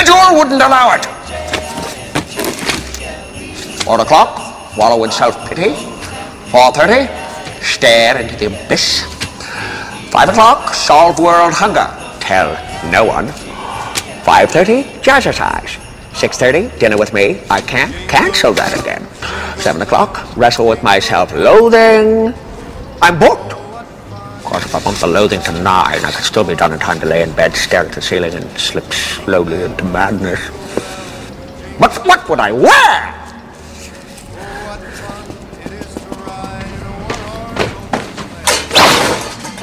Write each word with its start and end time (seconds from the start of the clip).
schedule 0.00 0.38
wouldn't 0.38 0.62
allow 0.62 0.94
it. 0.94 1.04
Four 3.84 4.00
o'clock, 4.00 4.76
wallow 4.76 5.04
in 5.04 5.10
self-pity. 5.10 5.74
Four 6.50 6.72
thirty, 6.72 7.08
stare 7.62 8.20
into 8.20 8.36
the 8.36 8.46
abyss. 8.46 9.02
Five 10.10 10.30
o'clock, 10.30 10.74
solve 10.74 11.18
world 11.18 11.52
hunger. 11.52 11.86
Tell 12.20 12.50
no 12.90 13.04
one. 13.04 13.28
Five 14.24 14.50
thirty, 14.50 14.84
jazzercise. 15.02 15.78
Six 16.14 16.38
thirty, 16.38 16.68
dinner 16.78 16.96
with 16.96 17.12
me. 17.12 17.40
I 17.50 17.60
can't 17.60 17.94
cancel 18.08 18.52
that 18.54 18.78
again. 18.80 19.06
Seven 19.58 19.82
o'clock, 19.82 20.36
wrestle 20.36 20.66
with 20.66 20.82
my 20.82 20.98
self-loathing. 20.98 22.34
I'm 23.02 23.18
booked. 23.18 23.59
Of 24.50 24.54
course, 24.54 24.66
if 24.66 24.74
I 24.74 24.82
bump 24.82 24.98
the 24.98 25.06
loathing 25.06 25.40
to 25.42 25.52
nine, 25.62 26.04
I 26.04 26.10
could 26.10 26.24
still 26.24 26.42
be 26.42 26.56
done 26.56 26.72
in 26.72 26.80
time 26.80 26.98
to 26.98 27.06
lay 27.06 27.22
in 27.22 27.30
bed, 27.36 27.54
stare 27.54 27.86
at 27.86 27.92
the 27.92 28.02
ceiling, 28.02 28.34
and 28.34 28.50
slip 28.58 28.92
slowly 28.92 29.62
into 29.62 29.84
madness. 29.84 30.40
But 31.78 32.04
what 32.04 32.28
would 32.28 32.40
I 32.40 32.50
wear? 32.50 33.14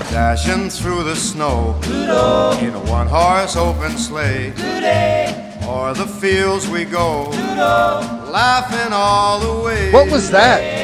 Dashing 0.09 0.69
through 0.69 1.03
the 1.03 1.17
snow 1.17 1.77
in 2.61 2.73
a 2.73 2.79
one 2.89 3.07
horse 3.07 3.57
open 3.57 3.97
sleigh. 3.97 4.53
O'er 5.63 5.95
the 5.95 6.07
fields 6.07 6.65
we 6.69 6.85
go, 6.85 7.25
laughing 8.31 8.93
all 8.93 9.41
the 9.41 9.65
way. 9.65 9.91
What 9.91 10.09
was 10.09 10.31
that? 10.31 10.77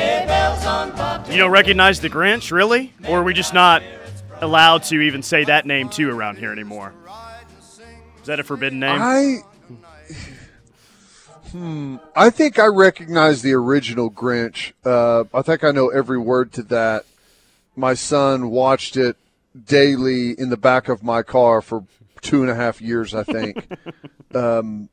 You 0.63 1.38
don't 1.38 1.52
recognize 1.52 1.99
the 1.99 2.09
Grinch, 2.09 2.49
really? 2.49 2.94
Or 3.09 3.20
are 3.20 3.23
we 3.23 3.34
just 3.34 3.53
not 3.53 3.84
allowed 4.40 4.84
to 4.84 5.02
even 5.02 5.22
say 5.22 5.44
that 5.44 5.66
name 5.66 5.89
too 5.89 6.09
around 6.09 6.38
here 6.38 6.53
anymore? 6.53 6.94
Is 8.22 8.27
that 8.27 8.39
a 8.39 8.45
forbidden 8.45 8.80
name? 8.80 9.02
I. 9.02 9.38
Hmm. 11.52 11.98
I 12.16 12.30
think 12.30 12.59
I 12.59 12.67
recognize 12.67 13.41
the 13.41 13.52
original 13.52 14.09
Grinch. 14.09 14.72
Uh, 14.86 15.25
I 15.34 15.41
think 15.41 15.66
I 15.66 15.72
know 15.72 15.89
every 15.89 16.17
word 16.17 16.53
to 16.53 16.64
that. 16.64 17.03
My 17.75 17.94
son 17.94 18.50
watched 18.50 18.95
it 18.95 19.17
daily 19.66 20.31
in 20.31 20.50
the 20.50 20.56
back 20.56 20.88
of 20.88 21.03
my 21.03 21.23
car 21.23 21.61
for 21.61 21.84
two 22.22 22.41
and 22.41 22.50
a 22.50 22.56
half 22.56 22.81
years, 22.81 23.14
I 23.14 23.23
think. 23.23 23.67
um, 24.34 24.88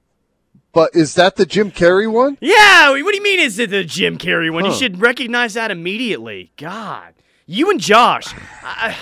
but 0.73 0.95
is 0.95 1.15
that 1.15 1.37
the 1.37 1.47
Jim 1.47 1.71
Carrey 1.71 2.11
one? 2.11 2.39
Yeah, 2.41 2.91
what 2.91 3.11
do 3.11 3.17
you 3.17 3.23
mean 3.23 3.41
is 3.41 3.59
it 3.59 3.71
the 3.71 3.85
Jim 3.85 4.19
Carrey 4.19 4.53
one? 4.53 4.65
You 4.65 4.73
should 4.73 5.01
recognize 5.01 5.55
that 5.55 5.71
immediately. 5.71 6.53
God. 6.57 7.15
You 7.47 7.71
and 7.71 7.81
Josh. 7.81 8.33
I, 8.63 8.97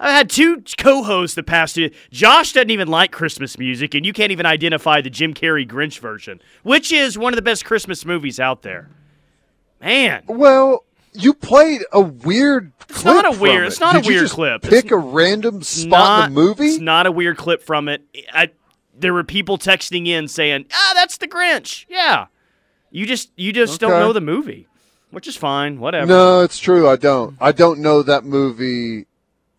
I 0.00 0.10
had 0.10 0.28
two 0.30 0.64
co-hosts 0.78 1.36
the 1.36 1.42
past 1.44 1.76
two. 1.76 1.90
Josh 2.10 2.52
doesn't 2.54 2.70
even 2.70 2.88
like 2.88 3.12
Christmas 3.12 3.56
music, 3.58 3.94
and 3.94 4.04
you 4.04 4.12
can't 4.12 4.32
even 4.32 4.46
identify 4.46 5.00
the 5.00 5.10
Jim 5.10 5.32
Carrey 5.32 5.68
Grinch 5.68 6.00
version, 6.00 6.40
which 6.64 6.90
is 6.90 7.16
one 7.16 7.32
of 7.32 7.36
the 7.36 7.42
best 7.42 7.64
Christmas 7.64 8.04
movies 8.04 8.40
out 8.40 8.62
there. 8.62 8.88
Man, 9.80 10.22
Well, 10.26 10.84
you 11.12 11.34
played 11.34 11.82
a 11.92 12.00
weird 12.00 12.72
clip. 12.88 12.90
It's 12.96 13.04
not 13.04 13.36
a 13.36 13.38
weird- 13.38 13.64
it. 13.64 13.66
it's 13.68 13.80
not 13.80 13.94
a 13.96 13.98
Did 13.98 14.06
you 14.06 14.12
weird 14.14 14.22
just 14.24 14.34
clip. 14.34 14.62
Pick 14.62 14.84
It's 14.86 14.92
a 14.92 14.96
random 14.96 15.62
spot 15.62 15.90
not, 15.90 16.28
in 16.28 16.34
the 16.34 16.40
movie. 16.40 16.66
It's 16.68 16.78
not 16.80 17.06
a 17.06 17.12
weird 17.12 17.36
clip 17.36 17.62
from 17.62 17.88
it. 17.88 18.02
I, 18.32 18.50
there 19.02 19.12
were 19.12 19.24
people 19.24 19.58
texting 19.58 20.06
in 20.08 20.26
saying, 20.28 20.64
"Ah, 20.72 20.92
that's 20.94 21.18
the 21.18 21.28
Grinch." 21.28 21.84
Yeah, 21.88 22.26
you 22.90 23.04
just 23.04 23.30
you 23.36 23.52
just 23.52 23.78
don't 23.80 23.90
know 24.00 24.12
the 24.14 24.20
movie, 24.20 24.66
which 25.10 25.28
is 25.28 25.36
fine. 25.36 25.78
Whatever. 25.78 26.06
No, 26.06 26.40
it's 26.40 26.58
true. 26.58 26.88
I 26.88 26.96
don't. 26.96 27.36
I 27.40 27.52
don't 27.52 27.80
know 27.80 28.02
that 28.02 28.24
movie. 28.24 29.06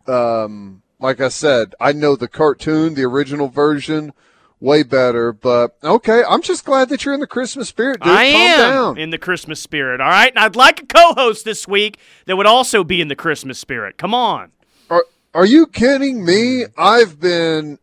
Um, 0.08 0.82
like 1.00 1.22
I 1.22 1.28
said, 1.30 1.76
I 1.80 1.92
know 1.94 2.16
the 2.16 2.28
cartoon, 2.28 2.96
the 2.96 3.04
original 3.04 3.48
version, 3.50 4.14
way 4.60 4.84
better. 4.84 5.32
But 5.34 5.78
okay, 5.84 6.24
I'm 6.28 6.42
just 6.42 6.66
glad 6.66 6.90
that 6.90 7.06
you're 7.06 7.14
in 7.14 7.20
the 7.20 7.28
Christmas 7.28 7.70
spirit, 7.70 8.02
dude. 8.02 8.12
I 8.12 8.32
Calm 8.32 8.42
am 8.42 8.60
down. 8.60 8.98
in 8.98 9.10
the 9.12 9.18
Christmas 9.18 9.60
spirit. 9.60 10.02
All 10.02 10.10
right, 10.10 10.32
and 10.32 10.40
I'd 10.40 10.56
like 10.56 10.82
a 10.82 10.86
co-host 10.86 11.46
this 11.46 11.68
week 11.68 11.98
that 12.26 12.36
would 12.38 12.46
also 12.48 12.84
be 12.84 13.02
in 13.02 13.08
the 13.09 13.16
Christmas 13.16 13.59
spirit. 13.59 13.98
Come 13.98 14.14
on. 14.14 14.52
Are 14.90 15.03
Are 15.34 15.46
you 15.46 15.68
kidding 15.68 16.24
me? 16.26 16.66
I've 16.78 17.20
been 17.20 17.80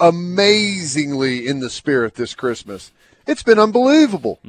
amazingly 0.00 1.46
in 1.46 1.60
the 1.60 1.70
spirit 1.70 2.14
this 2.14 2.34
Christmas. 2.34 2.92
It's 3.26 3.42
been 3.42 3.58
unbelievable. 3.58 4.40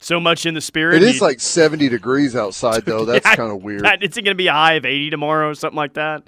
So 0.00 0.20
much 0.20 0.44
in 0.46 0.54
the 0.54 0.60
spirit. 0.60 0.96
It 0.96 1.02
is 1.02 1.20
like 1.22 1.40
70 1.40 1.88
degrees 1.88 2.36
outside, 2.36 2.84
though. 2.84 3.04
That's 3.06 3.24
Yeah, 3.26 3.36
kind 3.36 3.50
of 3.52 3.62
weird. 3.62 3.82
that- 3.84 4.02
It's 4.02 4.16
going 4.16 4.24
to 4.26 4.34
be 4.34 4.48
a 4.48 4.52
high 4.52 4.74
of 4.74 4.84
80 4.84 5.10
tomorrow 5.10 5.50
or 5.50 5.54
something 5.54 5.76
like 5.76 5.94
that. 5.94 6.24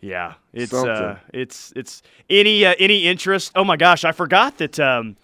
Yeah, 0.00 0.34
it's 0.52 0.74
uh, 0.74 1.18
it's 1.32 1.72
it's 1.74 2.02
any 2.28 2.66
uh, 2.66 2.74
any 2.78 3.06
interest. 3.06 3.50
Oh 3.56 3.64
my 3.64 3.76
gosh, 3.78 4.04
I 4.04 4.12
forgot 4.12 4.58
that 4.58 4.78
um, 4.78 5.16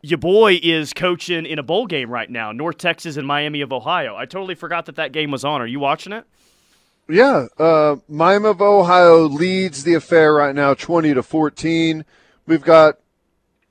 your 0.00 0.16
boy 0.18 0.60
is 0.62 0.92
coaching 0.94 1.44
in 1.44 1.58
a 1.58 1.62
bowl 1.64 1.86
game 1.86 2.08
right 2.08 2.30
now, 2.30 2.52
North 2.52 2.78
Texas 2.78 3.16
and 3.16 3.26
Miami 3.26 3.60
of 3.62 3.72
Ohio. 3.72 4.14
I 4.16 4.24
totally 4.24 4.54
forgot 4.54 4.86
that 4.86 4.94
that 4.94 5.10
game 5.12 5.32
was 5.32 5.44
on. 5.44 5.60
Are 5.60 5.66
you 5.66 5.80
watching 5.80 6.12
it? 6.12 6.24
Yeah, 7.08 7.46
uh, 7.58 7.96
Miami 8.08 8.48
of 8.48 8.60
Ohio 8.60 9.22
leads 9.28 9.84
the 9.84 9.94
affair 9.94 10.34
right 10.34 10.54
now, 10.54 10.74
twenty 10.74 11.14
to 11.14 11.22
fourteen. 11.22 12.04
We've 12.46 12.62
got 12.64 12.98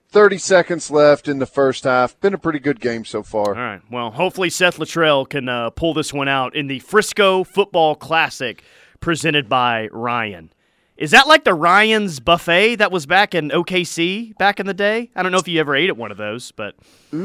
thirty 0.09 0.37
seconds 0.37 0.89
left 0.89 1.27
in 1.27 1.39
the 1.39 1.45
first 1.45 1.83
half. 1.83 2.17
Been 2.21 2.33
a 2.33 2.37
pretty 2.37 2.59
good 2.59 2.79
game 2.79 3.03
so 3.03 3.23
far. 3.23 3.53
right. 3.53 3.81
Well, 3.91 4.11
hopefully 4.11 4.49
Seth 4.49 4.77
Littrell 4.77 5.27
can 5.27 5.49
uh, 5.49 5.69
pull 5.71 5.93
this 5.93 6.13
one 6.13 6.29
out 6.29 6.55
in 6.55 6.67
the 6.67 6.79
Frisco 6.79 7.43
Football 7.43 7.95
Classic 7.95 8.63
presented 9.01 9.49
by 9.49 9.89
Ryan. 9.91 10.51
Is 10.95 11.11
that 11.11 11.27
like 11.27 11.43
the 11.43 11.53
Ryan's 11.53 12.21
buffet 12.21 12.77
that 12.77 12.89
was 12.89 13.05
back 13.05 13.35
in 13.35 13.49
OKC 13.49 14.37
back 14.37 14.61
in 14.61 14.65
the 14.65 14.73
day? 14.73 15.09
I 15.13 15.23
don't 15.23 15.33
know 15.33 15.39
if 15.39 15.47
you 15.49 15.59
ever 15.59 15.75
ate 15.75 15.89
at 15.89 15.97
one 15.97 16.09
of 16.09 16.15
those, 16.15 16.53
but 16.53 16.75
Ooh, 17.13 17.17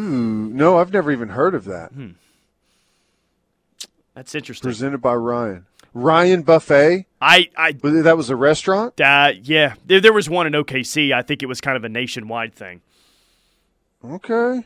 no, 0.51 0.79
I've 0.79 0.93
never 0.93 1.13
even 1.13 1.29
heard 1.29 1.55
of 1.55 1.67
that. 1.67 1.93
Hmm. 1.93 2.11
that's 4.13 4.35
interesting. 4.35 4.69
Presented 4.69 4.99
by 5.01 5.15
Ryan. 5.15 5.67
Ryan 5.95 6.43
Buffet. 6.43 7.07
I, 7.21 7.49
I, 7.57 7.73
That 7.73 8.17
was 8.17 8.31
a 8.31 8.37
restaurant. 8.37 9.01
uh, 9.01 9.33
yeah, 9.43 9.75
there, 9.85 10.01
there 10.01 10.13
was 10.13 10.31
one 10.31 10.47
in 10.47 10.53
OKC. 10.53 11.13
I 11.13 11.23
think 11.23 11.43
it 11.43 11.47
was 11.47 11.61
kind 11.61 11.77
of 11.77 11.85
a 11.85 11.89
nationwide 11.89 12.55
thing. 12.55 12.81
Okay. 14.05 14.65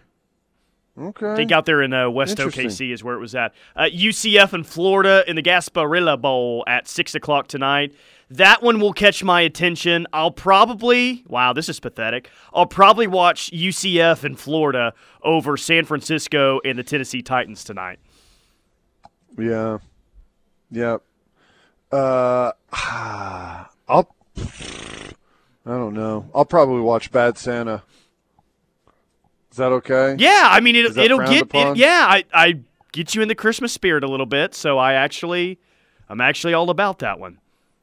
Okay. 0.96 1.32
I 1.32 1.34
think 1.34 1.50
out 1.50 1.66
there 1.66 1.82
in 1.82 1.92
uh, 1.92 2.08
West 2.08 2.38
OKC 2.38 2.92
is 2.92 3.02
where 3.02 3.16
it 3.16 3.18
was 3.18 3.34
at. 3.34 3.52
Uh, 3.74 3.88
UCF 3.92 4.52
in 4.52 4.62
Florida 4.62 5.24
in 5.26 5.34
the 5.34 5.42
Gasparilla 5.42 6.20
Bowl 6.20 6.62
at 6.68 6.86
6 6.86 7.16
o'clock 7.16 7.48
tonight. 7.48 7.92
That 8.30 8.62
one 8.62 8.78
will 8.78 8.92
catch 8.92 9.24
my 9.24 9.41
attention. 9.41 10.06
I'll 10.12 10.30
probably, 10.30 11.24
wow, 11.26 11.52
this 11.52 11.68
is 11.68 11.80
pathetic. 11.80 12.30
I'll 12.52 12.66
probably 12.66 13.08
watch 13.08 13.50
UCF 13.50 14.24
in 14.24 14.36
Florida 14.36 14.94
over 15.22 15.56
San 15.56 15.84
Francisco 15.84 16.60
and 16.64 16.78
the 16.78 16.84
Tennessee 16.84 17.22
Titans 17.22 17.64
tonight. 17.64 17.98
Yeah. 19.36 19.78
Yep. 20.70 21.02
Uh, 21.94 22.53
I'll. 23.88 24.15
I 25.66 25.71
don't 25.71 25.94
know. 25.94 26.28
I'll 26.34 26.44
probably 26.44 26.81
watch 26.81 27.10
Bad 27.12 27.38
Santa. 27.38 27.82
Is 29.50 29.59
that 29.59 29.71
okay? 29.72 30.16
Yeah, 30.19 30.49
I 30.50 30.60
mean, 30.60 30.75
it, 30.75 30.97
it'll 30.97 31.21
get, 31.21 31.49
it, 31.54 31.77
yeah, 31.77 32.06
I, 32.09 32.25
I 32.34 32.59
get 32.93 33.15
you 33.15 33.22
in 33.22 33.28
the 33.28 33.37
Christmas 33.37 33.72
spirit 33.72 34.03
a 34.03 34.09
little 34.09 34.27
bit. 34.27 34.54
So 34.54 34.78
I 34.78 34.94
actually, 34.94 35.60
I'm 36.09 36.21
actually 36.21 36.54
all 36.54 36.71
about 36.71 36.99
that 36.99 37.21
one. 37.21 37.38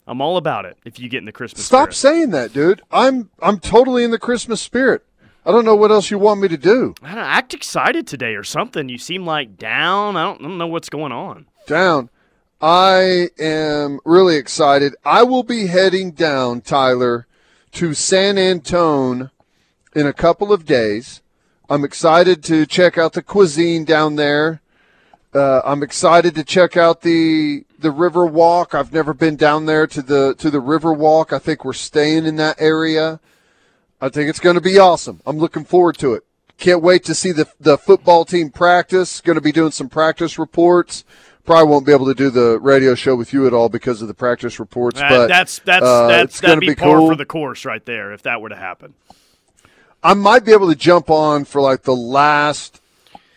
I'm 0.06 0.20
all 0.20 0.36
about 0.36 0.66
it 0.66 0.78
if 0.84 1.00
you 1.00 1.08
get 1.08 1.20
in 1.20 1.26
the 1.26 1.32
Christmas 1.32 1.66
spirit. 1.66 1.94
Stop 1.94 1.94
spirit. 1.94 2.16
saying 2.16 2.32
that, 2.32 2.52
dude. 2.54 2.82
I'm 2.92 3.30
I'm 3.42 3.60
totally 3.60 4.04
in 4.04 4.12
the 4.12 4.20
Christmas 4.20 4.60
spirit. 4.62 5.06
I 5.46 5.52
don't 5.52 5.64
know 5.64 5.76
what 5.76 5.92
else 5.92 6.12
you 6.12 6.20
want 6.20 6.42
me 6.42 6.50
to 6.50 6.58
do. 6.58 6.94
I 7.02 7.16
don't 7.16 7.24
act 7.24 7.54
excited 7.54 8.06
today 8.06 8.36
or 8.36 8.44
something. 8.44 8.90
You 8.90 8.98
seem 8.98 9.26
like 9.26 9.58
down. 9.58 10.18
I 10.18 10.26
don't, 10.26 10.42
I 10.42 10.44
don't 10.44 10.58
know 10.58 10.68
what's 10.68 10.90
going 10.90 11.14
on. 11.14 11.48
Down. 11.66 12.10
I 12.62 13.30
am 13.40 14.00
really 14.06 14.36
excited. 14.36 14.96
I 15.04 15.24
will 15.24 15.42
be 15.42 15.68
heading 15.68 16.12
down, 16.12 16.62
Tyler, 16.62 17.26
to 17.72 17.96
San 17.96 18.38
Antone 18.38 19.32
in 19.96 20.06
a 20.06 20.14
couple 20.14 20.54
of 20.54 20.66
days. 20.66 21.22
I'm 21.72 21.84
excited 21.84 22.44
to 22.44 22.68
check 22.68 23.00
out 23.00 23.14
the 23.14 23.24
cuisine 23.24 23.84
down 23.84 24.16
there. 24.16 24.62
Uh, 25.34 25.62
I'm 25.64 25.82
excited 25.82 26.36
to 26.36 26.44
check 26.44 26.78
out 26.78 27.02
the 27.02 27.66
the 27.80 27.90
River 27.90 28.28
Walk. 28.28 28.76
I've 28.76 28.94
never 28.94 29.14
been 29.14 29.38
down 29.38 29.66
there 29.66 29.88
to 29.88 30.02
the 30.02 30.36
to 30.38 30.52
the 30.52 30.60
River 30.60 30.94
Walk. 30.94 31.34
I 31.34 31.40
think 31.40 31.66
we're 31.66 31.74
staying 31.74 32.26
in 32.26 32.36
that 32.36 32.62
area. 32.62 33.20
I 34.00 34.10
think 34.10 34.30
it's 34.30 34.42
going 34.42 34.56
to 34.56 34.62
be 34.62 34.78
awesome. 34.78 35.22
I'm 35.26 35.38
looking 35.38 35.64
forward 35.64 35.98
to 36.00 36.14
it. 36.14 36.24
Can't 36.58 36.84
wait 36.84 37.06
to 37.06 37.16
see 37.16 37.32
the 37.32 37.48
the 37.60 37.78
football 37.78 38.26
team 38.26 38.52
practice. 38.52 39.20
Going 39.22 39.38
to 39.38 39.42
be 39.42 39.54
doing 39.54 39.72
some 39.72 39.90
practice 39.90 40.38
reports. 40.38 41.06
Probably 41.46 41.70
won't 41.70 41.86
be 41.86 41.92
able 41.92 42.06
to 42.06 42.14
do 42.14 42.30
the 42.30 42.60
radio 42.60 42.94
show 42.96 43.16
with 43.16 43.34
you 43.34 43.48
at 43.48 43.54
all 43.54 43.68
because 43.70 44.02
of 44.02 44.08
the 44.08 44.14
practice 44.14 44.60
reports. 44.60 45.00
That- 45.00 45.10
but 45.10 45.28
that's 45.28 45.60
that's 45.60 45.86
uh, 45.86 46.08
that's 46.08 46.40
going 46.40 46.60
that'd 46.60 46.62
to 46.62 46.68
be, 46.68 46.76
be 46.76 46.80
par 46.80 46.98
cool. 46.98 47.10
for 47.10 47.16
the 47.16 47.26
course 47.26 47.66
right 47.66 47.84
there 47.86 48.14
if 48.14 48.22
that 48.24 48.42
were 48.42 48.50
to 48.50 48.56
happen. 48.56 48.94
I 50.04 50.14
might 50.14 50.46
be 50.46 50.52
able 50.52 50.70
to 50.70 50.76
jump 50.76 51.10
on 51.10 51.46
for 51.46 51.62
like 51.62 51.84
the 51.84 51.96
last 51.96 52.82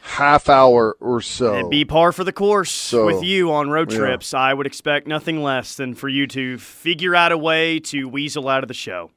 half 0.00 0.48
hour 0.50 0.96
or 1.00 1.20
so. 1.22 1.54
It'd 1.54 1.70
be 1.70 1.84
par 1.84 2.12
for 2.12 2.24
the 2.24 2.32
course 2.32 2.70
So, 2.70 3.06
with 3.06 3.22
you 3.22 3.50
on 3.52 3.70
road 3.70 3.90
yeah. 3.90 3.98
trips. 3.98 4.34
I 4.34 4.52
would 4.52 4.66
expect 4.66 5.06
nothing 5.06 5.42
less 5.42 5.76
than 5.76 5.94
for 5.94 6.08
you 6.08 6.26
to 6.28 6.58
figure 6.58 7.14
out 7.14 7.32
a 7.32 7.38
way 7.38 7.80
to 7.80 8.08
weasel 8.08 8.48
out 8.48 8.62
of 8.64 8.68
the 8.68 8.74
show. 8.74 9.10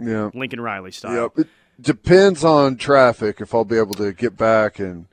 Yeah. 0.00 0.30
Lincoln 0.34 0.60
Riley 0.60 0.92
style. 0.92 1.14
Yep. 1.36 1.38
It 1.38 1.48
depends 1.80 2.44
on 2.44 2.76
traffic 2.76 3.40
if 3.40 3.52
I'll 3.54 3.64
be 3.64 3.76
able 3.76 3.94
to 3.94 4.12
get 4.12 4.36
back 4.36 4.78
and 4.78 5.06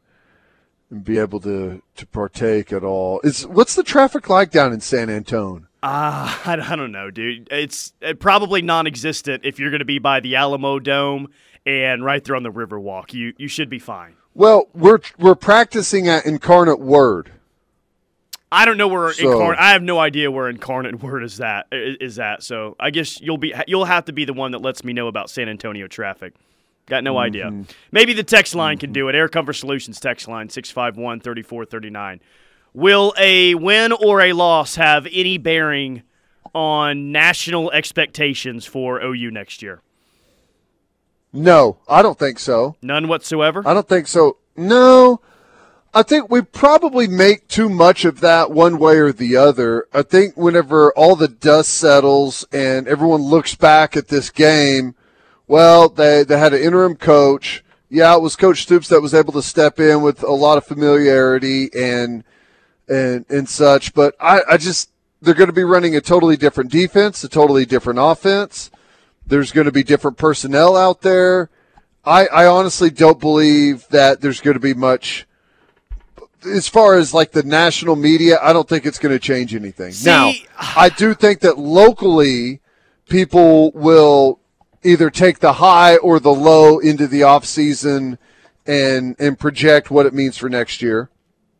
and 0.89 1.03
be 1.03 1.17
able 1.17 1.39
to 1.41 1.81
to 1.95 2.07
partake 2.07 2.71
at 2.73 2.83
all. 2.83 3.19
Is 3.23 3.45
what's 3.47 3.75
the 3.75 3.83
traffic 3.83 4.29
like 4.29 4.51
down 4.51 4.73
in 4.73 4.81
San 4.81 5.09
Antone? 5.09 5.67
Ah, 5.83 6.41
I, 6.45 6.53
I 6.73 6.75
don't 6.75 6.91
know, 6.91 7.11
dude. 7.11 7.47
It's 7.51 7.93
uh, 8.05 8.13
probably 8.19 8.61
non-existent 8.61 9.45
if 9.45 9.59
you're 9.59 9.69
going 9.71 9.79
to 9.79 9.85
be 9.85 9.99
by 9.99 10.19
the 10.19 10.35
Alamo 10.35 10.79
Dome 10.79 11.27
and 11.65 12.03
right 12.03 12.23
there 12.23 12.35
on 12.35 12.43
the 12.43 12.51
Riverwalk. 12.51 13.13
You 13.13 13.33
you 13.37 13.47
should 13.47 13.69
be 13.69 13.79
fine. 13.79 14.15
Well, 14.33 14.67
we're 14.73 14.99
we're 15.17 15.35
practicing 15.35 16.07
at 16.07 16.25
Incarnate 16.25 16.79
Word. 16.79 17.31
I 18.51 18.63
don't 18.65 18.77
know 18.77 18.88
where 18.88 19.11
So- 19.11 19.31
incarnate. 19.31 19.59
I 19.59 19.71
have 19.71 19.81
no 19.81 19.99
idea 19.99 20.31
where 20.31 20.47
incarnate 20.47 21.01
word 21.01 21.23
is 21.23 21.38
that 21.38 21.65
is 21.71 22.15
that. 22.17 22.41
So 22.43 22.75
I 22.79 22.89
guess 22.89 23.19
you'll 23.19 23.38
be 23.39 23.53
you'll 23.67 23.85
have 23.85 24.05
to 24.05 24.13
be 24.13 24.23
the 24.23 24.33
one 24.33 24.51
that 24.51 24.61
lets 24.61 24.83
me 24.83 24.93
know 24.93 25.07
about 25.07 25.29
San 25.29 25.49
Antonio 25.49 25.88
traffic. 25.88 26.33
Got 26.87 27.03
no 27.03 27.17
idea. 27.17 27.45
Mm-hmm. 27.45 27.63
Maybe 27.91 28.13
the 28.13 28.23
text 28.23 28.53
line 28.53 28.77
can 28.77 28.93
do 28.93 29.09
it. 29.09 29.15
Air 29.15 29.27
Comfort 29.27 29.53
Solutions 29.53 29.99
text 29.99 30.27
line 30.27 30.49
651-3439. 30.49 32.19
Will 32.73 33.13
a 33.17 33.55
win 33.55 33.91
or 33.91 34.21
a 34.21 34.33
loss 34.33 34.75
have 34.75 35.07
any 35.11 35.37
bearing 35.37 36.03
on 36.53 37.11
national 37.11 37.71
expectations 37.71 38.65
for 38.65 39.01
OU 39.01 39.31
next 39.31 39.61
year? 39.61 39.81
No, 41.33 41.77
I 41.87 42.01
don't 42.01 42.19
think 42.19 42.39
so. 42.39 42.75
None 42.81 43.07
whatsoever. 43.07 43.63
I 43.65 43.73
don't 43.73 43.88
think 43.88 44.07
so. 44.07 44.38
No, 44.55 45.19
I 45.93 46.03
think 46.03 46.29
we 46.29 46.41
probably 46.41 47.07
make 47.07 47.47
too 47.47 47.69
much 47.69 48.05
of 48.05 48.19
that 48.19 48.51
one 48.51 48.77
way 48.77 48.97
or 48.97 49.11
the 49.11 49.35
other. 49.35 49.88
I 49.93 50.01
think 50.03 50.38
whenever 50.38 50.93
all 50.93 51.15
the 51.15 51.27
dust 51.27 51.73
settles 51.73 52.45
and 52.51 52.88
everyone 52.88 53.21
looks 53.21 53.55
back 53.55 53.97
at 53.97 54.09
this 54.09 54.29
game, 54.29 54.95
well, 55.47 55.89
they, 55.89 56.24
they 56.24 56.38
had 56.38 56.53
an 56.53 56.62
interim 56.62 56.95
coach. 56.95 57.63
Yeah, 57.89 58.15
it 58.15 58.21
was 58.21 58.36
Coach 58.36 58.63
Stoops 58.63 58.88
that 58.89 59.01
was 59.01 59.13
able 59.13 59.33
to 59.33 59.42
step 59.42 59.80
in 59.80 60.01
with 60.01 60.24
a 60.24 60.31
lot 60.31 60.57
of 60.57 60.65
familiarity 60.65 61.69
and 61.77 62.24
and 62.88 63.25
and 63.30 63.47
such. 63.47 63.94
But 63.94 64.15
I, 64.19 64.42
I 64.50 64.57
just 64.57 64.89
they're 65.21 65.36
going 65.36 65.50
to 65.50 65.53
be 65.53 65.63
running 65.63 65.95
a 65.95 66.01
totally 66.01 66.36
different 66.36 66.71
defense, 66.71 67.24
a 67.24 67.30
totally 67.30 67.65
different 67.65 68.00
offense. 68.01 68.71
There's 69.25 69.51
going 69.51 69.65
to 69.65 69.71
be 69.71 69.83
different 69.83 70.18
personnel 70.18 70.75
out 70.75 71.01
there. 71.01 71.50
I, 72.03 72.27
I 72.27 72.45
honestly 72.45 72.91
don't 72.91 73.19
believe 73.19 73.88
that 73.89 74.21
there's 74.21 74.41
going 74.41 74.53
to 74.53 74.59
be 74.59 74.75
much 74.75 75.25
as 76.45 76.68
far 76.68 76.95
as 76.95 77.13
like 77.13 77.31
the 77.31 77.44
national 77.44 77.95
media. 77.95 78.38
I 78.41 78.53
don't 78.53 78.69
think 78.69 78.86
it's 78.86 79.00
going 79.00 79.15
to 79.15 79.19
change 79.19 79.56
anything. 79.56 79.91
See- 79.91 80.09
now, 80.09 80.31
I 80.57 80.89
do 80.89 81.13
think 81.13 81.39
that 81.39 81.57
locally 81.57 82.62
people 83.09 83.71
will 83.71 84.39
either 84.85 85.09
take 85.09 85.39
the 85.39 85.53
high 85.53 85.97
or 85.97 86.19
the 86.19 86.33
low 86.33 86.79
into 86.79 87.07
the 87.07 87.23
off 87.23 87.45
season 87.45 88.17
and 88.65 89.15
and 89.19 89.37
project 89.37 89.91
what 89.91 90.05
it 90.05 90.13
means 90.13 90.37
for 90.37 90.49
next 90.49 90.81
year. 90.81 91.09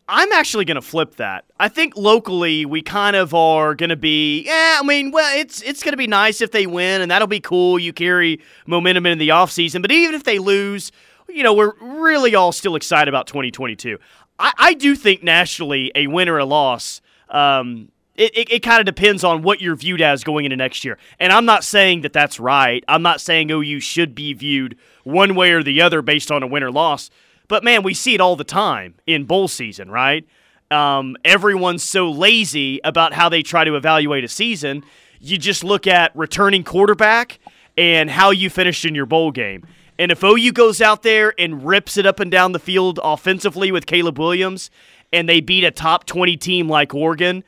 I'm 0.08 0.32
actually 0.32 0.66
going 0.66 0.76
to 0.76 0.84
flip 0.84 1.16
that. 1.16 1.46
I 1.60 1.68
think 1.68 1.98
locally 1.98 2.64
we 2.64 2.84
kind 2.84 3.16
of 3.16 3.34
are 3.34 3.74
going 3.74 3.90
to 3.90 3.96
be, 3.96 4.44
yeah, 4.44 4.78
I 4.80 4.86
mean, 4.86 5.10
well, 5.10 5.38
it's 5.40 5.62
it's 5.64 5.82
going 5.82 5.94
to 5.94 5.98
be 5.98 6.08
nice 6.08 6.42
if 6.42 6.52
they 6.52 6.68
win 6.68 7.02
and 7.02 7.10
that'll 7.10 7.28
be 7.28 7.40
cool. 7.40 7.80
You 7.80 7.92
carry 7.92 8.40
momentum 8.68 9.06
in 9.08 9.18
the 9.18 9.30
offseason, 9.30 9.82
but 9.82 9.92
even 9.92 10.14
if 10.14 10.24
they 10.24 10.38
lose, 10.38 10.92
you 11.28 11.42
know, 11.44 11.54
we're 11.54 11.74
really 11.82 12.36
all 12.36 12.52
still 12.52 12.76
excited 12.76 13.10
about 13.10 13.26
2022. 13.28 13.98
I, 14.38 14.54
I 14.58 14.74
do 14.76 14.96
think 14.96 15.24
nationally 15.24 15.92
a 15.96 16.08
win 16.08 16.30
or 16.30 16.38
a 16.38 16.46
loss 16.46 17.02
um, 17.30 17.90
it, 18.16 18.36
it, 18.36 18.52
it 18.52 18.60
kind 18.64 18.80
of 18.80 18.86
depends 18.86 19.24
on 19.24 19.42
what 19.42 19.62
you're 19.62 19.76
viewed 19.76 20.02
as 20.02 20.24
going 20.24 20.46
into 20.46 20.58
next 20.58 20.84
year. 20.86 20.98
And 21.20 21.34
I'm 21.34 21.46
not 21.46 21.64
saying 21.64 22.02
that 22.02 22.14
that's 22.14 22.40
right. 22.40 22.84
I'm 22.88 23.02
not 23.02 23.22
saying 23.22 23.52
OU 23.52 23.80
should 23.82 24.16
be 24.16 24.34
viewed 24.34 24.78
one 25.04 25.36
way 25.36 25.52
or 25.52 25.64
the 25.64 25.82
other 25.82 26.02
based 26.02 26.32
on 26.32 26.44
a 26.44 26.48
win 26.48 26.64
or 26.64 26.72
loss. 26.72 27.10
But 27.48 27.64
man, 27.64 27.84
we 27.84 27.94
see 27.94 28.16
it 28.16 28.22
all 28.22 28.36
the 28.36 28.44
time 28.44 28.96
in 29.06 29.26
bowl 29.26 29.48
season, 29.48 29.92
right? 29.92 30.26
Um, 30.72 31.16
everyone's 31.24 31.84
so 31.84 32.10
lazy 32.10 32.80
about 32.84 33.14
how 33.14 33.30
they 33.30 33.44
try 33.44 33.64
to 33.64 33.76
evaluate 33.76 34.24
a 34.24 34.28
season. 34.28 34.84
You 35.20 35.38
just 35.38 35.64
look 35.64 35.86
at 35.86 36.16
returning 36.16 36.64
quarterback 36.64 37.40
and 37.78 38.10
how 38.10 38.32
you 38.32 38.50
finished 38.50 38.86
in 38.86 38.96
your 38.96 39.06
bowl 39.06 39.32
game. 39.32 39.66
And 39.98 40.12
if 40.12 40.24
OU 40.24 40.52
goes 40.54 40.82
out 40.82 41.04
there 41.04 41.34
and 41.38 41.66
rips 41.66 41.98
it 41.98 42.06
up 42.06 42.20
and 42.20 42.32
down 42.32 42.52
the 42.52 42.60
field 42.60 43.00
offensively 43.04 43.72
with 43.72 43.86
Caleb 43.86 44.20
Williams 44.20 44.70
and 45.14 45.30
they 45.30 45.40
beat 45.40 45.64
a 45.64 45.72
top 45.72 46.06
20 46.06 46.36
team 46.38 46.68
like 46.68 46.94
Oregon, 46.94 47.44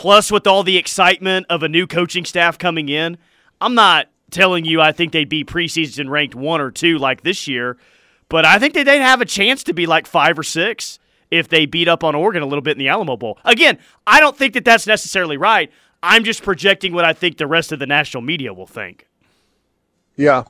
plus 0.00 0.32
with 0.32 0.46
all 0.46 0.62
the 0.62 0.78
excitement 0.78 1.44
of 1.50 1.62
a 1.62 1.68
new 1.68 1.86
coaching 1.86 2.24
staff 2.24 2.56
coming 2.56 2.88
in, 2.88 3.18
I'm 3.60 3.74
not 3.74 4.08
telling 4.30 4.64
you 4.64 4.80
I 4.80 4.92
think 4.92 5.12
they'd 5.12 5.28
be 5.28 5.44
preseason 5.44 6.08
ranked 6.08 6.34
one 6.34 6.62
or 6.62 6.70
two 6.70 6.96
like 6.96 7.22
this 7.22 7.46
year, 7.46 7.76
but 8.30 8.46
I 8.46 8.58
think 8.58 8.72
that 8.72 8.84
they'd 8.84 9.02
have 9.02 9.20
a 9.20 9.26
chance 9.26 9.62
to 9.64 9.74
be 9.74 9.84
like 9.84 10.06
five 10.06 10.38
or 10.38 10.42
six 10.42 10.98
if 11.30 11.48
they 11.50 11.66
beat 11.66 11.86
up 11.86 12.02
on 12.02 12.14
Oregon 12.14 12.42
a 12.42 12.46
little 12.46 12.62
bit 12.62 12.70
in 12.70 12.78
the 12.78 12.88
Alamo 12.88 13.18
Bowl. 13.18 13.38
Again, 13.44 13.78
I 14.06 14.20
don't 14.20 14.34
think 14.34 14.54
that 14.54 14.64
that's 14.64 14.86
necessarily 14.86 15.36
right. 15.36 15.70
I'm 16.02 16.24
just 16.24 16.42
projecting 16.42 16.94
what 16.94 17.04
I 17.04 17.12
think 17.12 17.36
the 17.36 17.46
rest 17.46 17.70
of 17.70 17.78
the 17.78 17.86
national 17.86 18.22
media 18.22 18.54
will 18.54 18.66
think. 18.66 19.06
Yeah, 20.16 20.44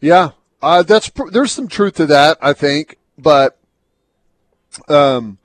yeah. 0.00 0.30
Uh, 0.62 0.84
that's 0.84 1.10
there's 1.32 1.50
some 1.50 1.66
truth 1.66 1.94
to 1.94 2.06
that, 2.06 2.38
I 2.40 2.52
think, 2.52 2.98
but 3.18 3.58
um, 4.86 5.39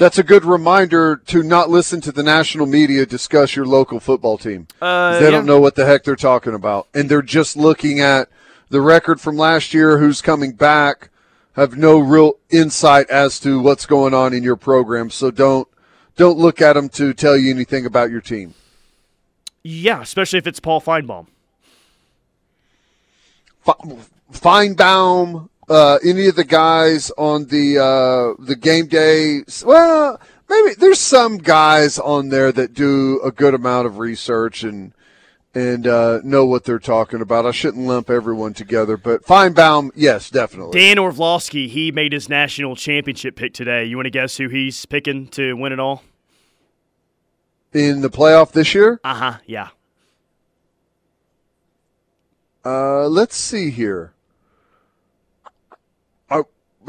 that's 0.00 0.16
a 0.18 0.22
good 0.22 0.46
reminder 0.46 1.16
to 1.26 1.42
not 1.42 1.68
listen 1.68 2.00
to 2.00 2.10
the 2.10 2.22
national 2.22 2.64
media 2.64 3.04
discuss 3.04 3.54
your 3.54 3.66
local 3.66 4.00
football 4.00 4.38
team. 4.38 4.66
Uh, 4.80 5.10
'Cause 5.12 5.18
they 5.20 5.24
yeah. 5.26 5.30
don't 5.30 5.44
know 5.44 5.60
what 5.60 5.74
the 5.74 5.84
heck 5.84 6.04
they're 6.04 6.16
talking 6.16 6.54
about, 6.54 6.88
and 6.94 7.10
they're 7.10 7.20
just 7.20 7.54
looking 7.54 8.00
at 8.00 8.30
the 8.70 8.80
record 8.80 9.20
from 9.20 9.36
last 9.36 9.74
year, 9.74 9.98
who's 9.98 10.22
coming 10.22 10.52
back, 10.52 11.10
have 11.52 11.76
no 11.76 11.98
real 11.98 12.38
insight 12.48 13.10
as 13.10 13.38
to 13.40 13.60
what's 13.60 13.84
going 13.84 14.14
on 14.14 14.32
in 14.32 14.42
your 14.42 14.56
program. 14.56 15.10
So 15.10 15.30
don't 15.30 15.68
don't 16.16 16.38
look 16.38 16.62
at 16.62 16.72
them 16.74 16.88
to 16.90 17.12
tell 17.12 17.36
you 17.36 17.50
anything 17.50 17.84
about 17.84 18.10
your 18.10 18.22
team. 18.22 18.54
Yeah, 19.62 20.00
especially 20.00 20.38
if 20.38 20.46
it's 20.46 20.60
Paul 20.60 20.80
Finebaum. 20.80 21.26
Fe- 23.66 23.98
Finebaum, 24.32 25.48
uh, 25.70 25.98
any 26.04 26.26
of 26.26 26.34
the 26.36 26.44
guys 26.44 27.10
on 27.16 27.46
the 27.46 27.78
uh, 27.78 28.42
the 28.44 28.56
game 28.56 28.86
day. 28.88 29.40
Well, 29.64 30.20
maybe 30.48 30.74
there's 30.74 30.98
some 30.98 31.38
guys 31.38 31.98
on 31.98 32.28
there 32.28 32.52
that 32.52 32.74
do 32.74 33.20
a 33.22 33.30
good 33.30 33.54
amount 33.54 33.86
of 33.86 33.98
research 33.98 34.62
and 34.64 34.92
and 35.54 35.86
uh, 35.86 36.20
know 36.22 36.44
what 36.44 36.64
they're 36.64 36.78
talking 36.78 37.20
about. 37.20 37.46
I 37.46 37.50
shouldn't 37.52 37.86
lump 37.86 38.10
everyone 38.10 38.52
together, 38.54 38.96
but 38.96 39.24
Finebaum, 39.24 39.90
yes, 39.96 40.28
definitely. 40.30 40.78
Dan 40.78 40.98
Orlovsky, 40.98 41.66
he 41.68 41.90
made 41.90 42.12
his 42.12 42.28
national 42.28 42.76
championship 42.76 43.34
pick 43.36 43.54
today. 43.54 43.84
You 43.84 43.96
want 43.96 44.06
to 44.06 44.10
guess 44.10 44.36
who 44.36 44.48
he's 44.48 44.84
picking 44.86 45.26
to 45.28 45.54
win 45.54 45.72
it 45.72 45.80
all? 45.80 46.02
In 47.72 48.00
the 48.00 48.10
playoff 48.10 48.50
this 48.52 48.74
year, 48.74 49.00
Uh 49.04 49.14
huh. 49.14 49.34
Yeah. 49.46 49.68
uh, 52.64 53.06
let's 53.08 53.36
see 53.36 53.70
here. 53.70 54.12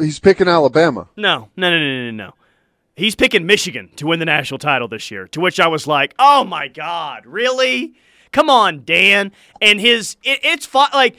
He's 0.01 0.19
picking 0.19 0.47
Alabama. 0.47 1.07
No, 1.15 1.49
no, 1.55 1.69
no, 1.69 1.79
no, 1.79 2.11
no, 2.11 2.11
no. 2.11 2.33
He's 2.95 3.15
picking 3.15 3.45
Michigan 3.45 3.89
to 3.95 4.07
win 4.07 4.19
the 4.19 4.25
national 4.25 4.57
title 4.57 4.87
this 4.87 5.09
year. 5.09 5.27
To 5.29 5.39
which 5.39 5.59
I 5.59 5.67
was 5.67 5.87
like, 5.87 6.13
"Oh 6.19 6.43
my 6.43 6.67
god, 6.67 7.25
really? 7.25 7.93
Come 8.31 8.49
on, 8.49 8.83
Dan!" 8.83 9.31
And 9.61 9.79
his 9.79 10.17
it, 10.23 10.39
it's 10.43 10.73
like 10.73 11.15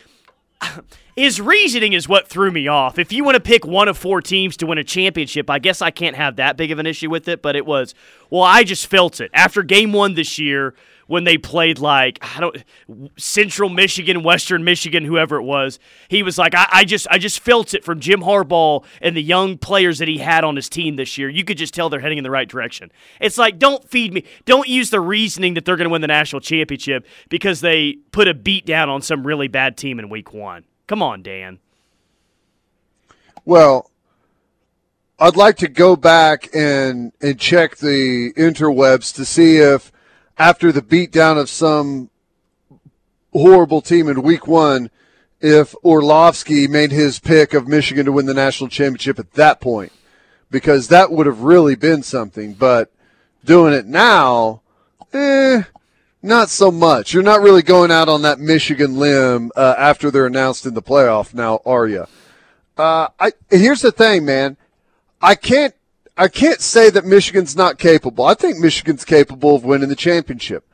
his 1.16 1.40
reasoning 1.40 1.92
is 1.92 2.08
what 2.08 2.28
threw 2.28 2.50
me 2.50 2.68
off. 2.68 2.98
If 2.98 3.12
you 3.12 3.24
want 3.24 3.36
to 3.36 3.40
pick 3.40 3.66
one 3.66 3.88
of 3.88 3.96
four 3.96 4.20
teams 4.20 4.56
to 4.58 4.66
win 4.66 4.78
a 4.78 4.84
championship, 4.84 5.48
I 5.48 5.58
guess 5.58 5.82
I 5.82 5.90
can't 5.90 6.16
have 6.16 6.36
that 6.36 6.56
big 6.56 6.70
of 6.70 6.78
an 6.78 6.86
issue 6.86 7.10
with 7.10 7.26
it. 7.28 7.42
But 7.42 7.56
it 7.56 7.66
was, 7.66 7.94
well, 8.30 8.42
I 8.42 8.64
just 8.64 8.86
felt 8.86 9.20
it 9.20 9.30
after 9.32 9.62
Game 9.62 9.92
One 9.92 10.14
this 10.14 10.38
year 10.38 10.74
when 11.12 11.24
they 11.24 11.36
played 11.36 11.78
like 11.78 12.18
I 12.22 12.40
don't 12.40 12.56
Central 13.18 13.68
Michigan, 13.68 14.22
Western 14.22 14.64
Michigan, 14.64 15.04
whoever 15.04 15.36
it 15.36 15.42
was. 15.42 15.78
He 16.08 16.22
was 16.22 16.38
like, 16.38 16.54
I, 16.54 16.66
I 16.72 16.84
just 16.86 17.06
I 17.10 17.18
just 17.18 17.40
felt 17.40 17.74
it 17.74 17.84
from 17.84 18.00
Jim 18.00 18.22
Harbaugh 18.22 18.82
and 19.02 19.14
the 19.14 19.22
young 19.22 19.58
players 19.58 19.98
that 19.98 20.08
he 20.08 20.16
had 20.16 20.42
on 20.42 20.56
his 20.56 20.70
team 20.70 20.96
this 20.96 21.18
year. 21.18 21.28
You 21.28 21.44
could 21.44 21.58
just 21.58 21.74
tell 21.74 21.90
they're 21.90 22.00
heading 22.00 22.16
in 22.16 22.24
the 22.24 22.30
right 22.30 22.48
direction. 22.48 22.90
It's 23.20 23.36
like 23.36 23.58
don't 23.58 23.86
feed 23.86 24.14
me, 24.14 24.24
don't 24.46 24.68
use 24.68 24.88
the 24.88 25.00
reasoning 25.00 25.52
that 25.52 25.66
they're 25.66 25.76
going 25.76 25.84
to 25.84 25.92
win 25.92 26.00
the 26.00 26.06
national 26.06 26.40
championship 26.40 27.04
because 27.28 27.60
they 27.60 27.98
put 28.12 28.26
a 28.26 28.32
beat 28.32 28.64
down 28.64 28.88
on 28.88 29.02
some 29.02 29.26
really 29.26 29.48
bad 29.48 29.76
team 29.76 29.98
in 29.98 30.08
Week 30.08 30.32
One. 30.32 30.64
Come 30.86 31.02
on, 31.02 31.22
Dan. 31.22 31.58
Well, 33.44 33.90
I'd 35.18 35.36
like 35.36 35.58
to 35.58 35.68
go 35.68 35.94
back 35.94 36.48
and 36.54 37.12
and 37.20 37.38
check 37.38 37.76
the 37.76 38.32
interwebs 38.32 39.14
to 39.16 39.26
see 39.26 39.58
if 39.58 39.92
after 40.38 40.72
the 40.72 40.82
beatdown 40.82 41.38
of 41.38 41.48
some 41.48 42.10
horrible 43.32 43.80
team 43.80 44.08
in 44.08 44.22
week 44.22 44.46
one, 44.46 44.90
if 45.40 45.74
Orlovsky 45.84 46.68
made 46.68 46.92
his 46.92 47.18
pick 47.18 47.54
of 47.54 47.66
Michigan 47.66 48.06
to 48.06 48.12
win 48.12 48.26
the 48.26 48.34
national 48.34 48.70
championship 48.70 49.18
at 49.18 49.32
that 49.32 49.60
point, 49.60 49.92
because 50.50 50.88
that 50.88 51.10
would 51.10 51.26
have 51.26 51.40
really 51.40 51.74
been 51.74 52.02
something. 52.02 52.54
But 52.54 52.92
doing 53.44 53.72
it 53.72 53.86
now, 53.86 54.62
eh, 55.12 55.62
Not 56.24 56.50
so 56.50 56.70
much. 56.70 57.12
You're 57.12 57.24
not 57.24 57.42
really 57.42 57.62
going 57.62 57.90
out 57.90 58.08
on 58.08 58.22
that 58.22 58.38
Michigan 58.38 58.96
limb 58.96 59.50
uh, 59.56 59.74
after 59.76 60.08
they're 60.08 60.26
announced 60.26 60.64
in 60.66 60.74
the 60.74 60.82
playoff 60.82 61.34
now, 61.34 61.60
are 61.66 61.88
you? 61.88 62.06
Uh, 62.76 63.08
I 63.18 63.32
here's 63.50 63.82
the 63.82 63.90
thing, 63.90 64.24
man. 64.24 64.56
I 65.20 65.34
can't 65.34 65.74
I 66.16 66.28
can't 66.28 66.60
say 66.60 66.90
that 66.90 67.06
Michigan's 67.06 67.56
not 67.56 67.78
capable. 67.78 68.24
I 68.24 68.34
think 68.34 68.58
Michigan's 68.58 69.04
capable 69.04 69.56
of 69.56 69.64
winning 69.64 69.88
the 69.88 69.96
championship. 69.96 70.64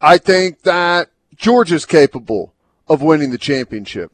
I 0.00 0.18
think 0.18 0.62
that 0.62 1.10
Georgia's 1.36 1.84
capable 1.84 2.54
of 2.88 3.02
winning 3.02 3.30
the 3.30 3.38
championship. 3.38 4.12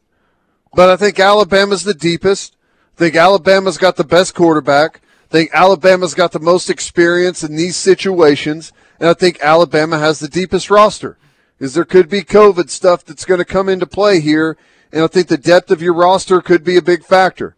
But 0.74 0.88
I 0.88 0.96
think 0.96 1.20
Alabama's 1.20 1.84
the 1.84 1.94
deepest. 1.94 2.56
I 2.96 2.98
think 2.98 3.14
Alabama's 3.14 3.78
got 3.78 3.96
the 3.96 4.04
best 4.04 4.34
quarterback. 4.34 5.00
I 5.30 5.32
think 5.32 5.50
Alabama's 5.52 6.14
got 6.14 6.32
the 6.32 6.40
most 6.40 6.68
experience 6.68 7.44
in 7.44 7.56
these 7.56 7.76
situations. 7.76 8.72
And 8.98 9.08
I 9.08 9.14
think 9.14 9.40
Alabama 9.42 9.98
has 9.98 10.18
the 10.18 10.28
deepest 10.28 10.70
roster. 10.70 11.18
Because 11.58 11.74
there 11.74 11.84
could 11.84 12.08
be 12.08 12.22
COVID 12.22 12.68
stuff 12.70 13.04
that's 13.04 13.24
going 13.24 13.38
to 13.38 13.44
come 13.44 13.68
into 13.68 13.86
play 13.86 14.20
here. 14.20 14.56
And 14.92 15.02
I 15.02 15.06
think 15.06 15.28
the 15.28 15.38
depth 15.38 15.70
of 15.70 15.82
your 15.82 15.94
roster 15.94 16.40
could 16.40 16.64
be 16.64 16.76
a 16.76 16.82
big 16.82 17.04
factor. 17.04 17.54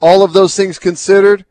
All 0.00 0.22
of 0.22 0.32
those 0.32 0.54
things 0.54 0.78
considered, 0.78 1.44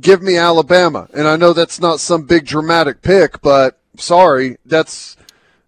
give 0.00 0.22
me 0.22 0.36
Alabama. 0.36 1.08
And 1.14 1.26
I 1.26 1.36
know 1.36 1.52
that's 1.52 1.80
not 1.80 2.00
some 2.00 2.24
big 2.24 2.46
dramatic 2.46 3.02
pick, 3.02 3.40
but 3.40 3.78
sorry, 3.96 4.56
that's 4.64 5.16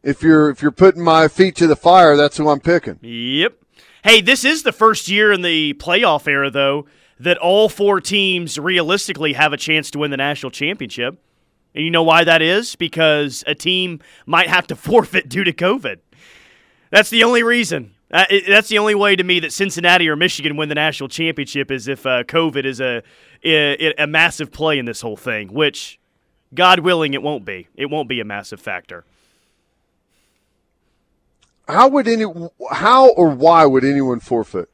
if 0.02 0.22
you're 0.22 0.50
if 0.50 0.62
you're 0.62 0.70
putting 0.70 1.02
my 1.02 1.28
feet 1.28 1.56
to 1.56 1.66
the 1.66 1.76
fire, 1.76 2.16
that's 2.16 2.36
who 2.36 2.48
I'm 2.48 2.60
picking. 2.60 2.98
Yep. 3.02 3.54
Hey, 4.02 4.20
this 4.20 4.44
is 4.44 4.62
the 4.62 4.72
first 4.72 5.08
year 5.08 5.32
in 5.32 5.42
the 5.42 5.74
playoff 5.74 6.26
era 6.26 6.50
though 6.50 6.86
that 7.18 7.36
all 7.36 7.68
four 7.68 8.00
teams 8.00 8.58
realistically 8.58 9.34
have 9.34 9.52
a 9.52 9.58
chance 9.58 9.90
to 9.90 9.98
win 9.98 10.10
the 10.10 10.16
national 10.16 10.50
championship. 10.50 11.22
And 11.74 11.84
you 11.84 11.90
know 11.90 12.02
why 12.02 12.24
that 12.24 12.42
is? 12.42 12.76
Because 12.76 13.44
a 13.46 13.54
team 13.54 14.00
might 14.26 14.48
have 14.48 14.66
to 14.68 14.76
forfeit 14.76 15.28
due 15.28 15.44
to 15.44 15.52
COVID. 15.52 15.98
That's 16.90 17.10
the 17.10 17.22
only 17.22 17.42
reason. 17.42 17.94
Uh, 18.10 18.24
it, 18.28 18.44
that's 18.48 18.68
the 18.68 18.78
only 18.78 18.94
way 18.94 19.14
to 19.14 19.22
me 19.22 19.38
that 19.40 19.52
Cincinnati 19.52 20.08
or 20.08 20.16
Michigan 20.16 20.56
win 20.56 20.68
the 20.68 20.74
national 20.74 21.08
championship 21.08 21.70
is 21.70 21.86
if 21.86 22.04
uh, 22.04 22.24
COVID 22.24 22.64
is 22.64 22.80
a, 22.80 23.02
a, 23.44 23.94
a 24.02 24.06
massive 24.06 24.50
play 24.50 24.78
in 24.78 24.84
this 24.84 25.00
whole 25.00 25.16
thing, 25.16 25.52
which, 25.52 26.00
God 26.52 26.80
willing, 26.80 27.14
it 27.14 27.22
won't 27.22 27.44
be. 27.44 27.68
It 27.76 27.86
won't 27.86 28.08
be 28.08 28.18
a 28.18 28.24
massive 28.24 28.60
factor. 28.60 29.04
How 31.68 31.88
would 31.88 32.08
any? 32.08 32.24
How 32.72 33.10
or 33.10 33.30
why 33.30 33.64
would 33.64 33.84
anyone 33.84 34.18
forfeit? 34.18 34.68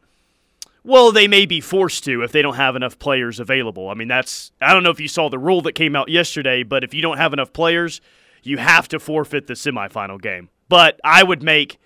Well, 0.83 1.13
they 1.13 1.29
may 1.29 1.45
be 1.47 1.61
forced 1.61 2.05
to 2.05 2.23
if 2.23 2.33
they 2.33 2.43
don't 2.43 2.55
have 2.55 2.77
enough 2.77 2.99
players 2.99 3.41
available. 3.41 3.91
I 3.91 3.95
mean, 3.95 4.09
that's 4.09 4.53
I 4.63 4.73
don't 4.73 4.83
know 4.83 4.91
if 4.91 5.01
you 5.01 5.09
saw 5.09 5.29
the 5.29 5.39
rule 5.39 5.61
that 5.63 5.73
came 5.73 5.95
out 5.95 6.09
yesterday, 6.09 6.63
but 6.63 6.85
if 6.85 6.95
you 6.95 7.03
don't 7.03 7.19
have 7.19 7.33
enough 7.33 7.53
players, 7.53 8.01
you 8.43 8.57
have 8.57 8.89
to 8.89 8.99
forfeit 8.99 9.47
the 9.47 9.55
semifinal 9.55 10.21
game. 10.23 10.49
But 10.69 10.99
I 11.05 11.23
would 11.23 11.43
make 11.43 11.79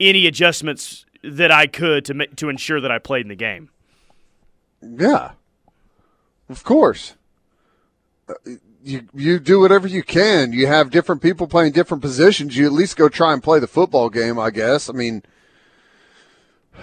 any 0.00 0.26
adjustments 0.26 1.04
that 1.22 1.50
I 1.50 1.66
could 1.66 2.04
to 2.06 2.14
make, 2.14 2.36
to 2.36 2.48
ensure 2.48 2.80
that 2.80 2.90
I 2.90 2.98
played 2.98 3.22
in 3.22 3.28
the 3.28 3.34
game. 3.34 3.70
Yeah, 4.82 5.32
of 6.48 6.64
course. 6.64 7.14
Uh, 8.28 8.34
you 8.82 9.08
you 9.12 9.38
do 9.40 9.60
whatever 9.60 9.88
you 9.88 10.02
can. 10.02 10.52
You 10.52 10.66
have 10.66 10.90
different 10.90 11.20
people 11.20 11.46
playing 11.46 11.72
different 11.72 12.02
positions. 12.02 12.56
You 12.56 12.66
at 12.66 12.72
least 12.72 12.96
go 12.96 13.08
try 13.08 13.32
and 13.32 13.42
play 13.42 13.58
the 13.58 13.66
football 13.66 14.08
game. 14.08 14.38
I 14.38 14.50
guess. 14.50 14.88
I 14.88 14.92
mean, 14.92 15.22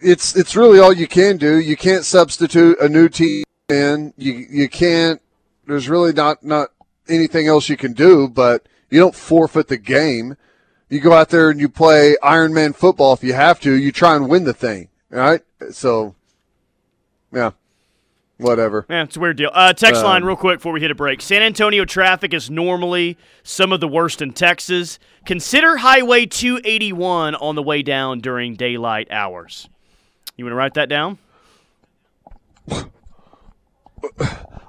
it's 0.00 0.36
it's 0.36 0.56
really 0.56 0.78
all 0.78 0.92
you 0.92 1.08
can 1.08 1.36
do. 1.36 1.58
You 1.58 1.76
can't 1.76 2.04
substitute 2.04 2.78
a 2.80 2.88
new 2.88 3.08
team 3.08 3.44
in. 3.68 4.14
You 4.16 4.46
you 4.48 4.68
can't. 4.68 5.20
There's 5.66 5.88
really 5.88 6.12
not 6.12 6.44
not 6.44 6.68
anything 7.08 7.48
else 7.48 7.68
you 7.68 7.76
can 7.76 7.92
do. 7.92 8.28
But 8.28 8.68
you 8.90 9.00
don't 9.00 9.14
forfeit 9.16 9.68
the 9.68 9.78
game 9.78 10.36
you 10.92 11.00
go 11.00 11.14
out 11.14 11.30
there 11.30 11.48
and 11.48 11.58
you 11.58 11.70
play 11.70 12.16
Iron 12.22 12.52
Man 12.52 12.74
football 12.74 13.14
if 13.14 13.24
you 13.24 13.32
have 13.32 13.58
to. 13.60 13.74
You 13.74 13.92
try 13.92 14.14
and 14.14 14.28
win 14.28 14.44
the 14.44 14.52
thing, 14.52 14.90
right? 15.08 15.40
So, 15.70 16.14
yeah, 17.32 17.52
whatever. 18.36 18.84
Yeah, 18.90 19.04
it's 19.04 19.16
a 19.16 19.20
weird 19.20 19.38
deal. 19.38 19.50
Uh, 19.54 19.72
text 19.72 20.02
um, 20.02 20.06
line, 20.06 20.22
real 20.22 20.36
quick 20.36 20.58
before 20.58 20.72
we 20.72 20.82
hit 20.82 20.90
a 20.90 20.94
break. 20.94 21.22
San 21.22 21.40
Antonio 21.42 21.86
traffic 21.86 22.34
is 22.34 22.50
normally 22.50 23.16
some 23.42 23.72
of 23.72 23.80
the 23.80 23.88
worst 23.88 24.20
in 24.20 24.34
Texas. 24.34 24.98
Consider 25.24 25.78
Highway 25.78 26.26
281 26.26 27.36
on 27.36 27.54
the 27.54 27.62
way 27.62 27.80
down 27.80 28.20
during 28.20 28.54
daylight 28.54 29.10
hours. 29.10 29.70
You 30.36 30.44
want 30.44 30.52
to 30.52 30.56
write 30.56 30.74
that 30.74 30.90
down? 30.90 31.16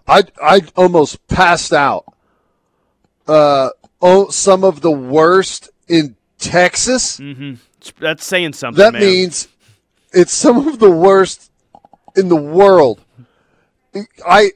I 0.08 0.24
I 0.42 0.62
almost 0.78 1.28
passed 1.28 1.74
out. 1.74 2.06
Uh, 3.28 3.72
oh, 4.02 4.30
some 4.30 4.64
of 4.64 4.80
the 4.80 4.92
worst 4.92 5.70
in 5.94 6.16
Texas. 6.40 7.20
Mm-hmm. 7.20 7.54
That's 8.00 8.26
saying 8.26 8.54
something. 8.54 8.84
That 8.84 8.94
man. 8.94 9.02
means 9.02 9.48
it's 10.12 10.34
some 10.34 10.68
of 10.68 10.80
the 10.80 10.90
worst 10.90 11.52
in 12.16 12.30
the 12.30 12.36
world. 12.36 13.02
I 14.26 14.52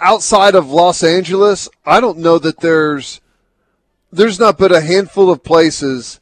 outside 0.00 0.54
of 0.54 0.70
Los 0.70 1.02
Angeles, 1.02 1.68
I 1.84 2.00
don't 2.00 2.18
know 2.18 2.38
that 2.38 2.60
there's 2.60 3.20
there's 4.12 4.38
not 4.38 4.58
but 4.58 4.72
a 4.72 4.80
handful 4.80 5.30
of 5.30 5.42
places 5.42 6.20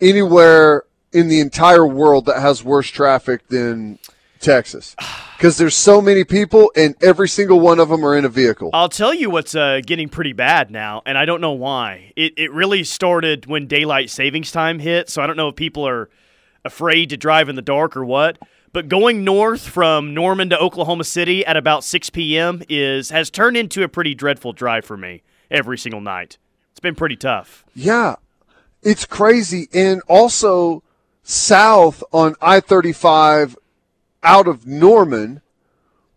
anywhere 0.00 0.84
in 1.12 1.28
the 1.28 1.40
entire 1.40 1.86
world 1.86 2.26
that 2.26 2.40
has 2.40 2.62
worse 2.62 2.88
traffic 2.88 3.48
than 3.48 3.98
Texas 4.42 4.94
because 5.36 5.56
there's 5.56 5.74
so 5.74 6.00
many 6.00 6.24
people 6.24 6.70
and 6.76 6.94
every 7.02 7.28
single 7.28 7.58
one 7.58 7.80
of 7.80 7.88
them 7.88 8.04
are 8.04 8.16
in 8.16 8.24
a 8.24 8.28
vehicle. 8.28 8.70
I'll 8.72 8.88
tell 8.88 9.14
you 9.14 9.30
what's 9.30 9.54
uh, 9.54 9.80
getting 9.84 10.08
pretty 10.08 10.32
bad 10.32 10.70
now, 10.70 11.02
and 11.06 11.16
I 11.16 11.24
don't 11.24 11.40
know 11.40 11.52
why. 11.52 12.12
It 12.16 12.34
it 12.36 12.52
really 12.52 12.84
started 12.84 13.46
when 13.46 13.66
daylight 13.66 14.10
savings 14.10 14.52
time 14.52 14.78
hit, 14.78 15.08
so 15.08 15.22
I 15.22 15.26
don't 15.26 15.36
know 15.36 15.48
if 15.48 15.56
people 15.56 15.86
are 15.86 16.10
afraid 16.64 17.10
to 17.10 17.16
drive 17.16 17.48
in 17.48 17.56
the 17.56 17.62
dark 17.62 17.96
or 17.96 18.04
what. 18.04 18.38
But 18.72 18.88
going 18.88 19.22
north 19.22 19.66
from 19.66 20.14
Norman 20.14 20.48
to 20.50 20.58
Oklahoma 20.58 21.04
City 21.04 21.44
at 21.44 21.58
about 21.58 21.84
6 21.84 22.10
p.m. 22.10 22.62
is 22.68 23.10
has 23.10 23.30
turned 23.30 23.56
into 23.56 23.82
a 23.82 23.88
pretty 23.88 24.14
dreadful 24.14 24.52
drive 24.52 24.84
for 24.84 24.96
me 24.96 25.22
every 25.50 25.76
single 25.76 26.00
night. 26.00 26.38
It's 26.70 26.80
been 26.80 26.94
pretty 26.94 27.16
tough. 27.16 27.64
Yeah, 27.74 28.16
it's 28.82 29.04
crazy, 29.04 29.68
and 29.74 30.00
also 30.08 30.82
south 31.22 32.02
on 32.12 32.34
I-35 32.40 33.56
out 34.22 34.46
of 34.48 34.66
Norman 34.66 35.40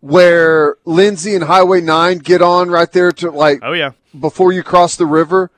where 0.00 0.76
Lindsay 0.84 1.34
and 1.34 1.44
Highway 1.44 1.80
9 1.80 2.18
get 2.18 2.42
on 2.42 2.70
right 2.70 2.90
there 2.92 3.12
to 3.12 3.30
like 3.30 3.60
Oh 3.62 3.72
yeah. 3.72 3.92
before 4.18 4.52
you 4.52 4.62
cross 4.62 4.96
the 4.96 5.06
river. 5.06 5.50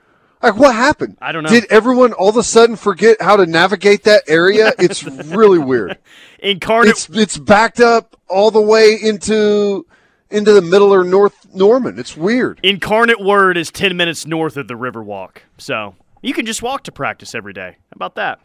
Like 0.43 0.57
what 0.57 0.75
happened? 0.75 1.19
I 1.21 1.33
don't 1.33 1.43
know. 1.43 1.51
Did 1.51 1.67
everyone 1.71 2.13
all 2.13 2.29
of 2.29 2.37
a 2.37 2.43
sudden 2.45 2.77
forget 2.77 3.21
how 3.21 3.37
to 3.37 3.47
navigate 3.47 4.05
that 4.05 4.23
area? 4.29 4.73
It's 4.79 5.03
really 5.05 5.59
weird. 5.59 5.99
Incarnate 6.39 6.91
It's 6.93 7.09
it's 7.11 7.37
backed 7.37 7.81
up 7.81 8.17
all 8.29 8.51
the 8.51 8.61
way 8.61 8.95
into 9.03 9.85
into 10.31 10.53
the 10.53 10.63
middle 10.63 10.95
or 10.95 11.05
North 11.05 11.53
Norman. 11.55 11.99
It's 11.99 12.17
weird. 12.17 12.61
Incarnate 12.63 13.21
Word 13.21 13.57
is 13.57 13.71
10 13.71 13.97
minutes 13.97 14.27
north 14.27 14.57
of 14.57 14.69
the 14.69 14.75
Riverwalk. 14.75 15.39
So, 15.57 15.95
you 16.21 16.35
can 16.35 16.45
just 16.45 16.63
walk 16.63 16.85
to 16.85 16.93
practice 16.93 17.35
every 17.35 17.55
day. 17.55 17.77
How 17.79 17.95
about 17.95 18.15
that? 18.17 18.39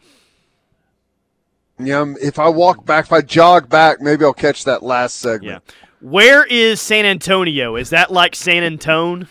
Yeah, 1.78 2.00
um, 2.00 2.16
if 2.22 2.38
I 2.38 2.48
walk 2.48 2.86
back, 2.86 3.06
if 3.06 3.12
I 3.12 3.20
jog 3.20 3.68
back, 3.68 4.00
maybe 4.00 4.24
I'll 4.24 4.32
catch 4.32 4.64
that 4.64 4.82
last 4.82 5.16
segment. 5.16 5.62
Yeah. 5.66 5.74
Where 6.00 6.44
is 6.44 6.80
San 6.80 7.04
Antonio? 7.04 7.76
Is 7.76 7.90
that 7.90 8.12
like 8.12 8.34
San 8.34 8.62
Antone? 8.62 9.28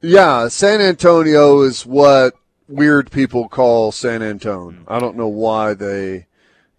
Yeah, 0.00 0.48
San 0.48 0.80
Antonio 0.80 1.60
is 1.60 1.84
what 1.84 2.34
weird 2.68 3.10
people 3.10 3.48
call 3.48 3.92
San 3.92 4.22
Antone. 4.22 4.84
I 4.88 4.98
don't 5.00 5.16
know 5.16 5.28
why 5.28 5.74
they 5.74 6.26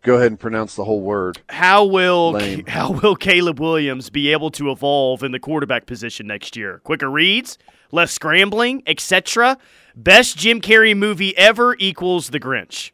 go 0.04 0.16
ahead 0.16 0.28
and 0.28 0.40
pronounce 0.40 0.76
the 0.76 0.86
whole 0.86 1.02
word. 1.02 1.40
How 1.50 1.84
will 1.86 2.32
Lame. 2.32 2.66
how 2.68 2.92
will 2.92 3.16
Caleb 3.16 3.60
Williams 3.60 4.10
be 4.10 4.32
able 4.32 4.52
to 4.52 4.72
evolve 4.72 5.24
in 5.24 5.32
the 5.32 5.40
quarterback 5.40 5.86
position 5.86 6.28
next 6.28 6.56
year? 6.56 6.80
Quicker 6.84 7.10
reads, 7.10 7.58
less 7.92 8.12
scrambling, 8.12 8.84
etc. 8.88 9.58
Best 9.96 10.38
Jim 10.38 10.62
Carrey 10.62 10.96
movie 10.96 11.38
ever 11.38 11.76
equals 11.80 12.30
The 12.30 12.40
Grinch. 12.40 12.92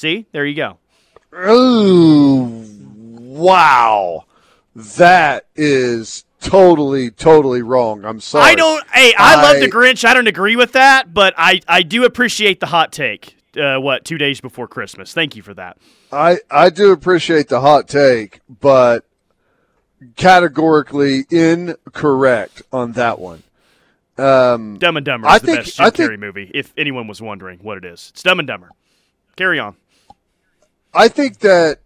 See, 0.00 0.24
there 0.32 0.46
you 0.46 0.54
go. 0.54 0.78
Ooh, 1.38 2.64
wow. 3.18 4.24
That 4.74 5.44
is 5.54 6.24
totally, 6.40 7.10
totally 7.10 7.60
wrong. 7.60 8.06
I'm 8.06 8.18
sorry. 8.18 8.46
I 8.50 8.54
don't. 8.54 8.82
Hey, 8.88 9.12
I, 9.18 9.42
love 9.42 9.60
The 9.60 9.68
Grinch. 9.70 10.06
I 10.06 10.14
don't 10.14 10.26
agree 10.26 10.56
with 10.56 10.72
that, 10.72 11.12
but 11.12 11.34
I 11.36 11.60
I 11.68 11.82
do 11.82 12.04
appreciate 12.06 12.60
the 12.60 12.66
hot 12.66 12.92
take. 12.92 13.36
Uh, 13.54 13.76
what 13.78 14.06
two 14.06 14.16
days 14.16 14.40
before 14.40 14.66
Christmas? 14.66 15.12
Thank 15.12 15.36
you 15.36 15.42
for 15.42 15.52
that. 15.52 15.76
I, 16.10 16.38
I 16.50 16.70
do 16.70 16.92
appreciate 16.92 17.48
the 17.48 17.60
hot 17.60 17.86
take, 17.86 18.40
but 18.48 19.04
categorically 20.16 21.26
incorrect 21.30 22.62
on 22.72 22.92
that 22.92 23.18
one. 23.18 23.42
Um, 24.16 24.78
Dumb 24.78 24.96
and 24.96 25.04
Dumber 25.04 25.28
is 25.28 25.34
I 25.34 25.38
the 25.40 25.46
think- 25.46 25.58
best 25.58 25.76
Jim 25.76 25.86
I 25.86 25.90
think- 25.90 26.18
movie. 26.20 26.50
If 26.54 26.72
anyone 26.78 27.06
was 27.06 27.20
wondering 27.20 27.58
what 27.58 27.76
it 27.76 27.84
is, 27.84 28.08
it's 28.14 28.22
Dumb 28.22 28.38
and 28.38 28.48
Dumber. 28.48 28.70
Carry 29.36 29.58
on. 29.58 29.76
I 30.92 31.08
think 31.08 31.38
that 31.38 31.78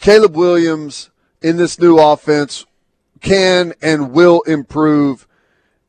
Caleb 0.00 0.34
Williams 0.34 1.10
in 1.42 1.56
this 1.56 1.78
new 1.78 1.98
offense 1.98 2.64
can 3.20 3.74
and 3.82 4.12
will 4.12 4.40
improve 4.42 5.26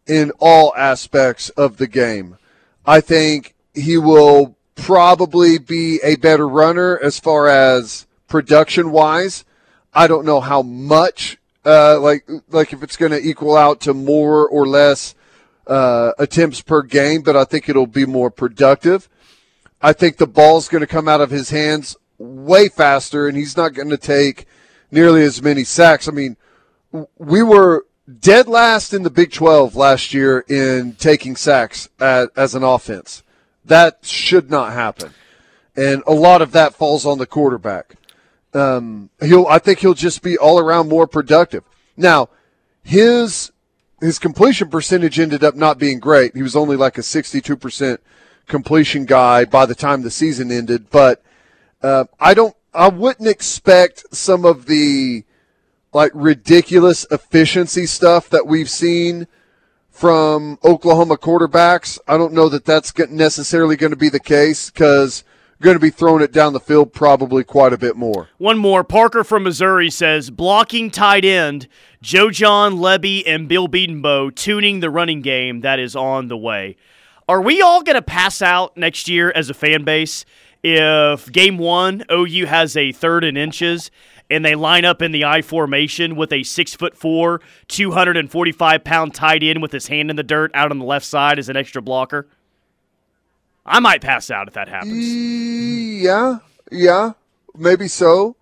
in 0.06 0.32
all 0.40 0.74
aspects 0.76 1.50
of 1.50 1.78
the 1.78 1.88
game. 1.88 2.38
I 2.86 3.00
think 3.00 3.56
he 3.74 3.98
will 3.98 4.58
probably 4.76 5.58
be 5.58 6.00
a 6.04 6.18
better 6.18 6.48
runner 6.48 7.00
as 7.02 7.20
far 7.20 7.48
as 7.48 8.06
production 8.28 8.92
wise. 8.92 9.46
I 9.94 10.08
don't 10.08 10.26
know 10.26 10.42
how 10.42 10.62
much, 10.62 11.38
uh, 11.66 12.00
like, 12.00 12.28
like 12.50 12.74
if 12.74 12.84
it's 12.84 12.98
going 12.98 13.12
to 13.14 13.22
equal 13.22 13.56
out 13.56 13.80
to 13.82 13.94
more 13.94 14.48
or 14.48 14.68
less, 14.68 15.16
uh, 15.68 16.12
attempts 16.20 16.62
per 16.62 16.82
game, 16.82 17.22
but 17.22 17.38
I 17.38 17.46
think 17.46 17.70
it'll 17.70 17.88
be 17.88 18.06
more 18.06 18.30
productive. 18.30 19.08
I 19.84 19.92
think 19.92 20.16
the 20.16 20.26
ball's 20.26 20.70
going 20.70 20.82
to 20.82 20.88
come 20.88 21.10
out 21.10 21.20
of 21.20 21.30
his 21.30 21.50
hands 21.50 21.98
way 22.18 22.70
faster 22.70 23.28
and 23.28 23.36
he's 23.36 23.58
not 23.58 23.74
going 23.74 23.90
to 23.90 23.98
take 23.98 24.48
nearly 24.92 25.24
as 25.24 25.42
many 25.42 25.66
sacks. 25.66 26.08
I 26.08 26.12
mean, 26.12 26.38
we 27.18 27.44
were 27.44 27.86
dead 28.20 28.48
last 28.48 28.94
in 28.94 29.04
the 29.04 29.10
Big 29.10 29.34
12 29.34 29.76
last 29.76 30.14
year 30.14 30.46
in 30.48 30.94
taking 30.94 31.36
sacks 31.36 31.90
at, 32.00 32.30
as 32.38 32.56
an 32.56 32.64
offense. 32.64 33.24
That 33.66 34.00
should 34.04 34.50
not 34.50 34.72
happen. 34.72 35.14
And 35.76 36.02
a 36.08 36.14
lot 36.14 36.42
of 36.42 36.54
that 36.54 36.76
falls 36.76 37.06
on 37.06 37.18
the 37.18 37.26
quarterback. 37.26 37.96
Um, 38.54 39.10
he'll, 39.20 39.48
I 39.48 39.60
think 39.60 39.80
he'll 39.80 39.96
just 39.96 40.22
be 40.22 40.38
all 40.38 40.60
around 40.60 40.88
more 40.88 41.08
productive. 41.08 41.64
Now, 41.98 42.30
his, 42.84 43.52
his 44.00 44.18
completion 44.18 44.70
percentage 44.70 45.20
ended 45.20 45.44
up 45.44 45.56
not 45.56 45.78
being 45.78 46.00
great. 46.00 46.36
He 46.36 46.44
was 46.44 46.56
only 46.56 46.78
like 46.78 46.98
a 46.98 47.02
62% 47.02 47.98
completion 48.48 49.06
guy 49.06 49.46
by 49.46 49.66
the 49.66 49.76
time 49.76 50.02
the 50.02 50.12
season 50.12 50.52
ended, 50.52 50.90
but, 50.90 51.24
uh, 51.82 52.06
I 52.20 52.34
don't, 52.34 52.56
I 52.74 52.88
wouldn't 52.88 53.28
expect 53.28 54.16
some 54.16 54.46
of 54.46 54.66
the, 54.66 55.24
like 55.94 56.12
ridiculous 56.16 57.06
efficiency 57.12 57.86
stuff 57.86 58.30
that 58.30 58.48
we've 58.48 58.70
seen 58.70 59.28
from 59.92 60.58
Oklahoma 60.64 61.18
quarterbacks. 61.18 62.00
I 62.08 62.18
don't 62.18 62.34
know 62.34 62.50
that 62.50 62.66
that's 62.66 62.98
necessarily 63.10 63.76
going 63.76 63.92
to 63.92 63.98
be 63.98 64.10
the 64.10 64.20
case 64.20 64.72
because 64.72 65.24
going 65.62 65.76
to 65.76 65.80
be 65.80 65.90
throwing 65.90 66.22
it 66.22 66.32
down 66.32 66.54
the 66.54 66.60
field 66.60 66.94
probably 66.94 67.44
quite 67.44 67.74
a 67.74 67.78
bit 67.78 67.96
more. 67.96 68.30
One 68.38 68.58
more. 68.58 68.84
Parker 68.84 69.24
from 69.24 69.44
Missouri 69.44 69.90
says 69.90 70.30
blocking 70.30 70.92
tight 70.92 71.26
end, 71.26 71.68
Joe 72.02 72.30
Jon, 72.30 72.76
Lebby, 72.76 73.24
and 73.26 73.48
Bill 73.48 73.68
Bedenbaugh 73.68 74.36
tuning 74.36 74.82
the 74.82 74.90
running 74.90 75.22
game 75.22 75.62
that 75.62 75.80
is 75.80 75.96
on 75.96 76.28
the 76.28 76.38
way. 76.38 76.76
Are 77.28 77.42
we 77.42 77.62
all 77.62 77.84
going 77.84 77.96
to 77.96 78.02
pass 78.02 78.42
out 78.42 78.76
next 78.76 79.08
year 79.08 79.32
as 79.34 79.50
a 79.50 79.54
fan 79.54 79.84
base 79.84 80.26
if 80.64 81.32
game 81.32 81.58
one 81.58 82.04
OU 82.12 82.46
has 82.46 82.76
a 82.76 82.92
third 82.92 83.24
and 83.24 83.38
inches 83.38 83.92
and 84.30 84.44
they 84.44 84.56
line 84.56 84.86
up 84.86 85.02
in 85.02 85.12
the 85.12 85.26
I 85.26 85.42
formation 85.42 86.16
with 86.16 86.32
a 86.34 86.44
six 86.44 86.74
foot 86.74 86.98
four, 86.98 87.42
245 87.68 88.84
pound 88.84 89.14
tight 89.14 89.44
end 89.44 89.62
with 89.62 89.72
his 89.72 89.88
hand 89.88 90.10
in 90.10 90.16
the 90.16 90.24
dirt 90.24 90.52
out 90.54 90.72
on 90.72 90.80
the 90.80 90.86
left 90.86 91.06
side 91.06 91.40
as 91.40 91.50
an 91.50 91.58
extra 91.58 91.82
blocker? 91.82 92.28
I 93.66 93.80
might 93.80 94.02
pass 94.02 94.30
out 94.30 94.48
if 94.48 94.54
that 94.56 94.68
happens. 94.68 95.08
Yeah, 96.04 96.40
yeah, 96.72 97.14
maybe 97.56 97.88
so. 97.88 98.36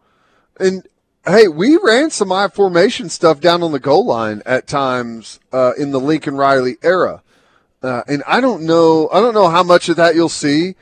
And 0.60 0.88
hey, 1.26 1.48
we 1.48 1.78
ran 1.78 2.10
some 2.10 2.32
I 2.32 2.48
formation 2.48 3.10
stuff 3.10 3.40
down 3.40 3.62
on 3.62 3.72
the 3.72 3.80
goal 3.80 4.06
line 4.06 4.42
at 4.46 4.68
times 4.68 5.40
uh, 5.52 5.74
in 5.78 5.92
the 5.92 6.00
Lincoln 6.00 6.36
Riley 6.36 6.78
era, 6.82 7.22
uh, 7.84 8.04
and 8.08 8.24
I 8.28 8.42
don't 8.42 8.64
know, 8.64 9.10
I 9.12 9.20
don't 9.20 9.34
know 9.34 9.50
how 9.50 9.64
much 9.64 9.90
of 9.90 9.96
that 9.98 10.16
you'll 10.16 10.30
see 10.30 10.76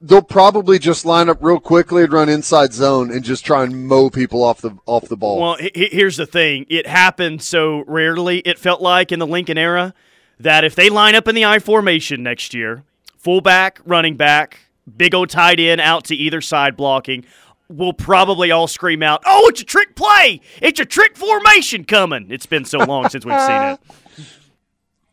they'll 0.00 0.22
probably 0.22 0.78
just 0.78 1.04
line 1.04 1.28
up 1.28 1.38
real 1.40 1.60
quickly 1.60 2.04
and 2.04 2.12
run 2.12 2.28
inside 2.28 2.72
zone 2.72 3.10
and 3.10 3.24
just 3.24 3.44
try 3.44 3.64
and 3.64 3.86
mow 3.86 4.10
people 4.10 4.42
off 4.42 4.60
the 4.60 4.76
off 4.86 5.08
the 5.08 5.16
ball. 5.16 5.40
Well, 5.40 5.56
here's 5.74 6.16
the 6.16 6.26
thing: 6.26 6.66
it 6.68 6.86
happened 6.86 7.42
so 7.42 7.84
rarely. 7.86 8.38
It 8.40 8.58
felt 8.58 8.80
like 8.80 9.12
in 9.12 9.18
the 9.18 9.26
Lincoln 9.26 9.58
era 9.58 9.94
that 10.38 10.64
if 10.64 10.74
they 10.74 10.90
line 10.90 11.14
up 11.14 11.28
in 11.28 11.34
the 11.34 11.44
I 11.44 11.58
formation 11.58 12.22
next 12.22 12.54
year, 12.54 12.84
fullback, 13.16 13.80
running 13.84 14.16
back, 14.16 14.60
big 14.96 15.14
old 15.14 15.30
tight 15.30 15.60
end 15.60 15.80
out 15.80 16.04
to 16.04 16.14
either 16.14 16.40
side 16.40 16.76
blocking. 16.76 17.24
We'll 17.68 17.94
probably 17.94 18.50
all 18.50 18.66
scream 18.66 19.02
out, 19.02 19.22
"Oh, 19.24 19.48
it's 19.48 19.62
a 19.62 19.64
trick 19.64 19.94
play! 19.96 20.42
It's 20.60 20.78
a 20.78 20.84
trick 20.84 21.16
formation 21.16 21.84
coming!" 21.84 22.26
It's 22.28 22.44
been 22.44 22.66
so 22.66 22.78
long 22.78 23.08
since 23.08 23.24
we've 23.24 23.40
seen 23.40 23.62
it. 23.62 23.80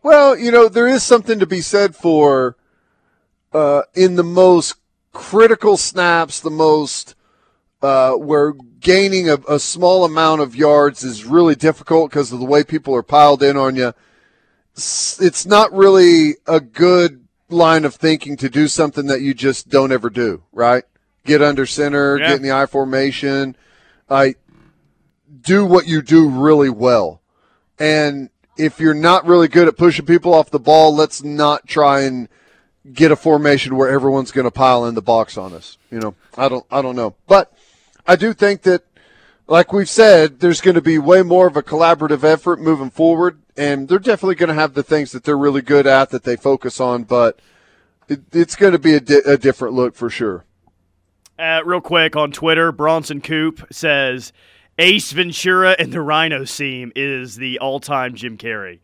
Well, 0.01 0.37
you 0.37 0.51
know, 0.51 0.69
there 0.69 0.87
is 0.87 1.03
something 1.03 1.39
to 1.39 1.45
be 1.45 1.61
said 1.61 1.95
for 1.95 2.55
uh, 3.53 3.83
in 3.93 4.15
the 4.15 4.23
most 4.23 4.75
critical 5.11 5.75
snaps, 5.75 6.39
the 6.39 6.49
most 6.49 7.15
uh, 7.81 8.13
where 8.13 8.53
gaining 8.79 9.29
a, 9.29 9.35
a, 9.47 9.59
small 9.59 10.03
amount 10.03 10.41
of 10.41 10.55
yards 10.55 11.03
is 11.03 11.25
really 11.25 11.55
difficult 11.55 12.09
because 12.09 12.31
of 12.31 12.39
the 12.39 12.45
way 12.45 12.63
people 12.63 12.93
are 12.95 13.03
piled 13.03 13.41
in 13.41 13.55
on 13.57 13.75
you. 13.75 13.93
It's 14.75 15.45
not 15.45 15.71
really 15.73 16.35
a 16.45 16.59
good 16.59 17.25
line 17.49 17.85
of 17.85 17.95
thinking 17.95 18.37
to 18.37 18.49
do 18.49 18.67
something 18.67 19.07
that 19.07 19.21
you 19.21 19.33
just 19.33 19.69
don't 19.69 19.91
ever 19.91 20.09
do, 20.09 20.43
right? 20.51 20.83
Get 21.25 21.41
under 21.41 21.65
center, 21.65 22.17
yeah. 22.17 22.29
get 22.29 22.37
in 22.37 22.43
the 22.43 22.51
I 22.51 22.65
formation. 22.65 23.55
I 24.09 24.35
do 25.41 25.65
what 25.65 25.87
you 25.87 26.01
do 26.01 26.29
really 26.29 26.69
well. 26.69 27.21
And 27.77 28.29
if 28.59 28.79
you're 28.79 28.93
not 28.93 29.25
really 29.25 29.47
good 29.47 29.69
at 29.69 29.77
pushing 29.77 30.05
people 30.05 30.33
off 30.33 30.51
the 30.51 30.59
ball, 30.59 30.93
let's 30.93 31.23
not 31.23 31.65
try 31.65 32.01
and 32.01 32.27
get 32.91 33.11
a 33.11 33.15
formation 33.15 33.77
where 33.77 33.89
everyone's 33.89 34.31
going 34.31 34.45
to 34.45 34.51
pile 34.51 34.85
in 34.85 34.95
the 34.95 35.01
box 35.01 35.37
on 35.37 35.53
us. 35.53 35.77
You 35.89 35.99
know, 35.99 36.15
I 36.37 36.49
don't, 36.49 36.65
I 36.69 36.81
don't 36.81 36.95
know, 36.95 37.15
but 37.25 37.53
I 38.05 38.17
do 38.17 38.33
think 38.33 38.63
that, 38.63 38.83
like 39.47 39.71
we've 39.71 39.89
said, 39.89 40.41
there's 40.41 40.61
going 40.61 40.75
to 40.75 40.81
be 40.81 40.99
way 40.99 41.23
more 41.23 41.47
of 41.47 41.55
a 41.55 41.63
collaborative 41.63 42.23
effort 42.23 42.59
moving 42.59 42.89
forward, 42.89 43.39
and 43.55 43.87
they're 43.87 43.97
definitely 43.97 44.35
going 44.35 44.49
to 44.49 44.53
have 44.53 44.73
the 44.73 44.83
things 44.83 45.13
that 45.13 45.23
they're 45.23 45.37
really 45.37 45.61
good 45.61 45.87
at 45.87 46.09
that 46.09 46.23
they 46.23 46.35
focus 46.35 46.79
on, 46.79 47.03
but 47.03 47.39
it, 48.09 48.21
it's 48.33 48.55
going 48.55 48.73
to 48.73 48.79
be 48.79 48.93
a, 48.93 48.99
di- 48.99 49.21
a 49.25 49.37
different 49.37 49.73
look 49.73 49.95
for 49.95 50.09
sure. 50.09 50.43
Uh, 51.39 51.61
real 51.63 51.79
quick 51.79 52.17
on 52.17 52.31
Twitter, 52.31 52.73
Bronson 52.73 53.21
Coop 53.21 53.65
says 53.71 54.33
Ace 54.79 55.11
Ventura 55.11 55.75
and 55.77 55.91
the 55.91 56.01
Rhino 56.01 56.45
scene 56.45 56.91
is 56.95 57.35
the 57.35 57.59
all-time 57.59 58.15
Jim 58.15 58.37
Carrey. 58.37 58.79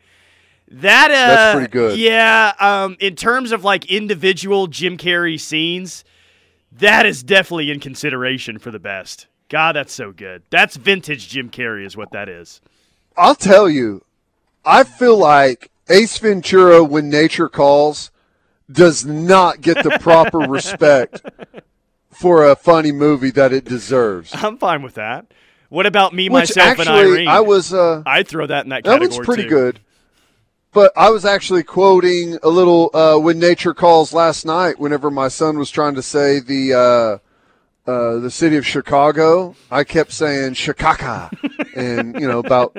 That 0.69 1.09
uh, 1.09 1.13
that's 1.13 1.55
pretty 1.55 1.71
good. 1.71 1.97
Yeah, 1.97 2.53
um, 2.59 2.97
in 2.99 3.15
terms 3.15 3.51
of 3.51 3.63
like 3.63 3.85
individual 3.85 4.67
Jim 4.67 4.97
Carrey 4.97 5.39
scenes, 5.39 6.03
that 6.71 7.05
is 7.05 7.23
definitely 7.23 7.71
in 7.71 7.79
consideration 7.79 8.59
for 8.59 8.71
the 8.71 8.79
best. 8.79 9.27
God, 9.47 9.75
that's 9.75 9.93
so 9.93 10.11
good. 10.11 10.43
That's 10.49 10.75
vintage 10.75 11.29
Jim 11.29 11.49
Carrey, 11.49 11.85
is 11.85 11.95
what 11.95 12.11
that 12.11 12.27
is. 12.27 12.61
I'll 13.15 13.35
tell 13.35 13.69
you, 13.69 14.03
I 14.65 14.83
feel 14.83 15.17
like 15.17 15.71
Ace 15.87 16.17
Ventura, 16.17 16.83
when 16.83 17.09
nature 17.09 17.47
calls, 17.47 18.11
does 18.69 19.05
not 19.05 19.61
get 19.61 19.83
the 19.83 19.97
proper 19.99 20.39
respect 20.49 21.21
for 22.09 22.49
a 22.49 22.55
funny 22.55 22.91
movie 22.91 23.29
that 23.31 23.53
it 23.53 23.65
deserves. 23.65 24.31
I'm 24.33 24.57
fine 24.57 24.81
with 24.81 24.95
that. 24.95 25.27
What 25.75 25.85
about 25.85 26.13
me, 26.13 26.29
myself, 26.29 26.79
actually, 26.79 26.87
and 26.87 26.97
Irene? 26.97 27.27
I 27.27 27.41
was. 27.41 27.73
Uh, 27.73 28.01
I'd 28.05 28.29
throw 28.29 28.47
that 28.47 28.63
in 28.63 28.69
that 28.69 28.85
category. 28.85 29.09
That 29.09 29.17
was 29.17 29.25
pretty 29.25 29.43
too. 29.43 29.49
good. 29.49 29.79
But 30.71 30.93
I 30.95 31.09
was 31.09 31.25
actually 31.25 31.63
quoting 31.63 32.37
a 32.41 32.47
little 32.47 32.91
uh, 32.93 33.17
when 33.19 33.39
nature 33.39 33.73
calls 33.73 34.13
last 34.13 34.45
night. 34.45 34.79
Whenever 34.79 35.11
my 35.11 35.27
son 35.27 35.57
was 35.57 35.69
trying 35.69 35.95
to 35.95 36.01
say 36.01 36.39
the 36.39 36.73
uh, 36.73 37.91
uh, 37.91 38.19
the 38.19 38.31
city 38.31 38.55
of 38.55 38.65
Chicago, 38.65 39.53
I 39.69 39.83
kept 39.83 40.13
saying 40.13 40.53
Chicago, 40.53 41.29
and 41.75 42.17
you 42.21 42.25
know 42.25 42.39
about 42.39 42.77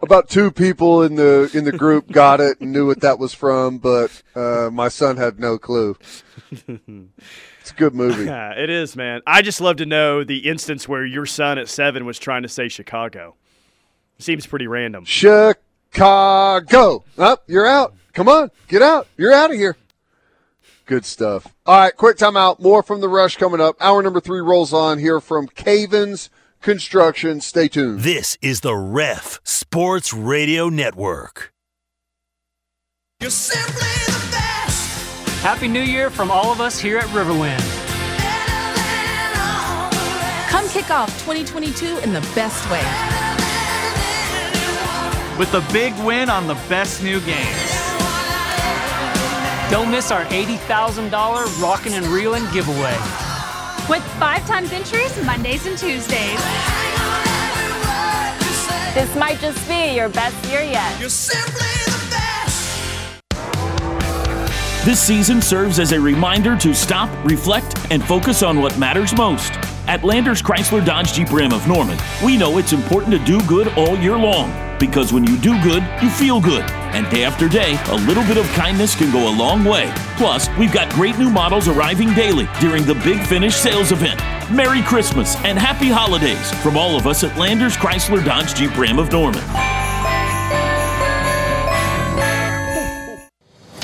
about 0.00 0.30
two 0.30 0.50
people 0.50 1.02
in 1.02 1.16
the 1.16 1.50
in 1.52 1.64
the 1.64 1.72
group 1.72 2.10
got 2.10 2.40
it 2.40 2.58
and 2.62 2.72
knew 2.72 2.86
what 2.86 3.02
that 3.02 3.18
was 3.18 3.34
from, 3.34 3.76
but 3.76 4.22
uh, 4.34 4.70
my 4.72 4.88
son 4.88 5.18
had 5.18 5.38
no 5.38 5.58
clue. 5.58 5.98
It's 7.62 7.70
a 7.70 7.74
good 7.74 7.94
movie. 7.94 8.24
Yeah, 8.32 8.50
it 8.52 8.70
is, 8.70 8.96
man. 8.96 9.20
I 9.24 9.40
just 9.40 9.60
love 9.60 9.76
to 9.76 9.86
know 9.86 10.24
the 10.24 10.48
instance 10.48 10.88
where 10.88 11.06
your 11.06 11.26
son 11.26 11.58
at 11.58 11.68
seven 11.68 12.04
was 12.04 12.18
trying 12.18 12.42
to 12.42 12.48
say 12.48 12.68
Chicago. 12.68 13.36
Seems 14.18 14.46
pretty 14.46 14.66
random. 14.66 15.04
Chicago. 15.04 15.60
Chicago. 15.92 17.04
Up, 17.18 17.44
you're 17.46 17.66
out. 17.66 17.94
Come 18.14 18.28
on, 18.28 18.50
get 18.66 18.82
out. 18.82 19.06
You're 19.16 19.32
out 19.32 19.50
of 19.50 19.56
here. 19.56 19.76
Good 20.86 21.04
stuff. 21.04 21.46
All 21.64 21.78
right, 21.78 21.96
quick 21.96 22.16
timeout. 22.16 22.58
More 22.60 22.82
from 22.82 23.00
the 23.00 23.08
rush 23.08 23.36
coming 23.36 23.60
up. 23.60 23.76
Hour 23.80 24.02
number 24.02 24.20
three 24.20 24.40
rolls 24.40 24.72
on 24.72 24.98
here 24.98 25.20
from 25.20 25.46
Cavens 25.46 26.30
Construction. 26.60 27.40
Stay 27.40 27.68
tuned. 27.68 28.00
This 28.00 28.36
is 28.42 28.62
the 28.62 28.74
Ref 28.74 29.40
Sports 29.44 30.12
Radio 30.12 30.68
Network. 30.68 31.52
You're 33.20 33.30
simply 33.30 33.72
the 33.74 34.12
best. 34.12 34.21
Happy 35.42 35.66
New 35.66 35.82
Year 35.82 36.08
from 36.08 36.30
all 36.30 36.52
of 36.52 36.60
us 36.60 36.78
here 36.78 36.98
at 36.98 37.06
Riverwind. 37.06 37.58
Come 40.48 40.68
kick 40.68 40.88
off 40.88 41.10
2022 41.24 41.98
in 41.98 42.12
the 42.12 42.20
best 42.32 42.70
way 42.70 42.78
with 45.36 45.52
a 45.54 45.72
big 45.72 45.92
win 46.04 46.30
on 46.30 46.46
the 46.46 46.54
best 46.68 47.02
new 47.02 47.18
games. 47.22 47.72
Don't 49.68 49.90
miss 49.90 50.12
our 50.12 50.24
$80,000 50.26 51.10
Rockin' 51.60 51.94
and 51.94 52.06
Reelin' 52.06 52.46
giveaway. 52.52 52.96
With 53.90 54.04
five 54.20 54.46
times 54.46 54.70
entries 54.72 55.12
Mondays 55.24 55.66
and 55.66 55.76
Tuesdays. 55.76 56.38
This 58.94 59.12
might 59.16 59.40
just 59.40 59.66
be 59.68 59.96
your 59.96 60.08
best 60.08 60.36
year 60.48 60.62
yet. 60.62 61.00
This 64.84 65.00
season 65.00 65.40
serves 65.40 65.78
as 65.78 65.92
a 65.92 66.00
reminder 66.00 66.56
to 66.56 66.74
stop, 66.74 67.08
reflect, 67.24 67.78
and 67.92 68.02
focus 68.02 68.42
on 68.42 68.60
what 68.60 68.76
matters 68.76 69.16
most. 69.16 69.52
At 69.86 70.02
Landers 70.02 70.42
Chrysler 70.42 70.84
Dodge 70.84 71.12
Jeep 71.12 71.30
Ram 71.30 71.52
of 71.52 71.68
Norman, 71.68 71.96
we 72.24 72.36
know 72.36 72.58
it's 72.58 72.72
important 72.72 73.12
to 73.12 73.24
do 73.24 73.40
good 73.46 73.68
all 73.78 73.96
year 73.96 74.18
long 74.18 74.50
because 74.80 75.12
when 75.12 75.22
you 75.22 75.38
do 75.38 75.52
good, 75.62 75.88
you 76.02 76.10
feel 76.10 76.40
good. 76.40 76.68
And 76.94 77.08
day 77.14 77.22
after 77.22 77.48
day, 77.48 77.78
a 77.90 77.94
little 77.94 78.24
bit 78.24 78.38
of 78.38 78.44
kindness 78.54 78.96
can 78.96 79.12
go 79.12 79.32
a 79.32 79.36
long 79.36 79.62
way. 79.64 79.88
Plus, 80.16 80.48
we've 80.58 80.72
got 80.72 80.92
great 80.94 81.16
new 81.16 81.30
models 81.30 81.68
arriving 81.68 82.12
daily 82.14 82.48
during 82.58 82.82
the 82.82 82.96
Big 83.04 83.24
Finish 83.24 83.54
sales 83.54 83.92
event. 83.92 84.18
Merry 84.50 84.82
Christmas 84.82 85.36
and 85.44 85.60
Happy 85.60 85.90
Holidays 85.90 86.50
from 86.60 86.76
all 86.76 86.96
of 86.96 87.06
us 87.06 87.22
at 87.22 87.38
Landers 87.38 87.76
Chrysler 87.76 88.24
Dodge 88.24 88.56
Jeep 88.56 88.76
Ram 88.76 88.98
of 88.98 89.12
Norman. 89.12 89.44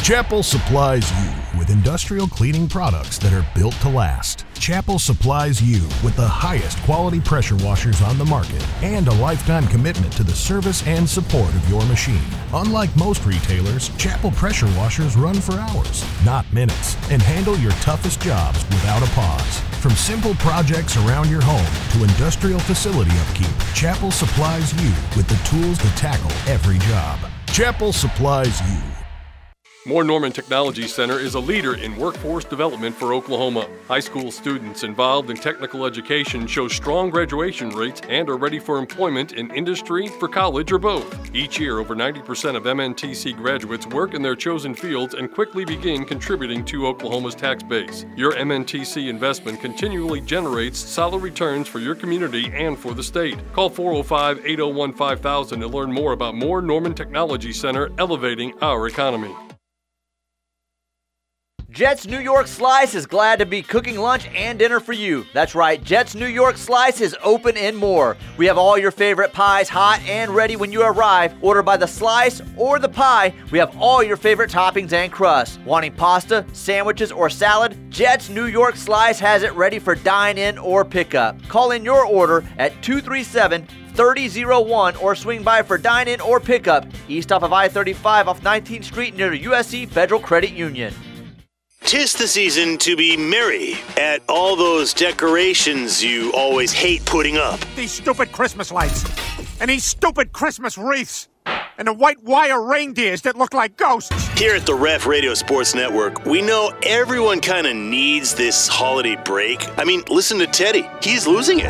Chapel 0.08 0.42
supplies 0.42 1.12
you 1.22 1.58
with 1.58 1.68
industrial 1.68 2.26
cleaning 2.26 2.66
products 2.66 3.18
that 3.18 3.34
are 3.34 3.46
built 3.54 3.74
to 3.82 3.90
last. 3.90 4.46
Chapel 4.54 4.98
supplies 4.98 5.60
you 5.60 5.82
with 6.02 6.16
the 6.16 6.26
highest 6.26 6.78
quality 6.84 7.20
pressure 7.20 7.56
washers 7.56 8.00
on 8.00 8.16
the 8.16 8.24
market 8.24 8.66
and 8.82 9.06
a 9.06 9.12
lifetime 9.16 9.66
commitment 9.66 10.10
to 10.14 10.22
the 10.22 10.32
service 10.32 10.82
and 10.86 11.06
support 11.06 11.50
of 11.50 11.68
your 11.68 11.84
machine. 11.84 12.24
Unlike 12.54 12.96
most 12.96 13.26
retailers, 13.26 13.90
Chapel 13.98 14.30
pressure 14.30 14.70
washers 14.78 15.14
run 15.14 15.34
for 15.34 15.56
hours, 15.56 16.02
not 16.24 16.50
minutes, 16.54 16.96
and 17.10 17.20
handle 17.20 17.58
your 17.58 17.72
toughest 17.72 18.22
jobs 18.22 18.64
without 18.70 19.06
a 19.06 19.10
pause. 19.10 19.60
From 19.82 19.92
simple 19.92 20.34
projects 20.36 20.96
around 20.96 21.28
your 21.28 21.42
home 21.42 21.68
to 21.92 22.10
industrial 22.10 22.60
facility 22.60 23.12
upkeep, 23.28 23.74
Chapel 23.74 24.10
supplies 24.10 24.72
you 24.82 24.88
with 25.18 25.28
the 25.28 25.36
tools 25.46 25.76
to 25.76 25.96
tackle 25.96 26.32
every 26.50 26.78
job. 26.78 27.18
Chapel 27.52 27.92
supplies 27.92 28.58
you. 28.72 28.87
Moore 29.86 30.02
Norman 30.02 30.32
Technology 30.32 30.88
Center 30.88 31.20
is 31.20 31.34
a 31.34 31.40
leader 31.40 31.76
in 31.76 31.96
workforce 31.96 32.44
development 32.44 32.96
for 32.96 33.14
Oklahoma. 33.14 33.68
High 33.86 34.00
school 34.00 34.32
students 34.32 34.82
involved 34.82 35.30
in 35.30 35.36
technical 35.36 35.86
education 35.86 36.48
show 36.48 36.66
strong 36.66 37.10
graduation 37.10 37.70
rates 37.70 38.02
and 38.08 38.28
are 38.28 38.36
ready 38.36 38.58
for 38.58 38.78
employment 38.78 39.32
in 39.32 39.50
industry, 39.54 40.08
for 40.08 40.28
college, 40.28 40.72
or 40.72 40.78
both. 40.78 41.34
Each 41.34 41.60
year, 41.60 41.78
over 41.78 41.94
90% 41.94 42.56
of 42.56 42.64
MNTC 42.64 43.36
graduates 43.36 43.86
work 43.86 44.14
in 44.14 44.20
their 44.20 44.34
chosen 44.34 44.74
fields 44.74 45.14
and 45.14 45.32
quickly 45.32 45.64
begin 45.64 46.04
contributing 46.04 46.64
to 46.66 46.88
Oklahoma's 46.88 47.36
tax 47.36 47.62
base. 47.62 48.04
Your 48.16 48.32
MNTC 48.32 49.08
investment 49.08 49.60
continually 49.60 50.20
generates 50.20 50.78
solid 50.78 51.22
returns 51.22 51.68
for 51.68 51.78
your 51.78 51.94
community 51.94 52.52
and 52.52 52.76
for 52.76 52.94
the 52.94 53.02
state. 53.02 53.38
Call 53.52 53.70
405 53.70 54.44
801 54.44 54.92
5000 54.92 55.60
to 55.60 55.68
learn 55.68 55.92
more 55.92 56.12
about 56.12 56.34
Moore 56.34 56.60
Norman 56.60 56.94
Technology 56.94 57.52
Center 57.52 57.90
elevating 57.96 58.52
our 58.60 58.88
economy. 58.88 59.34
Jets 61.78 62.08
New 62.08 62.18
York 62.18 62.48
Slice 62.48 62.96
is 62.96 63.06
glad 63.06 63.38
to 63.38 63.46
be 63.46 63.62
cooking 63.62 63.98
lunch 63.98 64.26
and 64.34 64.58
dinner 64.58 64.80
for 64.80 64.92
you. 64.92 65.24
That's 65.32 65.54
right, 65.54 65.80
Jets 65.80 66.16
New 66.16 66.26
York 66.26 66.56
Slice 66.56 67.00
is 67.00 67.16
open 67.22 67.56
and 67.56 67.76
more. 67.76 68.16
We 68.36 68.46
have 68.46 68.58
all 68.58 68.76
your 68.76 68.90
favorite 68.90 69.32
pies 69.32 69.68
hot 69.68 70.00
and 70.00 70.34
ready 70.34 70.56
when 70.56 70.72
you 70.72 70.82
arrive. 70.82 71.36
Order 71.40 71.62
by 71.62 71.76
the 71.76 71.86
slice 71.86 72.42
or 72.56 72.80
the 72.80 72.88
pie. 72.88 73.32
We 73.52 73.60
have 73.60 73.80
all 73.80 74.02
your 74.02 74.16
favorite 74.16 74.50
toppings 74.50 74.92
and 74.92 75.12
crusts. 75.12 75.60
Wanting 75.64 75.92
pasta, 75.92 76.44
sandwiches, 76.52 77.12
or 77.12 77.30
salad? 77.30 77.76
Jets 77.90 78.28
New 78.28 78.46
York 78.46 78.74
Slice 78.74 79.20
has 79.20 79.44
it 79.44 79.52
ready 79.52 79.78
for 79.78 79.94
dine 79.94 80.36
in 80.36 80.58
or 80.58 80.84
pickup. 80.84 81.40
Call 81.46 81.70
in 81.70 81.84
your 81.84 82.04
order 82.04 82.44
at 82.58 82.72
237 82.82 83.68
3001 83.94 84.96
or 84.96 85.14
swing 85.14 85.44
by 85.44 85.62
for 85.62 85.78
dine 85.78 86.08
in 86.08 86.20
or 86.20 86.40
pickup 86.40 86.86
east 87.06 87.30
off 87.30 87.44
of 87.44 87.52
I 87.52 87.68
35 87.68 88.26
off 88.26 88.40
19th 88.40 88.84
Street 88.84 89.14
near 89.14 89.30
the 89.30 89.44
USC 89.44 89.88
Federal 89.88 90.20
Credit 90.20 90.50
Union. 90.50 90.92
Tis 91.88 92.12
the 92.12 92.28
season 92.28 92.76
to 92.76 92.96
be 92.96 93.16
merry 93.16 93.76
at 93.96 94.20
all 94.28 94.56
those 94.56 94.92
decorations 94.92 96.04
you 96.04 96.30
always 96.34 96.70
hate 96.70 97.02
putting 97.06 97.38
up. 97.38 97.58
These 97.76 97.92
stupid 97.92 98.30
Christmas 98.30 98.70
lights, 98.70 99.06
and 99.58 99.70
these 99.70 99.86
stupid 99.86 100.34
Christmas 100.34 100.76
wreaths, 100.76 101.30
and 101.78 101.88
the 101.88 101.94
white 101.94 102.22
wire 102.22 102.62
reindeers 102.62 103.22
that 103.22 103.36
look 103.36 103.54
like 103.54 103.78
ghosts. 103.78 104.28
Here 104.38 104.54
at 104.54 104.66
the 104.66 104.74
Ref 104.74 105.06
Radio 105.06 105.32
Sports 105.32 105.74
Network, 105.74 106.26
we 106.26 106.42
know 106.42 106.74
everyone 106.82 107.40
kind 107.40 107.66
of 107.66 107.74
needs 107.74 108.34
this 108.34 108.68
holiday 108.68 109.16
break. 109.24 109.66
I 109.78 109.84
mean, 109.84 110.02
listen 110.10 110.38
to 110.40 110.46
Teddy. 110.46 110.86
He's 111.02 111.26
losing 111.26 111.60
it. 111.62 111.68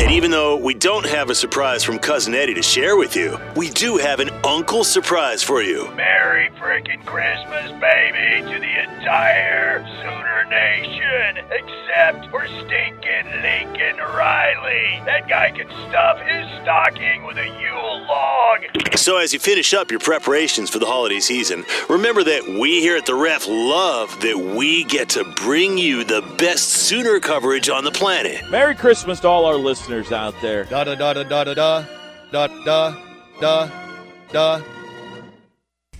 And 0.00 0.10
even 0.10 0.30
though 0.30 0.56
we 0.56 0.74
don't 0.74 1.06
have 1.06 1.30
a 1.30 1.34
surprise 1.34 1.84
from 1.84 1.98
Cousin 1.98 2.34
Eddie 2.34 2.54
to 2.54 2.62
share 2.62 2.96
with 2.96 3.14
you, 3.14 3.38
we 3.54 3.70
do 3.70 3.96
have 3.96 4.20
an 4.20 4.30
uncle 4.44 4.82
surprise 4.84 5.42
for 5.42 5.62
you. 5.62 5.90
Merry 5.94 6.50
freaking 6.58 7.04
Christmas, 7.06 7.70
baby, 7.80 8.42
to 8.50 8.58
the 8.58 8.82
entire 8.82 9.84
Sooner 10.02 10.44
Nation, 10.50 11.44
except 11.50 12.30
for 12.30 12.46
stinking 12.46 13.42
Lincoln 13.42 13.98
Riley. 13.98 15.02
That 15.06 15.28
guy 15.28 15.50
can 15.50 15.68
stuff 15.88 16.18
his 16.20 16.46
stocking 16.62 17.24
with 17.24 17.38
a 17.38 17.46
Yule 17.46 18.06
log. 18.06 18.60
So, 18.96 19.16
as 19.16 19.32
you 19.32 19.38
finish 19.38 19.72
up 19.72 19.90
your 19.90 20.00
preparations 20.00 20.68
for 20.70 20.78
the 20.78 20.86
holiday 20.86 21.20
season, 21.20 21.64
remember 21.88 22.22
that 22.24 22.46
we 22.46 22.80
here 22.80 22.96
at 22.96 23.06
the 23.06 23.14
Ref 23.14 23.46
love 23.48 24.20
that 24.20 24.38
we 24.38 24.84
get 24.84 25.08
to 25.10 25.24
bring 25.36 25.78
you 25.78 26.04
the 26.04 26.22
best 26.36 26.68
Sooner 26.68 27.20
coverage 27.20 27.68
on 27.68 27.84
the 27.84 27.90
planet. 27.90 28.19
Merry 28.50 28.74
Christmas 28.74 29.20
to 29.20 29.28
all 29.28 29.44
our 29.44 29.56
listeners 29.56 30.12
out 30.12 30.34
there. 30.42 30.64
Da 30.64 30.84
da 30.84 30.94
da 30.94 31.12
da 31.12 31.22
da 31.22 31.44
da 31.44 31.54
da 31.54 31.84
da 32.32 32.46
da 32.64 32.94
da 33.40 33.70
da. 34.32 34.62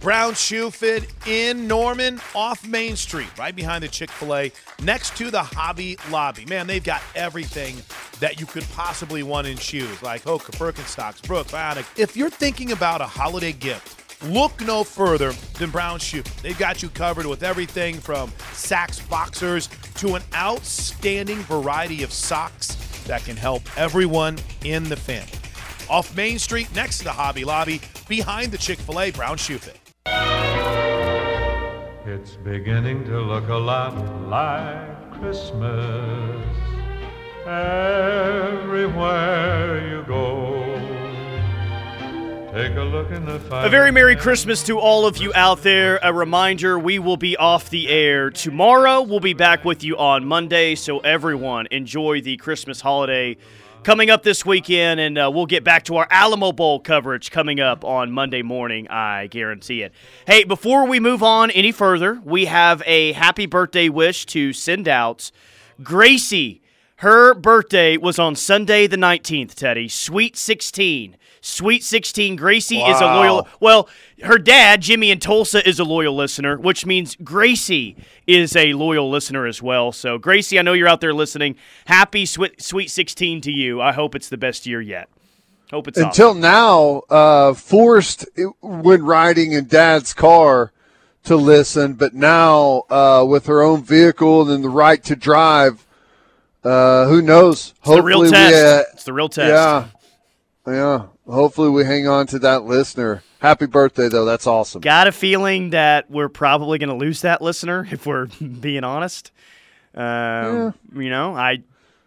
Brown 0.00 0.32
Shoe 0.32 0.70
Fit 0.70 1.06
in 1.26 1.68
Norman 1.68 2.20
off 2.34 2.66
Main 2.66 2.96
Street, 2.96 3.28
right 3.38 3.54
behind 3.54 3.84
the 3.84 3.88
Chick 3.88 4.10
fil 4.10 4.34
A, 4.34 4.52
next 4.82 5.14
to 5.18 5.30
the 5.30 5.42
Hobby 5.42 5.98
Lobby. 6.10 6.46
Man, 6.46 6.66
they've 6.66 6.82
got 6.82 7.02
everything 7.14 7.76
that 8.18 8.40
you 8.40 8.46
could 8.46 8.64
possibly 8.72 9.22
want 9.22 9.46
in 9.46 9.58
shoes, 9.58 10.02
like 10.02 10.24
Hoka, 10.24 10.52
Birkenstocks, 10.52 11.22
Brooks, 11.26 11.52
Bionic. 11.52 11.86
If 11.98 12.16
you're 12.16 12.30
thinking 12.30 12.72
about 12.72 13.02
a 13.02 13.06
holiday 13.06 13.52
gift, 13.52 13.99
look 14.22 14.60
no 14.60 14.84
further 14.84 15.32
than 15.58 15.70
Brown 15.70 15.98
Shoe. 15.98 16.22
They've 16.42 16.58
got 16.58 16.82
you 16.82 16.88
covered 16.90 17.26
with 17.26 17.42
everything 17.42 17.96
from 17.96 18.30
Saxx 18.52 19.08
boxers 19.08 19.68
to 19.96 20.14
an 20.14 20.22
outstanding 20.34 21.38
variety 21.40 22.02
of 22.02 22.12
socks 22.12 22.76
that 23.06 23.24
can 23.24 23.36
help 23.36 23.62
everyone 23.78 24.38
in 24.64 24.88
the 24.88 24.96
family. 24.96 25.32
Off 25.88 26.14
Main 26.16 26.38
Street, 26.38 26.72
next 26.74 26.98
to 26.98 27.04
the 27.04 27.12
Hobby 27.12 27.44
Lobby, 27.44 27.80
behind 28.08 28.52
the 28.52 28.58
Chick 28.58 28.78
fil 28.78 29.00
A 29.00 29.10
Brown 29.10 29.36
Shoe 29.36 29.58
Fit. 29.58 29.76
It's 32.06 32.36
beginning 32.36 33.04
to 33.04 33.20
look 33.20 33.48
a 33.48 33.54
lot 33.54 33.96
like 34.28 35.12
Christmas 35.20 36.46
everywhere 37.46 39.00
you 39.88 40.02
go. 40.04 40.59
Take 42.52 42.74
a 42.74 42.82
look 42.82 43.12
in 43.12 43.24
the 43.26 43.36
A 43.52 43.68
very 43.68 43.92
Merry 43.92 44.16
Christmas 44.16 44.64
to 44.64 44.76
all 44.76 45.06
of 45.06 45.18
you 45.18 45.32
out 45.36 45.62
there. 45.62 46.00
A 46.02 46.12
reminder 46.12 46.80
we 46.80 46.98
will 46.98 47.16
be 47.16 47.36
off 47.36 47.70
the 47.70 47.88
air 47.88 48.28
tomorrow. 48.28 49.02
We'll 49.02 49.20
be 49.20 49.34
back 49.34 49.64
with 49.64 49.84
you 49.84 49.96
on 49.96 50.24
Monday. 50.24 50.74
So, 50.74 50.98
everyone, 50.98 51.68
enjoy 51.70 52.22
the 52.22 52.36
Christmas 52.38 52.80
holiday 52.80 53.36
coming 53.84 54.10
up 54.10 54.24
this 54.24 54.44
weekend. 54.44 54.98
And 54.98 55.16
uh, 55.16 55.30
we'll 55.32 55.46
get 55.46 55.62
back 55.62 55.84
to 55.84 55.96
our 55.98 56.08
Alamo 56.10 56.50
Bowl 56.50 56.80
coverage 56.80 57.30
coming 57.30 57.60
up 57.60 57.84
on 57.84 58.10
Monday 58.10 58.42
morning. 58.42 58.88
I 58.88 59.28
guarantee 59.28 59.82
it. 59.82 59.92
Hey, 60.26 60.42
before 60.42 60.88
we 60.88 60.98
move 60.98 61.22
on 61.22 61.52
any 61.52 61.70
further, 61.70 62.20
we 62.24 62.46
have 62.46 62.82
a 62.84 63.12
happy 63.12 63.46
birthday 63.46 63.88
wish 63.88 64.26
to 64.26 64.52
send 64.52 64.88
out. 64.88 65.30
Gracie, 65.84 66.59
her 67.00 67.32
birthday 67.32 67.96
was 67.96 68.18
on 68.18 68.36
Sunday 68.36 68.86
the 68.86 68.98
19th, 68.98 69.54
Teddy. 69.54 69.88
Sweet 69.88 70.36
16. 70.36 71.16
Sweet 71.40 71.82
16. 71.82 72.36
Gracie 72.36 72.82
is 72.82 73.00
a 73.00 73.06
loyal. 73.06 73.48
Well, 73.58 73.88
her 74.22 74.36
dad, 74.36 74.82
Jimmy 74.82 75.10
in 75.10 75.18
Tulsa, 75.18 75.66
is 75.66 75.78
a 75.78 75.84
loyal 75.84 76.14
listener, 76.14 76.58
which 76.58 76.84
means 76.84 77.16
Gracie 77.16 77.96
is 78.26 78.54
a 78.54 78.74
loyal 78.74 79.08
listener 79.08 79.46
as 79.46 79.62
well. 79.62 79.92
So, 79.92 80.18
Gracie, 80.18 80.58
I 80.58 80.62
know 80.62 80.74
you're 80.74 80.88
out 80.88 81.00
there 81.00 81.14
listening. 81.14 81.56
Happy 81.86 82.26
Sweet, 82.26 82.60
sweet 82.60 82.90
16 82.90 83.40
to 83.40 83.50
you. 83.50 83.80
I 83.80 83.92
hope 83.92 84.14
it's 84.14 84.28
the 84.28 84.36
best 84.36 84.66
year 84.66 84.82
yet. 84.82 85.08
Hope 85.70 85.88
it's 85.88 85.96
Until 85.96 86.30
awesome. 86.30 86.40
now, 86.42 87.02
uh, 87.08 87.54
forced 87.54 88.26
when 88.60 89.06
riding 89.06 89.52
in 89.52 89.68
dad's 89.68 90.12
car 90.12 90.70
to 91.24 91.36
listen, 91.36 91.94
but 91.94 92.12
now 92.12 92.82
uh, 92.90 93.24
with 93.26 93.46
her 93.46 93.62
own 93.62 93.82
vehicle 93.82 94.50
and 94.50 94.62
the 94.62 94.68
right 94.68 95.02
to 95.04 95.16
drive, 95.16 95.86
uh, 96.64 97.06
who 97.06 97.22
knows? 97.22 97.74
It's 97.78 97.88
the 97.90 98.02
real 98.02 98.20
we, 98.22 98.30
test. 98.30 98.54
uh, 98.54 98.82
It's 98.92 99.04
the 99.04 99.12
real 99.12 99.28
test. 99.28 99.48
Yeah, 99.48 100.72
yeah. 100.72 101.06
Hopefully, 101.26 101.70
we 101.70 101.84
hang 101.84 102.08
on 102.08 102.26
to 102.28 102.38
that 102.40 102.64
listener. 102.64 103.22
Happy 103.38 103.66
birthday, 103.66 104.08
though. 104.08 104.24
That's 104.24 104.46
awesome. 104.46 104.80
Got 104.80 105.06
a 105.06 105.12
feeling 105.12 105.70
that 105.70 106.10
we're 106.10 106.28
probably 106.28 106.78
going 106.78 106.88
to 106.90 106.94
lose 106.96 107.22
that 107.22 107.40
listener 107.40 107.86
if 107.92 108.04
we're 108.06 108.26
being 108.26 108.84
honest. 108.84 109.32
Um, 109.94 110.74
You 110.94 111.10
know, 111.10 111.34
I 111.34 111.58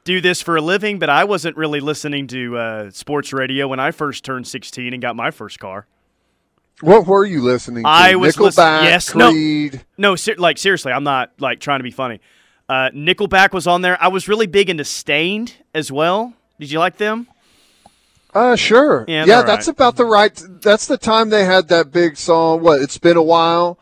do 0.04 0.22
this 0.22 0.42
for 0.42 0.58
a 0.58 0.62
living, 0.62 1.00
but 1.00 1.10
I 1.10 1.24
wasn't 1.24 1.58
really 1.58 1.80
listening 1.80 2.28
to 2.28 2.58
uh, 2.58 2.92
sports 2.92 3.34
radio 3.34 3.68
when 3.68 3.80
I 3.80 3.92
first 3.92 4.24
turned 4.26 4.48
16 4.48 4.94
and 4.94 5.02
got 5.02 5.16
my 5.16 5.32
first 5.32 5.60
car. 5.60 5.88
What 6.82 7.06
were 7.08 7.24
you 7.26 7.42
listening 7.42 7.84
to? 7.84 7.90
I 7.90 8.16
was 8.16 8.36
Nickelback, 8.36 8.42
listen- 8.42 8.84
yes, 8.84 9.10
Creed. 9.12 9.74
No, 9.98 10.10
no, 10.10 10.16
ser- 10.16 10.36
like 10.38 10.58
seriously, 10.58 10.92
I'm 10.92 11.04
not 11.06 11.32
like 11.40 11.60
trying 11.60 11.80
to 11.80 11.84
be 11.84 11.92
funny. 11.92 12.20
Uh, 12.74 12.90
Nickelback 12.90 13.54
was 13.54 13.68
on 13.68 13.84
there. 13.84 14.02
I 14.02 14.08
was 14.08 14.28
really 14.28 14.48
big 14.48 14.68
into 14.68 14.84
Staind 14.84 15.54
as 15.76 15.92
well. 15.92 16.34
Did 16.60 16.72
you 16.72 16.80
like 16.80 16.98
them? 16.98 17.28
Uh, 18.34 18.56
sure. 18.56 19.06
Yeah, 19.08 19.26
Yeah, 19.26 19.44
that's 19.44 19.68
right. 19.68 19.74
about 19.76 19.96
the 19.96 20.06
right. 20.06 20.42
That's 20.60 20.88
the 20.88 20.98
time 20.98 21.30
they 21.30 21.46
had 21.46 21.68
that 21.68 21.92
big 21.92 22.18
song. 22.18 22.64
What? 22.64 22.82
It's 22.82 22.98
been 22.98 23.16
a 23.16 23.22
while. 23.22 23.78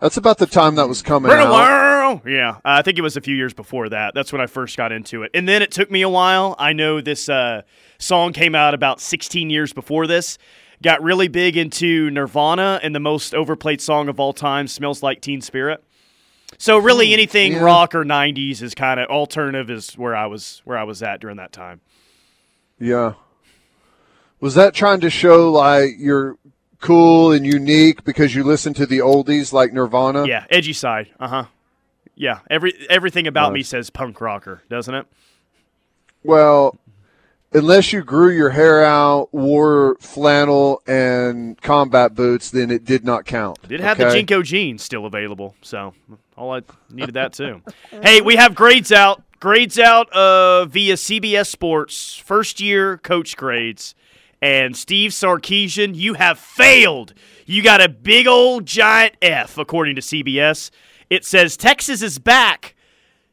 That's 0.00 0.16
about 0.16 0.38
the 0.38 0.46
time 0.48 0.74
that 0.74 0.88
was 0.88 1.02
coming 1.02 1.30
Been 1.30 1.38
a 1.38 1.48
while. 1.48 2.20
Yeah, 2.26 2.56
uh, 2.56 2.58
I 2.64 2.82
think 2.82 2.98
it 2.98 3.02
was 3.02 3.16
a 3.16 3.20
few 3.20 3.36
years 3.36 3.54
before 3.54 3.88
that. 3.90 4.12
That's 4.12 4.32
when 4.32 4.40
I 4.40 4.46
first 4.48 4.76
got 4.76 4.90
into 4.90 5.22
it, 5.22 5.30
and 5.34 5.48
then 5.48 5.62
it 5.62 5.70
took 5.70 5.88
me 5.88 6.02
a 6.02 6.08
while. 6.08 6.56
I 6.58 6.72
know 6.72 7.00
this 7.00 7.28
uh, 7.28 7.62
song 7.98 8.32
came 8.32 8.56
out 8.56 8.74
about 8.74 9.00
16 9.00 9.50
years 9.50 9.72
before 9.72 10.08
this. 10.08 10.36
Got 10.82 11.00
really 11.04 11.28
big 11.28 11.56
into 11.56 12.10
Nirvana 12.10 12.80
and 12.82 12.92
the 12.92 12.98
most 13.00 13.36
overplayed 13.36 13.80
song 13.80 14.08
of 14.08 14.18
all 14.18 14.32
time, 14.32 14.66
"Smells 14.66 15.00
Like 15.00 15.20
Teen 15.20 15.40
Spirit." 15.40 15.84
So 16.58 16.78
really, 16.78 17.12
anything 17.12 17.52
yeah. 17.52 17.62
rock 17.62 17.94
or 17.94 18.04
'90s 18.04 18.62
is 18.62 18.74
kind 18.74 19.00
of 19.00 19.08
alternative 19.08 19.70
is 19.70 19.92
where 19.94 20.14
I 20.14 20.26
was 20.26 20.62
where 20.64 20.78
I 20.78 20.84
was 20.84 21.02
at 21.02 21.20
during 21.20 21.36
that 21.36 21.52
time. 21.52 21.80
Yeah. 22.78 23.14
Was 24.40 24.54
that 24.54 24.74
trying 24.74 25.00
to 25.00 25.10
show 25.10 25.50
like 25.50 25.90
you're 25.98 26.36
cool 26.80 27.32
and 27.32 27.46
unique 27.46 28.04
because 28.04 28.34
you 28.34 28.44
listen 28.44 28.74
to 28.74 28.86
the 28.86 28.98
oldies 28.98 29.52
like 29.52 29.72
Nirvana? 29.72 30.26
Yeah, 30.26 30.44
edgy 30.50 30.72
side. 30.72 31.10
Uh 31.18 31.28
huh. 31.28 31.44
Yeah, 32.14 32.40
every 32.50 32.74
everything 32.90 33.26
about 33.26 33.52
me 33.52 33.62
says 33.62 33.88
punk 33.88 34.20
rocker, 34.20 34.62
doesn't 34.68 34.94
it? 34.94 35.06
Well, 36.22 36.76
unless 37.52 37.92
you 37.92 38.02
grew 38.02 38.30
your 38.30 38.50
hair 38.50 38.84
out, 38.84 39.32
wore 39.32 39.96
flannel 40.00 40.82
and 40.86 41.60
combat 41.60 42.14
boots, 42.14 42.50
then 42.50 42.70
it 42.70 42.84
did 42.84 43.04
not 43.04 43.24
count. 43.24 43.66
Did 43.68 43.80
have 43.80 43.98
okay? 43.98 44.22
the 44.22 44.26
JNCO 44.26 44.44
jeans 44.44 44.82
still 44.82 45.06
available, 45.06 45.54
so 45.62 45.94
all 46.36 46.54
I 46.54 46.62
needed 46.90 47.14
that 47.14 47.32
too. 47.32 47.62
hey, 48.02 48.20
we 48.20 48.36
have 48.36 48.54
grades 48.54 48.92
out. 48.92 49.22
Grades 49.40 49.78
out 49.78 50.08
uh, 50.12 50.66
via 50.66 50.94
CBS 50.94 51.48
Sports. 51.48 52.14
First 52.14 52.60
year 52.60 52.98
coach 52.98 53.36
grades. 53.36 53.94
And 54.40 54.76
Steve 54.76 55.12
Sarkisian, 55.12 55.94
you 55.94 56.14
have 56.14 56.38
failed. 56.38 57.14
You 57.46 57.62
got 57.62 57.80
a 57.80 57.88
big 57.88 58.26
old 58.26 58.66
giant 58.66 59.14
F, 59.22 59.56
according 59.58 59.94
to 59.96 60.00
CBS. 60.00 60.70
It 61.10 61.24
says 61.24 61.56
Texas 61.56 62.02
is 62.02 62.18
back 62.18 62.74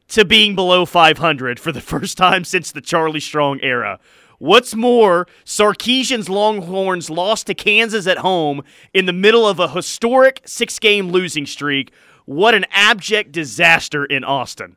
to 0.08 0.24
being 0.24 0.54
below 0.54 0.84
500 0.84 1.58
for 1.58 1.72
the 1.72 1.80
first 1.80 2.16
time 2.18 2.44
since 2.44 2.70
the 2.72 2.80
Charlie 2.80 3.20
Strong 3.20 3.60
era. 3.62 3.98
What's 4.38 4.74
more, 4.74 5.26
Sarkisian's 5.44 6.28
Longhorns 6.28 7.10
lost 7.10 7.46
to 7.48 7.54
Kansas 7.54 8.06
at 8.06 8.18
home 8.18 8.62
in 8.94 9.06
the 9.06 9.12
middle 9.12 9.46
of 9.46 9.58
a 9.58 9.68
historic 9.68 10.40
six 10.46 10.78
game 10.78 11.10
losing 11.10 11.44
streak. 11.44 11.92
What 12.30 12.54
an 12.54 12.64
abject 12.70 13.32
disaster 13.32 14.04
in 14.04 14.22
Austin. 14.22 14.76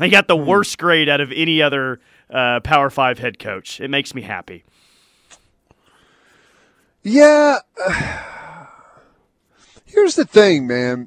He 0.00 0.08
got 0.08 0.26
the 0.26 0.36
worst 0.36 0.78
grade 0.78 1.08
out 1.08 1.20
of 1.20 1.30
any 1.30 1.62
other 1.62 2.00
uh, 2.28 2.58
Power 2.58 2.90
Five 2.90 3.20
head 3.20 3.38
coach. 3.38 3.80
It 3.80 3.88
makes 3.88 4.16
me 4.16 4.22
happy. 4.22 4.64
Yeah. 7.04 7.58
Here's 9.84 10.16
the 10.16 10.24
thing, 10.24 10.66
man. 10.66 11.06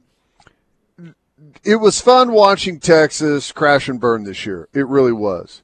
It 1.62 1.76
was 1.76 2.00
fun 2.00 2.32
watching 2.32 2.80
Texas 2.80 3.52
crash 3.52 3.90
and 3.90 4.00
burn 4.00 4.24
this 4.24 4.46
year. 4.46 4.70
It 4.72 4.88
really 4.88 5.12
was. 5.12 5.62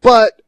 But 0.00 0.42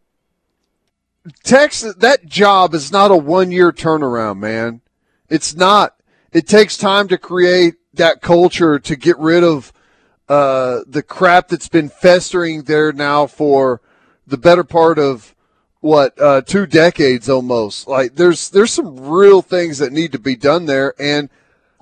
Texas, 1.42 1.96
that 1.96 2.26
job 2.26 2.72
is 2.72 2.92
not 2.92 3.10
a 3.10 3.16
one 3.16 3.50
year 3.50 3.72
turnaround, 3.72 4.38
man. 4.38 4.80
It's 5.28 5.56
not. 5.56 5.96
It 6.30 6.46
takes 6.46 6.76
time 6.76 7.08
to 7.08 7.18
create 7.18 7.74
that 7.96 8.20
culture 8.20 8.78
to 8.78 8.96
get 8.96 9.18
rid 9.18 9.44
of 9.44 9.72
uh, 10.28 10.80
the 10.86 11.02
crap 11.02 11.48
that's 11.48 11.68
been 11.68 11.88
festering 11.88 12.64
there 12.64 12.92
now 12.92 13.26
for 13.26 13.80
the 14.26 14.36
better 14.36 14.64
part 14.64 14.98
of 14.98 15.34
what 15.80 16.20
uh, 16.20 16.40
two 16.40 16.66
decades 16.66 17.28
almost. 17.28 17.86
Like 17.86 18.16
there's 18.16 18.50
there's 18.50 18.72
some 18.72 19.08
real 19.08 19.42
things 19.42 19.78
that 19.78 19.92
need 19.92 20.12
to 20.12 20.18
be 20.18 20.34
done 20.36 20.66
there, 20.66 20.94
and 20.98 21.30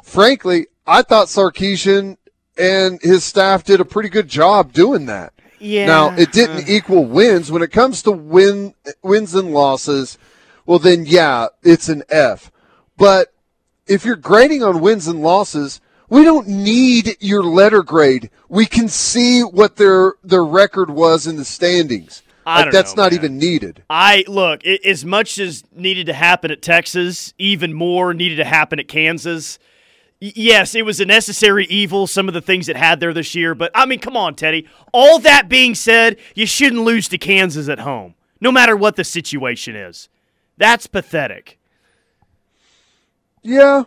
frankly, 0.02 0.66
I 0.86 1.02
thought 1.02 1.28
Sarkisian 1.28 2.18
and 2.58 3.00
his 3.02 3.24
staff 3.24 3.64
did 3.64 3.80
a 3.80 3.84
pretty 3.84 4.08
good 4.08 4.28
job 4.28 4.72
doing 4.72 5.06
that. 5.06 5.32
Yeah. 5.58 5.86
Now 5.86 6.14
it 6.16 6.32
didn't 6.32 6.68
equal 6.68 7.06
wins 7.06 7.50
when 7.50 7.62
it 7.62 7.72
comes 7.72 8.02
to 8.02 8.10
win 8.10 8.74
wins 9.02 9.34
and 9.34 9.52
losses. 9.52 10.18
Well, 10.66 10.78
then 10.78 11.06
yeah, 11.06 11.48
it's 11.62 11.88
an 11.88 12.02
F. 12.10 12.50
But 12.96 13.32
if 13.86 14.04
you're 14.04 14.16
grading 14.16 14.62
on 14.62 14.80
wins 14.80 15.08
and 15.08 15.22
losses, 15.22 15.80
we 16.14 16.22
don't 16.22 16.46
need 16.46 17.16
your 17.18 17.42
letter 17.42 17.82
grade. 17.82 18.30
We 18.48 18.66
can 18.66 18.88
see 18.88 19.40
what 19.40 19.74
their 19.74 20.12
their 20.22 20.44
record 20.44 20.88
was 20.88 21.26
in 21.26 21.34
the 21.36 21.44
standings. 21.44 22.22
Like, 22.46 22.70
that's 22.70 22.94
know, 22.94 23.02
not 23.02 23.12
man. 23.12 23.18
even 23.18 23.38
needed. 23.38 23.82
I 23.90 24.24
look 24.28 24.60
i 24.64 24.78
as 24.84 25.04
much 25.04 25.38
as 25.38 25.64
needed 25.74 26.06
to 26.06 26.12
happen 26.12 26.52
at 26.52 26.62
Texas, 26.62 27.34
even 27.36 27.72
more 27.72 28.14
needed 28.14 28.36
to 28.36 28.44
happen 28.44 28.78
at 28.78 28.86
Kansas. 28.86 29.58
Y- 30.22 30.32
yes, 30.36 30.76
it 30.76 30.84
was 30.84 31.00
a 31.00 31.04
necessary 31.04 31.64
evil. 31.66 32.06
Some 32.06 32.28
of 32.28 32.34
the 32.34 32.40
things 32.40 32.68
it 32.68 32.76
had 32.76 33.00
there 33.00 33.12
this 33.12 33.34
year, 33.34 33.56
but 33.56 33.72
I 33.74 33.84
mean, 33.84 33.98
come 33.98 34.16
on, 34.16 34.36
Teddy. 34.36 34.68
All 34.92 35.18
that 35.18 35.48
being 35.48 35.74
said, 35.74 36.16
you 36.36 36.46
shouldn't 36.46 36.82
lose 36.82 37.08
to 37.08 37.18
Kansas 37.18 37.68
at 37.68 37.80
home, 37.80 38.14
no 38.40 38.52
matter 38.52 38.76
what 38.76 38.94
the 38.94 39.04
situation 39.04 39.74
is. 39.74 40.08
That's 40.58 40.86
pathetic. 40.86 41.58
Yeah, 43.42 43.84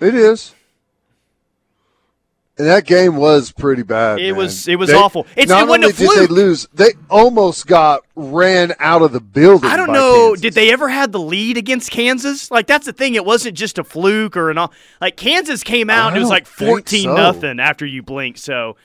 it 0.00 0.14
is. 0.14 0.54
And 2.58 2.66
that 2.68 2.86
game 2.86 3.16
was 3.16 3.52
pretty 3.52 3.82
bad. 3.82 4.18
It 4.18 4.28
man. 4.32 4.36
was- 4.36 4.66
it 4.66 4.76
was 4.76 4.88
They- 4.88 4.96
awful. 4.96 5.26
It's- 5.36 5.48
not 5.48 5.64
it 5.64 5.68
wasn't 5.68 5.84
only 5.84 5.92
did 5.96 6.28
they 6.28 6.34
lose, 6.34 6.66
they 6.72 6.92
almost 7.10 7.66
got 7.66 8.00
ran 8.14 8.72
out 8.80 9.02
of 9.02 9.12
the 9.12 9.20
building. 9.20 9.68
I 9.68 9.76
don't 9.76 9.92
know. 9.92 10.28
Kansas. 10.28 10.40
Did 10.40 10.54
they 10.54 10.72
ever 10.72 10.88
had 10.88 11.12
the 11.12 11.20
lead 11.20 11.58
against 11.58 11.90
Kansas? 11.90 12.50
Like 12.50 12.66
that's 12.66 12.86
the 12.86 12.94
thing. 12.94 13.14
It 13.14 13.26
wasn't 13.26 13.58
just 13.58 13.78
a 13.78 13.84
fluke 13.84 14.38
or 14.38 14.50
an 14.50 14.56
all. 14.56 14.72
Like 15.02 15.16
Kansas 15.18 15.62
came 15.62 15.90
out 15.90 16.08
and 16.08 16.16
it 16.16 16.20
was 16.20 16.30
like 16.30 16.46
fourteen 16.46 17.04
so. 17.04 17.14
nothing 17.14 17.60
after 17.60 17.84
you 17.84 18.02
blink. 18.02 18.38
So 18.38 18.76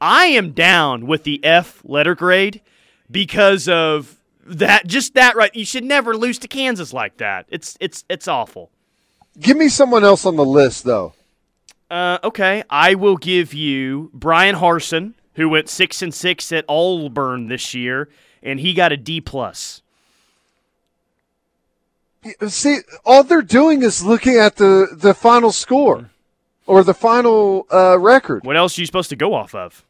I 0.00 0.24
am 0.26 0.50
down 0.50 1.06
with 1.06 1.22
the 1.22 1.44
F 1.44 1.82
letter 1.84 2.16
grade 2.16 2.60
because 3.08 3.68
of 3.68 4.16
that. 4.44 4.88
Just 4.88 5.14
that 5.14 5.36
right. 5.36 5.54
You 5.54 5.64
should 5.64 5.84
never 5.84 6.16
lose 6.16 6.40
to 6.40 6.48
Kansas 6.48 6.92
like 6.92 7.18
that. 7.18 7.46
It's 7.48 7.76
it's 7.78 8.04
it's 8.08 8.26
awful. 8.26 8.70
Give 9.38 9.56
me 9.56 9.68
someone 9.68 10.02
else 10.02 10.26
on 10.26 10.34
the 10.34 10.44
list, 10.44 10.82
though. 10.82 11.12
Uh, 11.90 12.18
okay, 12.22 12.62
I 12.70 12.94
will 12.94 13.16
give 13.16 13.52
you 13.52 14.10
Bryan 14.14 14.54
Harsin, 14.54 15.14
who 15.34 15.48
went 15.48 15.68
six 15.68 16.02
and 16.02 16.14
six 16.14 16.52
at 16.52 16.64
Auburn 16.68 17.48
this 17.48 17.74
year, 17.74 18.08
and 18.42 18.60
he 18.60 18.74
got 18.74 18.92
a 18.92 18.96
D 18.96 19.20
plus. 19.20 19.82
See, 22.46 22.78
all 23.04 23.24
they're 23.24 23.42
doing 23.42 23.82
is 23.82 24.04
looking 24.04 24.36
at 24.36 24.56
the 24.56 24.88
the 24.92 25.14
final 25.14 25.50
score 25.52 26.10
or 26.66 26.84
the 26.84 26.94
final 26.94 27.66
uh, 27.72 27.98
record. 27.98 28.44
What 28.44 28.56
else 28.56 28.78
are 28.78 28.82
you 28.82 28.86
supposed 28.86 29.10
to 29.10 29.16
go 29.16 29.34
off 29.34 29.54
of? 29.54 29.84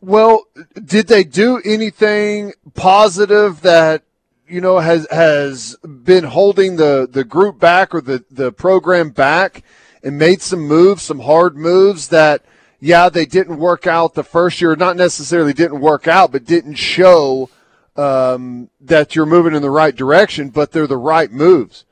Well, 0.00 0.44
did 0.82 1.08
they 1.08 1.24
do 1.24 1.60
anything 1.62 2.54
positive 2.74 3.60
that 3.62 4.02
you 4.48 4.60
know 4.62 4.78
has 4.78 5.06
has 5.10 5.76
been 5.84 6.24
holding 6.24 6.76
the 6.76 7.06
the 7.10 7.24
group 7.24 7.58
back 7.58 7.94
or 7.94 8.00
the 8.00 8.24
the 8.30 8.50
program 8.50 9.10
back 9.10 9.62
and 10.02 10.18
made 10.18 10.42
some 10.42 10.60
moves, 10.60 11.02
some 11.02 11.20
hard 11.20 11.56
moves 11.56 12.08
that 12.08 12.42
yeah 12.80 13.08
they 13.08 13.26
didn't 13.26 13.58
work 13.58 13.86
out 13.86 14.14
the 14.14 14.24
first 14.24 14.60
year, 14.60 14.74
not 14.76 14.96
necessarily 14.96 15.52
didn't 15.52 15.80
work 15.80 16.08
out, 16.08 16.32
but 16.32 16.44
didn't 16.44 16.76
show 16.76 17.50
um, 17.96 18.70
that 18.80 19.14
you're 19.14 19.26
moving 19.26 19.54
in 19.54 19.62
the 19.62 19.70
right 19.70 19.94
direction, 19.94 20.48
but 20.50 20.72
they're 20.72 20.86
the 20.86 20.96
right 20.96 21.30
moves, 21.30 21.84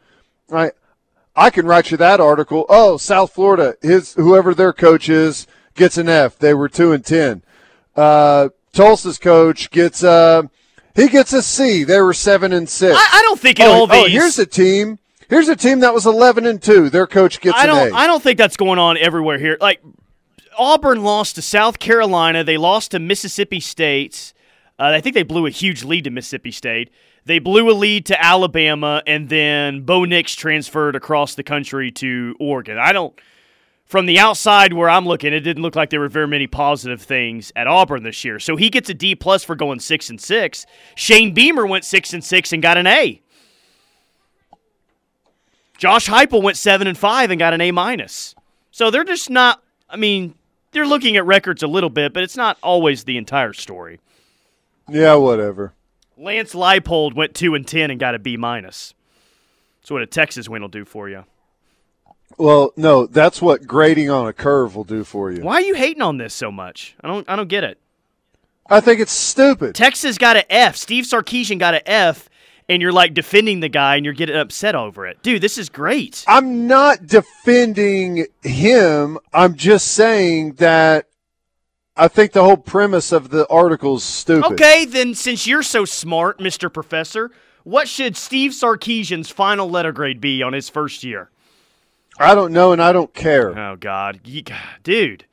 right? 0.48 0.72
I 1.36 1.50
can 1.50 1.66
write 1.66 1.90
you 1.90 1.96
that 1.98 2.20
article. 2.20 2.66
Oh, 2.68 2.96
South 2.96 3.32
Florida, 3.32 3.76
his 3.80 4.14
whoever 4.14 4.54
their 4.54 4.72
coach 4.72 5.08
is 5.08 5.46
gets 5.74 5.96
an 5.96 6.08
F. 6.08 6.38
They 6.38 6.54
were 6.54 6.68
two 6.68 6.92
and 6.92 7.04
ten. 7.04 7.42
Uh, 7.94 8.48
Tulsa's 8.72 9.18
coach 9.18 9.70
gets 9.70 10.02
uh, 10.02 10.42
he 10.94 11.08
gets 11.08 11.32
a 11.32 11.42
C. 11.42 11.84
They 11.84 12.00
were 12.00 12.14
seven 12.14 12.52
and 12.52 12.68
six. 12.68 12.96
I, 12.96 13.18
I 13.18 13.22
don't 13.22 13.38
think 13.38 13.60
in 13.60 13.66
oh, 13.66 13.72
all 13.72 13.86
oh, 13.90 14.06
here's 14.06 14.38
a 14.38 14.46
team. 14.46 14.98
Here's 15.28 15.48
a 15.48 15.56
team 15.56 15.80
that 15.80 15.92
was 15.92 16.06
eleven 16.06 16.46
and 16.46 16.60
two. 16.60 16.88
Their 16.90 17.06
coach 17.06 17.40
gets 17.40 17.56
I 17.58 17.64
an 17.64 17.68
don't. 17.68 17.92
A. 17.92 17.94
I 17.94 18.06
don't 18.06 18.22
think 18.22 18.38
that's 18.38 18.56
going 18.56 18.78
on 18.78 18.96
everywhere 18.96 19.38
here. 19.38 19.58
Like 19.60 19.82
Auburn 20.58 21.02
lost 21.02 21.34
to 21.36 21.42
South 21.42 21.78
Carolina. 21.78 22.44
They 22.44 22.56
lost 22.56 22.92
to 22.92 22.98
Mississippi 22.98 23.60
State. 23.60 24.32
Uh, 24.78 24.92
I 24.94 25.00
think 25.00 25.14
they 25.14 25.22
blew 25.24 25.46
a 25.46 25.50
huge 25.50 25.84
lead 25.84 26.04
to 26.04 26.10
Mississippi 26.10 26.50
State. 26.50 26.90
They 27.24 27.38
blew 27.40 27.70
a 27.70 27.72
lead 27.74 28.06
to 28.06 28.24
Alabama, 28.24 29.02
and 29.06 29.28
then 29.28 29.82
Bo 29.82 30.04
Nix 30.04 30.34
transferred 30.34 30.96
across 30.96 31.34
the 31.34 31.42
country 31.42 31.90
to 31.92 32.34
Oregon. 32.40 32.78
I 32.78 32.92
don't. 32.92 33.18
From 33.84 34.06
the 34.06 34.18
outside 34.18 34.74
where 34.74 34.90
I'm 34.90 35.06
looking, 35.06 35.32
it 35.32 35.40
didn't 35.40 35.62
look 35.62 35.74
like 35.74 35.90
there 35.90 36.00
were 36.00 36.08
very 36.08 36.28
many 36.28 36.46
positive 36.46 37.00
things 37.00 37.52
at 37.56 37.66
Auburn 37.66 38.02
this 38.02 38.22
year. 38.22 38.38
So 38.38 38.56
he 38.56 38.68
gets 38.68 38.88
a 38.90 38.94
D 38.94 39.14
plus 39.14 39.44
for 39.44 39.56
going 39.56 39.80
six 39.80 40.10
and 40.10 40.20
six. 40.20 40.66
Shane 40.94 41.32
Beamer 41.32 41.66
went 41.66 41.84
six 41.84 42.12
and 42.12 42.22
six 42.22 42.52
and 42.52 42.62
got 42.62 42.76
an 42.76 42.86
A. 42.86 43.20
Josh 45.78 46.08
Heupel 46.08 46.42
went 46.42 46.56
seven 46.56 46.86
and 46.86 46.98
five 46.98 47.30
and 47.30 47.38
got 47.38 47.54
an 47.54 47.60
A 47.62 47.70
minus. 47.70 48.34
So 48.70 48.90
they're 48.90 49.04
just 49.04 49.30
not. 49.30 49.62
I 49.88 49.96
mean, 49.96 50.34
they're 50.72 50.86
looking 50.86 51.16
at 51.16 51.24
records 51.24 51.62
a 51.62 51.68
little 51.68 51.88
bit, 51.88 52.12
but 52.12 52.22
it's 52.22 52.36
not 52.36 52.58
always 52.62 53.04
the 53.04 53.16
entire 53.16 53.54
story. 53.54 54.00
Yeah, 54.88 55.14
whatever. 55.14 55.72
Lance 56.18 56.52
Leipold 56.52 57.14
went 57.14 57.34
two 57.34 57.54
and 57.54 57.66
ten 57.66 57.90
and 57.90 57.98
got 57.98 58.14
a 58.14 58.18
B 58.18 58.36
minus. 58.36 58.92
So 59.82 59.94
what 59.94 60.02
a 60.02 60.06
Texas 60.06 60.48
win 60.48 60.60
will 60.60 60.68
do 60.68 60.84
for 60.84 61.08
you. 61.08 61.24
Well, 62.36 62.72
no, 62.76 63.06
that's 63.06 63.40
what 63.40 63.66
grading 63.66 64.10
on 64.10 64.26
a 64.26 64.32
curve 64.32 64.76
will 64.76 64.84
do 64.84 65.02
for 65.04 65.30
you. 65.30 65.42
Why 65.42 65.54
are 65.54 65.60
you 65.62 65.74
hating 65.74 66.02
on 66.02 66.18
this 66.18 66.34
so 66.34 66.52
much? 66.52 66.94
I 67.00 67.08
don't. 67.08 67.28
I 67.28 67.36
don't 67.36 67.48
get 67.48 67.64
it. 67.64 67.78
I 68.68 68.80
think 68.80 69.00
it's 69.00 69.12
stupid. 69.12 69.74
Texas 69.74 70.18
got 70.18 70.36
an 70.36 70.44
F. 70.50 70.76
Steve 70.76 71.04
Sarkisian 71.04 71.58
got 71.58 71.74
an 71.74 71.80
F, 71.86 72.28
and 72.68 72.82
you're 72.82 72.92
like 72.92 73.14
defending 73.14 73.60
the 73.60 73.68
guy, 73.68 73.96
and 73.96 74.04
you're 74.04 74.14
getting 74.14 74.36
upset 74.36 74.74
over 74.74 75.06
it, 75.06 75.22
dude. 75.22 75.42
This 75.42 75.58
is 75.58 75.68
great. 75.68 76.24
I'm 76.28 76.66
not 76.66 77.06
defending 77.06 78.26
him. 78.42 79.18
I'm 79.32 79.54
just 79.54 79.92
saying 79.92 80.54
that 80.54 81.06
I 81.96 82.08
think 82.08 82.32
the 82.32 82.44
whole 82.44 82.56
premise 82.56 83.10
of 83.10 83.30
the 83.30 83.46
article 83.48 83.96
is 83.96 84.04
stupid. 84.04 84.52
Okay, 84.52 84.84
then 84.84 85.14
since 85.14 85.46
you're 85.46 85.62
so 85.62 85.84
smart, 85.84 86.38
Mr. 86.38 86.72
Professor, 86.72 87.30
what 87.64 87.88
should 87.88 88.16
Steve 88.16 88.52
Sarkisian's 88.52 89.30
final 89.30 89.68
letter 89.68 89.92
grade 89.92 90.20
be 90.20 90.42
on 90.42 90.52
his 90.52 90.68
first 90.68 91.02
year? 91.02 91.30
I 92.20 92.34
don't 92.34 92.52
know, 92.52 92.72
and 92.72 92.82
I 92.82 92.92
don't 92.92 93.14
care. 93.14 93.58
Oh 93.58 93.76
God, 93.76 94.20
dude, 94.82 95.24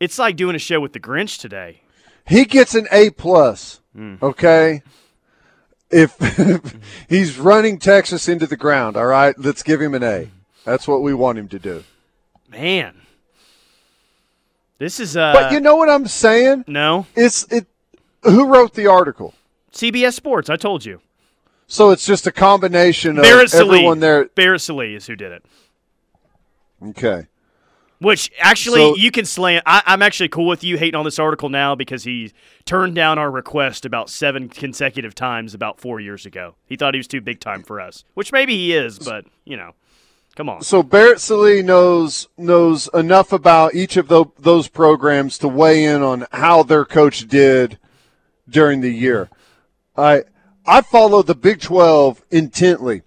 it's 0.00 0.18
like 0.18 0.36
doing 0.36 0.56
a 0.56 0.58
show 0.58 0.80
with 0.80 0.92
the 0.92 1.00
Grinch 1.00 1.40
today. 1.40 1.82
He 2.26 2.44
gets 2.46 2.74
an 2.74 2.88
A 2.90 3.10
plus. 3.10 3.80
Hmm. 3.94 4.16
Okay. 4.22 4.82
If 5.96 6.76
he's 7.08 7.38
running 7.38 7.78
Texas 7.78 8.28
into 8.28 8.48
the 8.48 8.56
ground, 8.56 8.96
all 8.96 9.06
right, 9.06 9.38
let's 9.38 9.62
give 9.62 9.80
him 9.80 9.94
an 9.94 10.02
A. 10.02 10.28
That's 10.64 10.88
what 10.88 11.02
we 11.02 11.14
want 11.14 11.38
him 11.38 11.48
to 11.48 11.58
do. 11.60 11.84
Man, 12.50 13.00
this 14.78 14.98
is 14.98 15.16
uh. 15.16 15.32
but 15.32 15.52
you 15.52 15.60
know 15.60 15.76
what 15.76 15.88
I'm 15.88 16.06
saying? 16.06 16.64
no 16.66 17.06
It's 17.14 17.44
it. 17.52 17.66
Who 18.22 18.46
wrote 18.46 18.74
the 18.74 18.88
article? 18.88 19.34
CBS 19.72 20.14
Sports. 20.14 20.50
I 20.50 20.56
told 20.56 20.84
you. 20.84 21.00
So 21.66 21.90
it's 21.90 22.04
just 22.04 22.26
a 22.26 22.32
combination 22.32 23.18
of 23.18 23.22
Barrett 23.22 23.54
everyone 23.54 24.00
there. 24.00 24.26
Barrett 24.26 24.60
Sallee 24.60 24.94
is 24.94 25.06
who 25.06 25.16
did 25.16 25.32
it. 25.32 25.44
Okay. 26.88 27.26
Which 28.00 28.30
actually 28.38 28.80
So- 28.80 28.96
you 28.96 29.10
can 29.10 29.24
slam. 29.24 29.62
I, 29.64 29.82
I'm 29.86 30.02
actually 30.02 30.28
cool 30.28 30.46
with 30.46 30.62
you 30.64 30.76
hating 30.76 30.96
on 30.96 31.04
this 31.04 31.18
article 31.18 31.48
now 31.48 31.74
because 31.74 32.04
he 32.04 32.32
turned 32.64 32.94
down 32.94 33.18
our 33.18 33.30
request 33.30 33.84
about 33.84 34.10
seven 34.10 34.48
consecutive 34.48 35.14
times 35.14 35.54
about 35.54 35.80
four 35.80 36.00
years 36.00 36.26
ago. 36.26 36.56
He 36.66 36.76
thought 36.76 36.94
he 36.94 36.98
was 36.98 37.06
too 37.08 37.20
big 37.20 37.40
time 37.40 37.62
for 37.62 37.80
us, 37.80 38.04
which 38.14 38.32
maybe 38.32 38.54
he 38.56 38.74
is, 38.74 38.98
but 38.98 39.24
you 39.44 39.56
know, 39.56 39.72
come 40.34 40.48
on. 40.48 40.62
So 40.62 40.82
Barrett 40.82 41.20
Sallee 41.20 41.62
knows 41.62 42.28
knows 42.36 42.88
enough 42.92 43.32
about 43.32 43.74
each 43.74 43.96
of 43.96 44.08
tho- 44.08 44.32
those 44.38 44.68
programs 44.68 45.38
to 45.38 45.48
weigh 45.48 45.84
in 45.84 46.02
on 46.02 46.26
how 46.32 46.62
their 46.62 46.84
coach 46.84 47.26
did 47.28 47.78
during 48.48 48.80
the 48.80 48.90
year. 48.92 49.30
I 49.96 50.24
I 50.66 50.80
follow 50.80 51.22
the 51.22 51.34
Big 51.34 51.60
12 51.60 52.22
intently. 52.30 53.02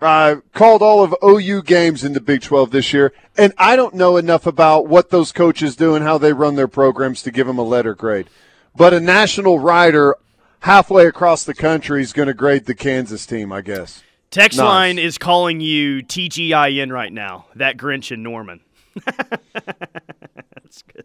I 0.00 0.36
called 0.54 0.80
all 0.82 1.02
of 1.02 1.14
OU 1.24 1.62
games 1.62 2.04
in 2.04 2.12
the 2.12 2.20
Big 2.20 2.40
12 2.42 2.70
this 2.70 2.92
year, 2.92 3.12
and 3.36 3.52
I 3.58 3.74
don't 3.74 3.94
know 3.94 4.16
enough 4.16 4.46
about 4.46 4.86
what 4.86 5.10
those 5.10 5.32
coaches 5.32 5.74
do 5.74 5.94
and 5.94 6.04
how 6.04 6.18
they 6.18 6.32
run 6.32 6.54
their 6.54 6.68
programs 6.68 7.22
to 7.22 7.30
give 7.32 7.46
them 7.48 7.58
a 7.58 7.62
letter 7.64 7.94
grade. 7.94 8.28
But 8.76 8.94
a 8.94 9.00
national 9.00 9.58
writer 9.58 10.14
halfway 10.60 11.06
across 11.06 11.42
the 11.44 11.54
country 11.54 12.00
is 12.00 12.12
going 12.12 12.28
to 12.28 12.34
grade 12.34 12.66
the 12.66 12.74
Kansas 12.76 13.26
team, 13.26 13.52
I 13.52 13.60
guess. 13.60 14.02
Text 14.30 14.58
Nice. 14.58 14.64
line 14.64 14.98
is 14.98 15.18
calling 15.18 15.60
you 15.60 16.02
TGIN 16.02 16.92
right 16.92 17.12
now. 17.12 17.46
That 17.56 17.76
Grinch 17.76 18.12
and 18.12 18.22
Norman. 18.22 18.60
That's 19.04 20.82
good. 20.82 21.04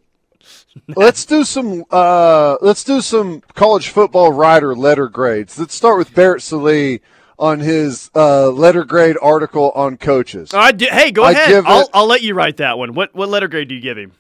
let's 0.95 1.25
do 1.25 1.43
some 1.43 1.85
uh, 1.89 2.57
let's 2.61 2.83
do 2.83 2.99
some 3.01 3.41
college 3.53 3.89
football 3.89 4.33
writer 4.33 4.75
letter 4.75 5.07
grades. 5.07 5.57
Let's 5.57 5.73
start 5.73 5.97
with 5.97 6.13
Barrett 6.13 6.41
Sallee 6.41 6.99
on 7.43 7.59
his 7.59 8.09
uh, 8.15 8.49
letter 8.49 8.85
grade 8.85 9.17
article 9.21 9.71
on 9.75 9.97
coaches. 9.97 10.53
I 10.53 10.71
hey, 10.77 11.11
go 11.11 11.23
I 11.23 11.31
ahead. 11.31 11.63
I'll, 11.65 11.81
it- 11.81 11.89
I'll 11.93 12.07
let 12.07 12.21
you 12.21 12.33
write 12.33 12.57
that 12.57 12.77
one. 12.77 12.93
What 12.93 13.13
what 13.13 13.27
letter 13.27 13.49
grade 13.49 13.67
do 13.67 13.75
you 13.75 13.81
give 13.81 13.97
him? 13.97 14.13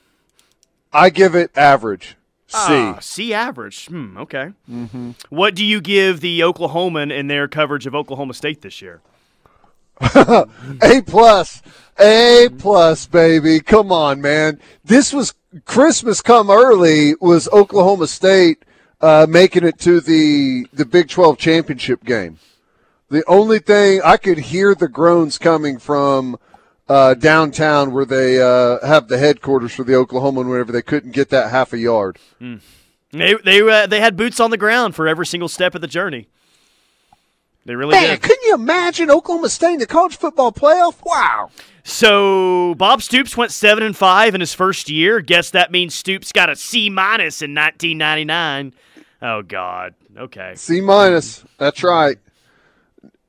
I 0.91 1.09
give 1.09 1.33
it 1.33 1.49
average. 1.57 2.17
C. 2.47 2.57
Ah, 2.59 2.99
C 2.99 3.33
average. 3.33 3.87
Hmm. 3.87 4.17
Okay. 4.17 4.51
Mm-hmm. 4.69 5.11
What 5.29 5.55
do 5.55 5.65
you 5.65 5.79
give 5.81 6.19
the 6.19 6.41
Oklahoman 6.41 7.11
in 7.17 7.27
their 7.27 7.47
coverage 7.47 7.87
of 7.87 7.95
Oklahoma 7.95 8.33
State 8.33 8.61
this 8.61 8.81
year? 8.81 9.01
A 10.01 11.01
plus, 11.05 11.61
A 11.99 12.49
plus, 12.57 13.07
baby. 13.07 13.59
Come 13.61 13.91
on, 13.91 14.19
man. 14.21 14.59
This 14.83 15.13
was 15.13 15.33
Christmas 15.65 16.21
come 16.21 16.49
early. 16.49 17.15
Was 17.21 17.47
Oklahoma 17.53 18.07
State 18.07 18.63
uh, 19.01 19.25
making 19.29 19.63
it 19.63 19.79
to 19.79 20.01
the 20.01 20.67
the 20.73 20.85
Big 20.85 21.09
Twelve 21.09 21.37
championship 21.37 22.03
game? 22.03 22.37
The 23.09 23.23
only 23.27 23.59
thing 23.59 24.01
I 24.03 24.17
could 24.17 24.37
hear 24.39 24.73
the 24.73 24.87
groans 24.87 25.37
coming 25.37 25.77
from 25.77 26.37
uh, 26.89 27.13
downtown 27.13 27.91
where 27.91 28.05
they 28.05 28.41
uh, 28.41 28.85
have 28.85 29.07
the 29.07 29.17
headquarters 29.17 29.73
for 29.73 29.83
the 29.83 29.93
Oklahoman. 29.93 30.49
Whenever 30.49 30.71
they 30.71 30.81
couldn't 30.81 31.11
get 31.11 31.29
that 31.29 31.51
half 31.51 31.73
a 31.73 31.77
yard. 31.77 32.17
Hmm. 32.39 32.57
They 33.11 33.35
they 33.35 33.61
uh, 33.61 33.87
they 33.87 33.99
had 33.99 34.17
boots 34.17 34.39
on 34.39 34.49
the 34.49 34.57
ground 34.57 34.95
for 34.95 35.07
every 35.07 35.25
single 35.25 35.49
step 35.49 35.75
of 35.75 35.81
the 35.81 35.87
journey. 35.87 36.27
They 37.65 37.75
really 37.75 37.91
Man, 37.91 38.09
did. 38.09 38.21
couldn't 38.21 38.43
you 38.43 38.55
imagine 38.55 39.09
Oklahoma 39.09 39.47
State 39.47 39.73
in 39.75 39.79
the 39.79 39.87
college 39.87 40.17
football 40.17 40.51
playoff? 40.51 40.95
Wow. 41.05 41.49
So 41.85 42.75
Bob 42.75 43.01
Stoops 43.01 43.37
went 43.37 43.51
seven 43.51 43.83
and 43.83 43.95
five 43.95 44.35
in 44.35 44.41
his 44.41 44.53
first 44.53 44.89
year. 44.89 45.21
Guess 45.21 45.51
that 45.51 45.71
means 45.71 45.93
Stoops 45.93 46.31
got 46.31 46.49
a 46.49 46.55
C 46.55 46.89
minus 46.89 47.41
in 47.41 47.55
1999. 47.55 48.73
Oh 49.21 49.41
God. 49.43 49.93
Okay. 50.17 50.53
C 50.55 50.81
minus. 50.81 51.45
That's 51.57 51.83
right. 51.83 52.17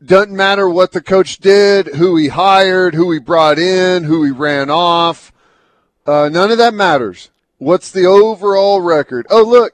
Doesn't 0.04 0.36
matter 0.36 0.68
what 0.68 0.92
the 0.92 1.00
coach 1.00 1.38
did, 1.38 1.86
who 1.86 2.16
he 2.16 2.28
hired, 2.28 2.94
who 2.94 3.10
he 3.12 3.18
brought 3.18 3.58
in, 3.58 4.04
who 4.04 4.24
he 4.24 4.30
ran 4.30 4.68
off. 4.70 5.32
Uh, 6.06 6.28
none 6.30 6.50
of 6.50 6.58
that 6.58 6.74
matters. 6.74 7.30
What's 7.58 7.90
the 7.90 8.04
overall 8.04 8.80
record? 8.82 9.26
Oh, 9.30 9.42
look, 9.42 9.72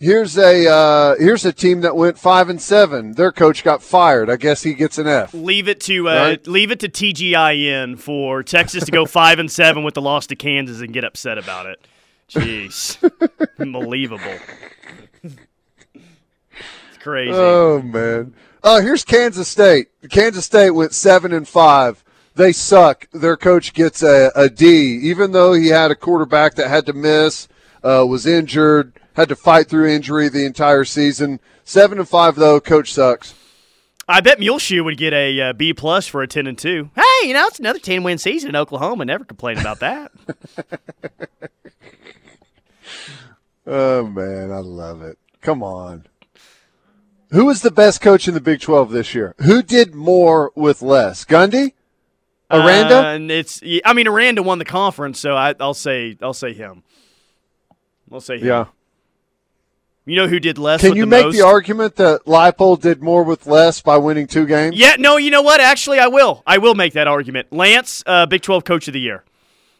here's 0.00 0.36
a 0.36 0.68
uh, 0.68 1.14
here's 1.18 1.44
a 1.44 1.52
team 1.52 1.82
that 1.82 1.94
went 1.94 2.18
five 2.18 2.48
and 2.48 2.60
seven. 2.60 3.12
Their 3.12 3.30
coach 3.30 3.62
got 3.62 3.82
fired. 3.82 4.28
I 4.28 4.36
guess 4.36 4.62
he 4.64 4.74
gets 4.74 4.98
an 4.98 5.06
F. 5.06 5.32
Leave 5.34 5.68
it 5.68 5.78
to 5.82 6.08
uh, 6.08 6.14
Right. 6.14 6.46
leave 6.48 6.72
it 6.72 6.80
to 6.80 6.88
TGIN 6.88 8.00
for 8.00 8.42
Texas 8.42 8.84
to 8.86 8.90
go 8.90 9.06
five 9.06 9.38
and 9.38 9.50
seven 9.52 9.84
with 9.84 9.94
the 9.94 10.02
loss 10.02 10.26
to 10.28 10.34
Kansas 10.34 10.80
and 10.80 10.92
get 10.92 11.04
upset 11.04 11.38
about 11.38 11.66
it. 11.66 11.86
Jeez, 12.28 12.96
unbelievable. 13.60 14.38
It's 15.22 16.98
crazy. 16.98 17.32
Oh 17.32 17.80
man. 17.82 18.34
Oh, 18.64 18.80
here's 18.80 19.04
Kansas 19.04 19.48
State. 19.48 19.88
Kansas 20.10 20.44
State 20.44 20.70
went 20.70 20.94
seven 20.94 21.32
and 21.32 21.46
five. 21.48 22.04
They 22.34 22.52
suck. 22.52 23.08
Their 23.12 23.36
coach 23.36 23.74
gets 23.74 24.02
a, 24.02 24.30
a 24.34 24.48
D, 24.48 24.98
even 25.02 25.32
though 25.32 25.52
he 25.52 25.68
had 25.68 25.90
a 25.90 25.96
quarterback 25.96 26.54
that 26.54 26.68
had 26.68 26.86
to 26.86 26.92
miss, 26.92 27.48
uh, 27.82 28.06
was 28.08 28.24
injured, 28.26 28.98
had 29.14 29.28
to 29.28 29.36
fight 29.36 29.68
through 29.68 29.88
injury 29.88 30.28
the 30.28 30.46
entire 30.46 30.84
season. 30.84 31.40
Seven 31.64 31.98
and 31.98 32.08
five 32.08 32.36
though, 32.36 32.60
coach 32.60 32.92
sucks. 32.92 33.34
I 34.08 34.20
bet 34.20 34.40
Muleshoe 34.40 34.82
would 34.82 34.96
get 34.98 35.12
a 35.12 35.40
uh, 35.40 35.52
B 35.52 35.72
plus 35.72 36.06
for 36.06 36.22
a 36.22 36.26
ten 36.26 36.46
and 36.46 36.56
two. 36.58 36.90
Hey, 36.94 37.28
you 37.28 37.34
know 37.34 37.46
it's 37.46 37.58
another 37.60 37.78
ten 37.78 38.02
win 38.02 38.18
season 38.18 38.50
in 38.50 38.56
Oklahoma. 38.56 39.04
Never 39.04 39.24
complain 39.24 39.58
about 39.58 39.80
that. 39.80 40.12
Oh 43.66 44.04
man, 44.06 44.50
I 44.50 44.58
love 44.58 45.02
it. 45.02 45.18
Come 45.40 45.62
on. 45.62 46.06
Who 47.32 47.46
was 47.46 47.62
the 47.62 47.70
best 47.70 48.00
coach 48.00 48.28
in 48.28 48.34
the 48.34 48.40
Big 48.40 48.60
Twelve 48.60 48.90
this 48.90 49.14
year? 49.14 49.34
Who 49.38 49.62
did 49.62 49.94
more 49.94 50.52
with 50.54 50.82
less? 50.82 51.24
Gundy? 51.24 51.72
Aranda? 52.50 52.98
Uh, 52.98 53.14
and 53.14 53.30
it's 53.30 53.62
I 53.84 53.94
mean 53.94 54.06
Aranda 54.06 54.42
won 54.42 54.58
the 54.58 54.64
conference, 54.64 55.18
so 55.18 55.34
I, 55.34 55.54
I'll 55.58 55.74
say 55.74 56.16
I'll 56.20 56.34
say 56.34 56.52
him. 56.52 56.82
I'll 58.12 58.20
say 58.20 58.38
him. 58.38 58.46
yeah. 58.46 58.64
You 60.04 60.16
know 60.16 60.26
who 60.26 60.40
did 60.40 60.58
less? 60.58 60.80
Can 60.80 60.96
you 60.96 61.04
the 61.04 61.06
make 61.06 61.24
most? 61.26 61.36
the 61.36 61.42
argument 61.42 61.96
that 61.96 62.24
Leipold 62.26 62.80
did 62.80 63.02
more 63.02 63.22
with 63.22 63.46
less 63.46 63.80
by 63.80 63.96
winning 63.98 64.26
two 64.26 64.46
games? 64.46 64.76
Yeah, 64.76 64.96
no, 64.98 65.16
you 65.16 65.30
know 65.30 65.42
what? 65.42 65.60
Actually, 65.60 66.00
I 66.00 66.08
will. 66.08 66.42
I 66.44 66.58
will 66.58 66.74
make 66.74 66.94
that 66.94 67.06
argument. 67.06 67.52
Lance, 67.52 68.02
uh, 68.04 68.26
Big 68.26 68.42
12 68.42 68.64
Coach 68.64 68.88
of 68.88 68.94
the 68.94 69.00
Year, 69.00 69.22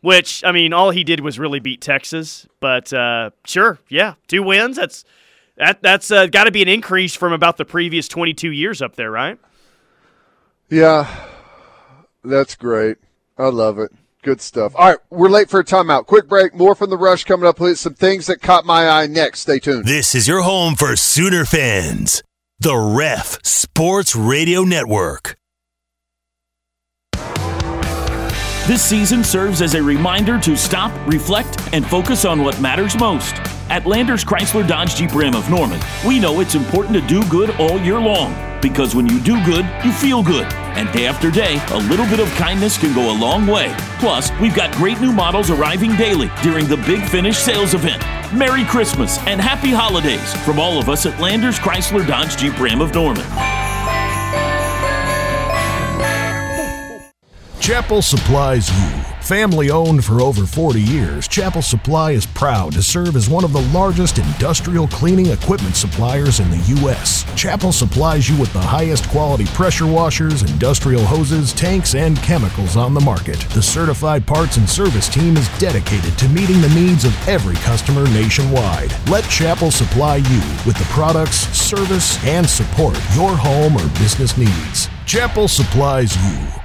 which, 0.01 0.45
I 0.45 0.53
mean, 0.53 0.73
all 0.73 0.91
he 0.91 1.03
did 1.03 1.21
was 1.21 1.41
really 1.41 1.59
beat 1.59 1.81
Texas. 1.81 2.47
But 2.61 2.93
uh, 2.93 3.31
sure, 3.45 3.81
yeah, 3.89 4.15
two 4.29 4.45
wins. 4.45 4.77
That's 4.77 5.05
that. 5.57 5.83
That's 5.83 6.11
uh, 6.11 6.27
got 6.27 6.45
to 6.45 6.51
be 6.51 6.63
an 6.63 6.69
increase 6.69 7.15
from 7.15 7.33
about 7.33 7.57
the 7.57 7.65
previous 7.65 8.09
22 8.09 8.51
years 8.51 8.83
up 8.83 8.97
there, 8.97 9.11
right? 9.11 9.39
Yeah, 10.71 11.07
that's 12.25 12.55
great. 12.55 12.99
I 13.37 13.47
love 13.47 13.79
it. 13.79 13.93
Good 14.23 14.41
stuff. 14.41 14.73
All 14.77 14.89
right, 14.89 14.99
we're 15.11 15.29
late 15.29 15.51
for 15.51 15.61
a 15.61 15.65
timeout. 15.65 16.07
Quick 16.07 16.29
break. 16.29 16.55
More 16.55 16.75
from 16.75 16.91
the 16.91 16.97
rush 16.97 17.25
coming 17.25 17.47
up. 17.47 17.59
With 17.59 17.79
some 17.79 17.95
things 17.95 18.27
that 18.27 18.41
caught 18.41 18.65
my 18.65 18.89
eye 18.89 19.07
next. 19.07 19.41
Stay 19.41 19.59
tuned. 19.59 19.85
This 19.85 20.15
is 20.15 20.29
your 20.29 20.43
home 20.43 20.77
for 20.77 20.95
Sooner 20.95 21.45
fans. 21.45 22.23
The 22.61 22.77
Ref 22.77 23.45
Sports 23.45 24.15
Radio 24.15 24.63
Network. 24.63 25.37
This 28.69 28.81
season 28.81 29.25
serves 29.25 29.61
as 29.61 29.75
a 29.75 29.83
reminder 29.83 30.39
to 30.39 30.57
stop, 30.57 30.93
reflect, 31.09 31.59
and 31.73 31.85
focus 31.85 32.25
on 32.25 32.45
what 32.45 32.61
matters 32.61 32.97
most. 32.97 33.35
At 33.69 33.87
Landers 33.87 34.25
Chrysler 34.25 34.67
Dodge 34.67 34.95
Jeep 34.95 35.13
Ram 35.17 35.35
of 35.35 35.51
Norman, 35.51 35.81
we 36.07 36.21
know 36.21 36.39
it's 36.39 36.55
important 36.55 36.95
to 36.95 37.01
do 37.09 37.29
good 37.29 37.51
all 37.59 37.81
year 37.81 37.99
long 37.99 38.33
because 38.63 38.95
when 38.95 39.09
you 39.09 39.19
do 39.19 39.45
good, 39.45 39.69
you 39.85 39.91
feel 39.91 40.23
good. 40.23 40.47
And 40.77 40.91
day 40.93 41.07
after 41.07 41.29
day, 41.29 41.61
a 41.73 41.79
little 41.89 42.07
bit 42.07 42.21
of 42.21 42.29
kindness 42.35 42.79
can 42.79 42.95
go 42.95 43.11
a 43.11 43.17
long 43.19 43.49
way. 43.49 43.75
Plus, 43.99 44.31
we've 44.41 44.55
got 44.55 44.73
great 44.77 45.01
new 45.01 45.13
models 45.13 45.51
arriving 45.51 45.97
daily 45.97 46.31
during 46.41 46.69
the 46.69 46.77
Big 46.77 47.03
Finish 47.09 47.39
sales 47.39 47.75
event. 47.75 48.01
Merry 48.33 48.65
Christmas 48.65 49.19
and 49.27 49.41
Happy 49.41 49.73
Holidays 49.73 50.35
from 50.45 50.61
all 50.61 50.79
of 50.79 50.89
us 50.89 51.05
at 51.05 51.19
Landers 51.21 51.59
Chrysler 51.59 52.07
Dodge 52.07 52.37
Jeep 52.37 52.57
Ram 52.61 52.81
of 52.81 52.95
Norman. 52.95 53.27
Chapel 57.63 58.03
supplies 58.03 58.69
you. 58.69 58.91
Family 59.21 59.71
owned 59.71 60.05
for 60.05 60.21
over 60.21 60.47
40 60.47 60.81
years, 60.81 61.29
Chapel 61.29 61.63
Supply 61.63 62.11
is 62.11 62.27
proud 62.27 62.73
to 62.73 62.83
serve 62.83 63.15
as 63.15 63.31
one 63.31 63.45
of 63.45 63.53
the 63.53 63.63
largest 63.73 64.19
industrial 64.19 64.89
cleaning 64.89 65.27
equipment 65.27 65.77
suppliers 65.77 66.41
in 66.41 66.51
the 66.51 66.57
U.S. 66.81 67.25
Chapel 67.37 67.71
supplies 67.71 68.29
you 68.29 68.37
with 68.37 68.53
the 68.53 68.61
highest 68.61 69.09
quality 69.11 69.45
pressure 69.55 69.87
washers, 69.87 70.43
industrial 70.43 71.05
hoses, 71.05 71.53
tanks, 71.53 71.95
and 71.95 72.17
chemicals 72.19 72.77
on 72.77 72.95
the 72.95 73.01
market. 73.01 73.39
The 73.51 73.63
certified 73.63 74.27
parts 74.27 74.57
and 74.57 74.69
service 74.69 75.09
team 75.09 75.37
is 75.37 75.49
dedicated 75.61 76.19
to 76.19 76.29
meeting 76.31 76.61
the 76.61 76.75
needs 76.75 77.05
of 77.05 77.29
every 77.29 77.55
customer 77.59 78.07
nationwide. 78.07 78.93
Let 79.09 79.23
Chapel 79.31 79.71
supply 79.71 80.17
you 80.17 80.41
with 80.67 80.77
the 80.79 80.89
products, 80.91 81.47
service, 81.57 82.19
and 82.25 82.45
support 82.45 82.97
your 83.15 83.37
home 83.37 83.77
or 83.77 83.89
business 84.01 84.37
needs. 84.37 84.89
Chapel 85.07 85.47
supplies 85.47 86.17
you. 86.29 86.62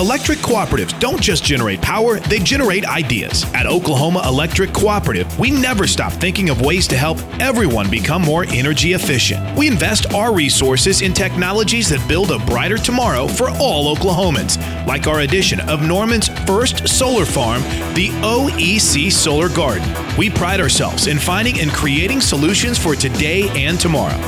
Electric 0.00 0.38
cooperatives 0.38 0.98
don't 0.98 1.22
just 1.22 1.44
generate 1.44 1.80
power, 1.80 2.18
they 2.18 2.40
generate 2.40 2.84
ideas. 2.84 3.44
At 3.54 3.66
Oklahoma 3.66 4.22
Electric 4.26 4.72
Cooperative, 4.72 5.38
we 5.38 5.52
never 5.52 5.86
stop 5.86 6.12
thinking 6.12 6.50
of 6.50 6.60
ways 6.60 6.88
to 6.88 6.96
help 6.96 7.16
everyone 7.38 7.88
become 7.88 8.20
more 8.20 8.44
energy 8.48 8.94
efficient. 8.94 9.56
We 9.56 9.68
invest 9.68 10.12
our 10.12 10.34
resources 10.34 11.00
in 11.00 11.12
technologies 11.12 11.88
that 11.90 12.08
build 12.08 12.32
a 12.32 12.40
brighter 12.40 12.76
tomorrow 12.76 13.28
for 13.28 13.50
all 13.50 13.94
Oklahomans, 13.94 14.58
like 14.84 15.06
our 15.06 15.20
addition 15.20 15.60
of 15.60 15.80
Norman's 15.80 16.26
first 16.44 16.88
solar 16.88 17.24
farm, 17.24 17.62
the 17.94 18.08
OEC 18.22 19.12
Solar 19.12 19.48
Garden. 19.48 19.88
We 20.18 20.28
pride 20.28 20.60
ourselves 20.60 21.06
in 21.06 21.20
finding 21.20 21.60
and 21.60 21.70
creating 21.70 22.20
solutions 22.20 22.78
for 22.78 22.96
today 22.96 23.48
and 23.50 23.78
tomorrow. 23.78 24.18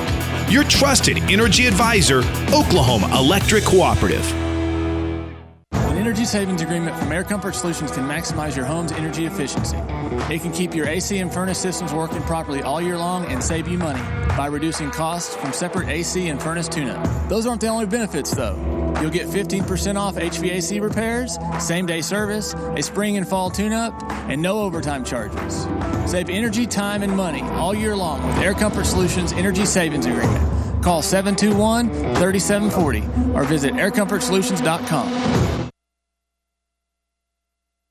Your 0.48 0.62
trusted 0.62 1.18
energy 1.28 1.66
advisor, 1.66 2.18
Oklahoma 2.54 3.08
Electric 3.18 3.64
Cooperative. 3.64 4.45
Savings 6.26 6.60
agreement 6.60 6.96
from 6.98 7.12
Air 7.12 7.22
Comfort 7.22 7.54
Solutions 7.54 7.92
can 7.92 8.04
maximize 8.04 8.56
your 8.56 8.64
home's 8.64 8.90
energy 8.92 9.26
efficiency. 9.26 9.76
It 10.28 10.42
can 10.42 10.50
keep 10.52 10.74
your 10.74 10.86
AC 10.88 11.18
and 11.18 11.32
furnace 11.32 11.58
systems 11.58 11.92
working 11.92 12.20
properly 12.22 12.62
all 12.62 12.80
year 12.80 12.98
long 12.98 13.24
and 13.26 13.42
save 13.42 13.68
you 13.68 13.78
money 13.78 14.00
by 14.36 14.46
reducing 14.46 14.90
costs 14.90 15.36
from 15.36 15.52
separate 15.52 15.88
AC 15.88 16.28
and 16.28 16.42
furnace 16.42 16.68
tune-up. 16.68 17.28
Those 17.28 17.46
aren't 17.46 17.60
the 17.60 17.68
only 17.68 17.86
benefits 17.86 18.32
though. 18.32 18.56
You'll 19.00 19.10
get 19.10 19.28
15% 19.28 19.96
off 19.96 20.16
HVAC 20.16 20.80
repairs, 20.80 21.38
same 21.60 21.86
day 21.86 22.00
service, 22.02 22.54
a 22.54 22.82
spring 22.82 23.16
and 23.16 23.26
fall 23.26 23.48
tune 23.48 23.72
up, 23.72 23.94
and 24.28 24.42
no 24.42 24.60
overtime 24.60 25.04
charges. 25.04 25.66
Save 26.10 26.28
energy, 26.28 26.66
time, 26.66 27.02
and 27.02 27.16
money 27.16 27.42
all 27.42 27.74
year 27.74 27.94
long 27.94 28.26
with 28.26 28.38
Air 28.38 28.54
Comfort 28.54 28.86
Solutions 28.86 29.32
Energy 29.32 29.64
Savings 29.64 30.06
Agreement. 30.06 30.82
Call 30.82 31.02
721 31.02 31.88
3740 32.16 33.32
or 33.34 33.44
visit 33.44 33.74
aircomfortsolutions.com. 33.74 35.45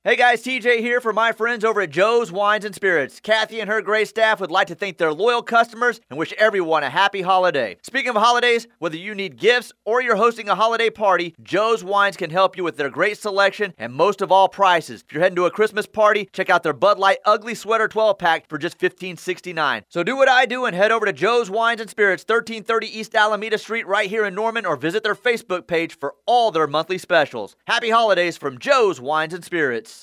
Hey 0.07 0.17
guys, 0.17 0.43
TJ 0.43 0.81
here 0.81 1.01
for 1.01 1.13
my 1.13 1.31
friends 1.31 1.65
over 1.65 1.81
at 1.81 1.89
Joe's 1.89 2.31
Wines 2.31 2.63
and 2.63 2.75
Spirits. 2.75 3.19
Kathy 3.19 3.59
and 3.59 3.67
her 3.67 3.81
great 3.81 4.07
staff 4.07 4.39
would 4.39 4.51
like 4.51 4.67
to 4.67 4.75
thank 4.75 4.99
their 4.99 5.11
loyal 5.11 5.41
customers 5.41 5.99
and 6.11 6.19
wish 6.19 6.31
everyone 6.33 6.83
a 6.83 6.91
happy 6.91 7.23
holiday. 7.23 7.77
Speaking 7.81 8.11
of 8.11 8.15
holidays, 8.15 8.67
whether 8.77 8.97
you 8.97 9.15
need 9.15 9.35
gifts 9.35 9.73
or 9.83 10.03
you're 10.03 10.15
hosting 10.15 10.47
a 10.47 10.53
holiday 10.53 10.91
party, 10.91 11.33
Joe's 11.41 11.83
Wines 11.83 12.17
can 12.17 12.29
help 12.29 12.55
you 12.55 12.63
with 12.63 12.77
their 12.77 12.91
great 12.91 13.17
selection 13.17 13.73
and 13.79 13.91
most 13.91 14.21
of 14.21 14.31
all 14.31 14.47
prices. 14.47 15.01
If 15.01 15.11
you're 15.11 15.23
heading 15.23 15.37
to 15.37 15.47
a 15.47 15.49
Christmas 15.49 15.87
party, 15.87 16.29
check 16.31 16.51
out 16.51 16.61
their 16.61 16.71
Bud 16.71 16.99
Light 16.99 17.17
Ugly 17.25 17.55
Sweater 17.55 17.87
12 17.87 18.19
pack 18.19 18.47
for 18.47 18.59
just 18.59 18.77
$15.69. 18.77 19.85
So 19.89 20.03
do 20.03 20.15
what 20.15 20.29
I 20.29 20.45
do 20.45 20.65
and 20.65 20.75
head 20.75 20.91
over 20.91 21.07
to 21.07 21.13
Joe's 21.13 21.49
Wines 21.49 21.81
and 21.81 21.89
Spirits, 21.89 22.21
1330 22.21 22.85
East 22.85 23.15
Alameda 23.15 23.57
Street 23.57 23.87
right 23.87 24.07
here 24.07 24.25
in 24.25 24.35
Norman 24.35 24.67
or 24.67 24.75
visit 24.75 25.01
their 25.01 25.15
Facebook 25.15 25.65
page 25.65 25.97
for 25.97 26.13
all 26.27 26.51
their 26.51 26.67
monthly 26.67 26.99
specials. 26.99 27.55
Happy 27.65 27.89
holidays 27.89 28.37
from 28.37 28.59
Joe's 28.59 29.01
Wines 29.01 29.33
and 29.33 29.43
Spirits. 29.43 29.94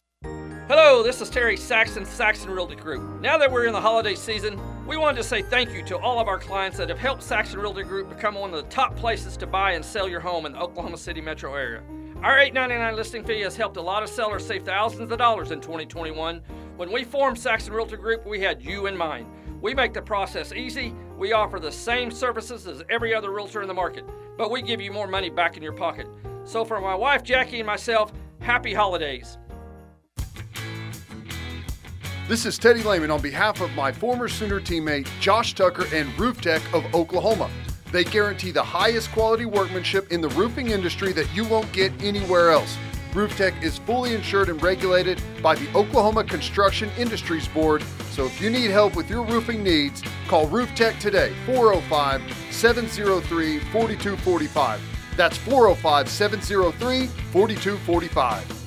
Hello, 0.68 1.02
this 1.02 1.20
is 1.20 1.28
Terry 1.28 1.56
Saxon, 1.56 2.06
Saxon 2.06 2.48
Realty 2.48 2.76
Group. 2.76 3.20
Now 3.20 3.36
that 3.36 3.50
we're 3.50 3.66
in 3.66 3.72
the 3.72 3.80
holiday 3.80 4.14
season, 4.14 4.60
we 4.86 4.96
wanted 4.96 5.16
to 5.16 5.24
say 5.24 5.42
thank 5.42 5.72
you 5.72 5.82
to 5.86 5.98
all 5.98 6.20
of 6.20 6.28
our 6.28 6.38
clients 6.38 6.78
that 6.78 6.88
have 6.88 7.00
helped 7.00 7.24
Saxon 7.24 7.58
Realty 7.58 7.82
Group 7.82 8.08
become 8.08 8.36
one 8.36 8.54
of 8.54 8.62
the 8.62 8.70
top 8.70 8.94
places 8.94 9.36
to 9.38 9.46
buy 9.46 9.72
and 9.72 9.84
sell 9.84 10.08
your 10.08 10.20
home 10.20 10.46
in 10.46 10.52
the 10.52 10.60
Oklahoma 10.60 10.96
City 10.96 11.20
metro 11.20 11.52
area. 11.56 11.82
Our 12.22 12.36
$8.99 12.36 12.94
listing 12.94 13.24
fee 13.24 13.40
has 13.40 13.56
helped 13.56 13.76
a 13.76 13.82
lot 13.82 14.04
of 14.04 14.08
sellers 14.08 14.46
save 14.46 14.64
thousands 14.64 15.10
of 15.10 15.18
dollars 15.18 15.50
in 15.50 15.60
2021. 15.60 16.40
When 16.76 16.92
we 16.92 17.02
formed 17.02 17.40
Saxon 17.40 17.74
Realty 17.74 17.96
Group, 17.96 18.24
we 18.24 18.38
had 18.38 18.62
you 18.62 18.86
in 18.86 18.96
mind. 18.96 19.26
We 19.60 19.74
make 19.74 19.92
the 19.92 20.00
process 20.00 20.52
easy. 20.52 20.94
We 21.18 21.32
offer 21.32 21.58
the 21.58 21.72
same 21.72 22.12
services 22.12 22.68
as 22.68 22.84
every 22.88 23.12
other 23.12 23.32
realtor 23.32 23.62
in 23.62 23.68
the 23.68 23.74
market, 23.74 24.04
but 24.38 24.52
we 24.52 24.62
give 24.62 24.80
you 24.80 24.92
more 24.92 25.08
money 25.08 25.28
back 25.28 25.56
in 25.56 25.62
your 25.62 25.72
pocket. 25.72 26.06
So 26.44 26.64
for 26.64 26.80
my 26.80 26.94
wife 26.94 27.24
Jackie 27.24 27.58
and 27.58 27.66
myself, 27.66 28.12
happy 28.38 28.72
holidays. 28.72 29.38
This 32.28 32.46
is 32.46 32.56
Teddy 32.56 32.84
Lehman 32.84 33.10
on 33.10 33.20
behalf 33.20 33.60
of 33.60 33.72
my 33.72 33.90
former 33.90 34.28
Sooner 34.28 34.60
teammate 34.60 35.08
Josh 35.18 35.54
Tucker 35.54 35.86
and 35.92 36.16
Roof 36.18 36.40
Tech 36.40 36.62
of 36.72 36.84
Oklahoma. 36.94 37.50
They 37.90 38.04
guarantee 38.04 38.52
the 38.52 38.62
highest 38.62 39.10
quality 39.10 39.44
workmanship 39.44 40.12
in 40.12 40.20
the 40.20 40.28
roofing 40.28 40.70
industry 40.70 41.12
that 41.14 41.26
you 41.34 41.44
won't 41.44 41.72
get 41.72 41.90
anywhere 42.00 42.52
else. 42.52 42.78
Roof 43.12 43.36
Tech 43.36 43.60
is 43.60 43.78
fully 43.78 44.14
insured 44.14 44.50
and 44.50 44.62
regulated 44.62 45.20
by 45.42 45.56
the 45.56 45.68
Oklahoma 45.76 46.22
Construction 46.22 46.90
Industries 46.96 47.48
Board. 47.48 47.82
So 48.12 48.24
if 48.24 48.40
you 48.40 48.50
need 48.50 48.70
help 48.70 48.94
with 48.94 49.10
your 49.10 49.24
roofing 49.24 49.64
needs, 49.64 50.00
call 50.28 50.46
Roof 50.46 50.72
Tech 50.76 51.00
today, 51.00 51.34
405 51.44 52.22
703 52.52 53.58
4245. 53.58 54.80
That's 55.16 55.36
405 55.38 56.08
703 56.08 57.06
4245. 57.32 58.62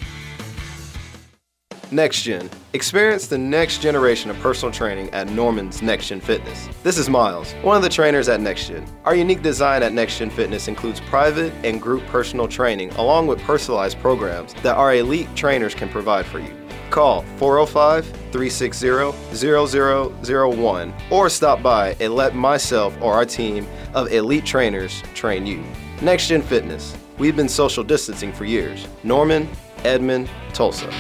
Next 1.92 2.22
Gen. 2.22 2.50
Experience 2.76 3.28
the 3.28 3.38
next 3.38 3.82
generation 3.82 4.30
of 4.30 4.38
personal 4.40 4.70
training 4.70 5.10
at 5.12 5.30
Norman's 5.30 5.80
NextGen 5.80 6.22
Fitness. 6.22 6.68
This 6.84 6.98
is 6.98 7.10
Miles, 7.10 7.54
one 7.62 7.78
of 7.78 7.84
the 7.84 7.88
trainers 7.88 8.28
at 8.28 8.42
NextGen. 8.42 8.86
Gen. 8.86 8.98
Our 9.06 9.16
unique 9.16 9.42
design 9.42 9.82
at 9.82 9.94
NextGen 9.94 10.30
Fitness 10.30 10.68
includes 10.68 11.00
private 11.00 11.54
and 11.64 11.82
group 11.82 12.06
personal 12.08 12.50
training 12.50 12.92
along 12.96 13.28
with 13.28 13.40
personalized 13.44 13.98
programs 14.00 14.54
that 14.56 14.76
our 14.76 14.94
elite 14.94 15.34
trainers 15.38 15.74
can 15.74 15.88
provide 15.88 16.26
for 16.26 16.40
you. 16.40 16.54
Call 16.90 17.22
405 17.38 18.08
360 18.34 19.14
0001 19.34 20.94
or 21.12 21.30
stop 21.30 21.64
by 21.64 21.96
and 22.02 22.14
let 22.14 22.36
myself 22.36 22.94
or 23.02 23.14
our 23.14 23.26
team 23.26 23.66
of 23.94 24.12
elite 24.12 24.46
trainers 24.46 25.02
train 25.14 25.48
you. 25.48 25.64
NextGen 26.00 26.44
Fitness. 26.44 26.94
We've 27.18 27.38
been 27.38 27.48
social 27.48 27.86
distancing 27.86 28.34
for 28.34 28.44
years. 28.44 28.86
Norman, 29.06 29.48
Edmond, 29.86 30.30
Tulsa. 30.52 30.92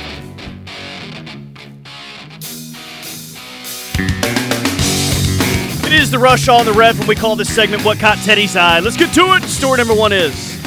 It 5.85 5.93
is 5.93 6.09
the 6.09 6.17
rush 6.19 6.47
on 6.47 6.65
the 6.65 6.73
ref, 6.73 6.97
and 6.99 7.07
we 7.07 7.15
call 7.15 7.35
this 7.35 7.53
segment 7.53 7.85
"What 7.85 7.99
Caught 7.99 8.17
Teddy's 8.19 8.55
Eye." 8.55 8.79
Let's 8.79 8.97
get 8.97 9.13
to 9.13 9.35
it. 9.35 9.43
Story 9.43 9.77
number 9.77 9.93
one 9.93 10.11
is 10.11 10.59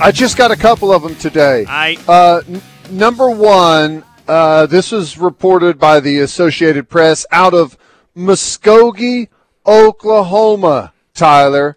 I 0.00 0.10
just 0.10 0.36
got 0.38 0.50
a 0.50 0.56
couple 0.56 0.90
of 0.92 1.02
them 1.02 1.14
today. 1.16 1.66
I 1.68 1.96
uh, 2.08 2.40
n- 2.48 2.62
number 2.90 3.28
one. 3.30 4.04
Uh, 4.26 4.64
this 4.64 4.90
was 4.90 5.18
reported 5.18 5.78
by 5.78 6.00
the 6.00 6.20
Associated 6.20 6.88
Press 6.88 7.26
out 7.30 7.52
of 7.52 7.76
Muskogee, 8.16 9.28
Oklahoma. 9.66 10.92
Tyler, 11.12 11.76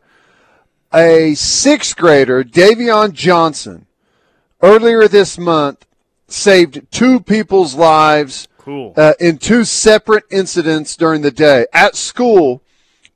a 0.94 1.36
sixth 1.36 1.96
grader, 1.98 2.44
Davion 2.44 3.12
Johnson, 3.12 3.86
earlier 4.64 5.08
this 5.08 5.38
month 5.38 5.86
saved 6.28 6.82
two 6.90 7.20
people's 7.20 7.76
lives 7.76 8.48
Cool. 8.58 8.94
uh, 8.98 9.14
in 9.20 9.38
two 9.38 9.64
separate 9.64 10.24
incidents 10.32 10.96
during 10.96 11.22
the 11.22 11.30
day. 11.32 11.68
At 11.72 11.96
school, 11.96 12.64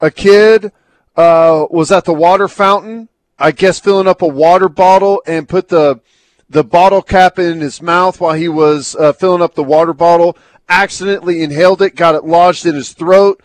a 0.01 0.11
kid 0.11 0.71
uh, 1.15 1.65
was 1.69 1.91
at 1.91 2.05
the 2.05 2.13
water 2.13 2.47
fountain, 2.47 3.07
I 3.37 3.51
guess 3.51 3.79
filling 3.79 4.07
up 4.07 4.21
a 4.21 4.27
water 4.27 4.69
bottle 4.69 5.21
and 5.25 5.47
put 5.47 5.69
the 5.69 6.01
the 6.49 6.63
bottle 6.65 7.01
cap 7.01 7.39
in 7.39 7.61
his 7.61 7.81
mouth 7.81 8.19
while 8.19 8.33
he 8.33 8.49
was 8.49 8.93
uh, 8.97 9.13
filling 9.13 9.41
up 9.41 9.55
the 9.55 9.63
water 9.63 9.93
bottle. 9.93 10.37
Accidentally 10.67 11.41
inhaled 11.41 11.81
it, 11.81 11.95
got 11.95 12.15
it 12.15 12.25
lodged 12.25 12.65
in 12.65 12.75
his 12.75 12.91
throat. 12.91 13.41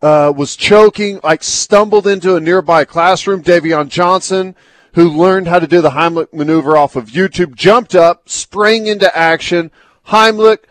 Uh, 0.00 0.32
was 0.34 0.56
choking, 0.56 1.20
like 1.22 1.42
stumbled 1.42 2.06
into 2.06 2.36
a 2.36 2.40
nearby 2.40 2.84
classroom. 2.84 3.42
Davion 3.42 3.88
Johnson, 3.88 4.54
who 4.94 5.08
learned 5.08 5.48
how 5.48 5.58
to 5.58 5.66
do 5.66 5.80
the 5.80 5.90
Heimlich 5.90 6.32
maneuver 6.32 6.76
off 6.76 6.96
of 6.96 7.08
YouTube, 7.08 7.54
jumped 7.54 7.94
up, 7.94 8.28
sprang 8.28 8.86
into 8.86 9.14
action. 9.16 9.70
Heimlich 10.08 10.64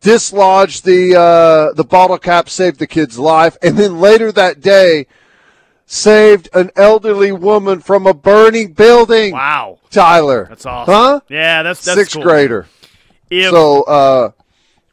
dislodged 0.00 0.84
the 0.84 1.16
uh, 1.18 1.72
the 1.74 1.84
bottle 1.84 2.18
cap, 2.18 2.48
saved 2.48 2.78
the 2.78 2.86
kid's 2.86 3.18
life, 3.18 3.56
and 3.62 3.76
then 3.76 4.00
later 4.00 4.32
that 4.32 4.60
day 4.60 5.06
saved 5.86 6.48
an 6.52 6.70
elderly 6.76 7.32
woman 7.32 7.80
from 7.80 8.06
a 8.06 8.14
burning 8.14 8.72
building. 8.72 9.32
Wow, 9.32 9.78
Tyler, 9.90 10.46
that's 10.48 10.66
awesome. 10.66 10.94
Huh? 10.94 11.20
Yeah, 11.28 11.62
that's 11.62 11.84
that's 11.84 11.98
sixth 11.98 12.14
cool. 12.14 12.22
grader. 12.24 12.66
If- 13.30 13.50
so, 13.50 13.82
uh, 13.84 14.30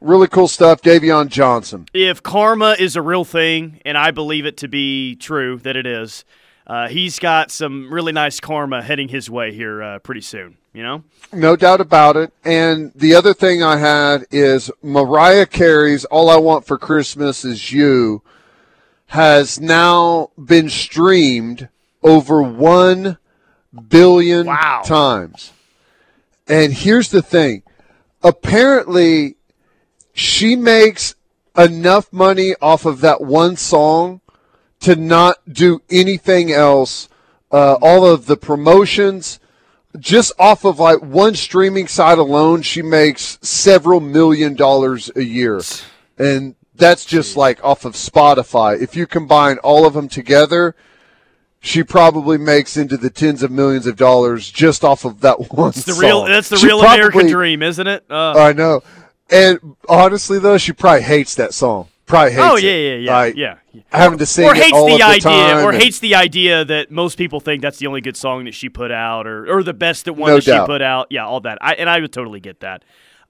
really 0.01 0.27
cool 0.27 0.47
stuff. 0.47 0.81
Davion 0.81 1.29
Johnson. 1.29 1.87
if 1.93 2.21
karma 2.23 2.75
is 2.79 2.95
a 2.95 3.01
real 3.01 3.25
thing, 3.25 3.79
and 3.85 3.97
I 3.97 4.11
believe 4.11 4.45
it 4.45 4.57
to 4.57 4.67
be 4.67 5.15
true 5.15 5.57
that 5.59 5.75
it 5.75 5.85
is, 5.85 6.25
uh, 6.67 6.87
he's 6.87 7.19
got 7.19 7.51
some 7.51 7.91
really 7.93 8.11
nice 8.11 8.39
karma 8.39 8.81
heading 8.81 9.09
his 9.09 9.29
way 9.29 9.53
here 9.53 9.81
uh, 9.83 9.99
pretty 9.99 10.21
soon. 10.21 10.57
You 10.73 10.81
know, 10.81 11.03
No 11.31 11.55
doubt 11.55 11.81
about 11.81 12.17
it. 12.17 12.33
And 12.43 12.91
the 12.95 13.13
other 13.13 13.33
thing 13.33 13.61
I 13.61 13.77
had 13.77 14.25
is 14.31 14.71
Mariah 14.81 15.45
Carey's 15.45 16.03
All 16.05 16.31
I 16.31 16.37
Want 16.37 16.65
for 16.65 16.79
Christmas 16.79 17.45
Is 17.45 17.71
You 17.71 18.23
has 19.07 19.59
now 19.59 20.31
been 20.43 20.69
streamed 20.69 21.69
over 22.01 22.41
1 22.41 23.19
billion 23.87 24.47
times. 24.83 25.51
And 26.47 26.73
here's 26.73 27.09
the 27.09 27.21
thing 27.21 27.61
apparently, 28.23 29.35
she 30.13 30.55
makes 30.55 31.13
enough 31.55 32.11
money 32.11 32.55
off 32.61 32.85
of 32.85 33.01
that 33.01 33.21
one 33.21 33.55
song 33.57 34.21
to 34.79 34.95
not 34.95 35.37
do 35.51 35.81
anything 35.91 36.51
else. 36.51 37.09
Uh, 37.51 37.77
all 37.81 38.05
of 38.05 38.25
the 38.25 38.37
promotions, 38.37 39.39
just 39.99 40.31
off 40.39 40.65
of 40.65 40.79
like 40.79 40.99
one 40.99 41.35
streaming 41.35 41.87
site 41.87 42.17
alone, 42.17 42.61
she 42.61 42.81
makes 42.81 43.37
several 43.41 43.99
million 43.99 44.55
dollars 44.55 45.11
a 45.15 45.23
year. 45.23 45.61
And 46.17 46.55
that's 46.75 47.05
just 47.05 47.37
like 47.37 47.63
off 47.63 47.85
of 47.85 47.93
Spotify. 47.93 48.81
If 48.81 48.95
you 48.95 49.05
combine 49.05 49.57
all 49.59 49.85
of 49.85 49.93
them 49.93 50.07
together, 50.07 50.75
she 51.59 51.83
probably 51.83 52.37
makes 52.37 52.75
into 52.75 52.97
the 52.97 53.09
tens 53.09 53.43
of 53.43 53.51
millions 53.51 53.87
of 53.87 53.95
dollars 53.95 54.51
just 54.51 54.83
off 54.83 55.05
of 55.05 55.21
that 55.21 55.51
one 55.53 55.69
it's 55.69 55.85
the 55.85 55.93
song. 55.93 56.01
real 56.01 56.23
that's 56.23 56.49
the 56.49 56.57
She 56.57 56.67
real 56.67 56.81
American 56.81 57.27
dream, 57.27 57.61
isn't 57.61 57.87
it? 57.87 58.03
Uh, 58.09 58.33
I 58.33 58.53
know. 58.53 58.81
And 59.29 59.75
honestly, 59.87 60.39
though, 60.39 60.57
she 60.57 60.73
probably 60.73 61.03
hates 61.03 61.35
that 61.35 61.53
song. 61.53 61.87
Probably 62.05 62.31
hates 62.33 62.43
oh 62.43 62.55
it. 62.57 62.63
yeah, 62.63 62.71
yeah, 62.75 62.95
yeah, 62.97 63.15
Like, 63.17 63.35
yeah. 63.35 63.55
Having 63.91 64.17
to 64.19 64.25
sing 64.25 64.45
or 64.45 64.53
hates 64.53 64.71
the 64.71 64.97
the 64.97 65.03
idea, 65.03 65.63
or 65.65 65.71
and- 65.71 65.81
hates 65.81 65.99
the 65.99 66.15
idea 66.15 66.65
that 66.65 66.91
most 66.91 67.17
people 67.17 67.39
think 67.39 67.61
that's 67.61 67.77
the 67.79 67.87
only 67.87 68.01
good 68.01 68.17
song 68.17 68.43
that 68.45 68.53
she 68.53 68.67
put 68.69 68.91
out, 68.91 69.25
or 69.25 69.49
or 69.51 69.63
the 69.63 69.73
best 69.73 70.05
that 70.05 70.13
one 70.13 70.29
No 70.29 70.35
that 70.35 70.45
doubt. 70.45 70.63
she 70.63 70.67
put 70.67 70.81
out. 70.81 71.07
Yeah, 71.09 71.25
all 71.25 71.39
that. 71.41 71.57
I, 71.61 71.73
and 71.75 71.89
I 71.89 71.99
would 72.01 72.11
totally 72.11 72.39
get 72.41 72.59
that. 72.59 72.83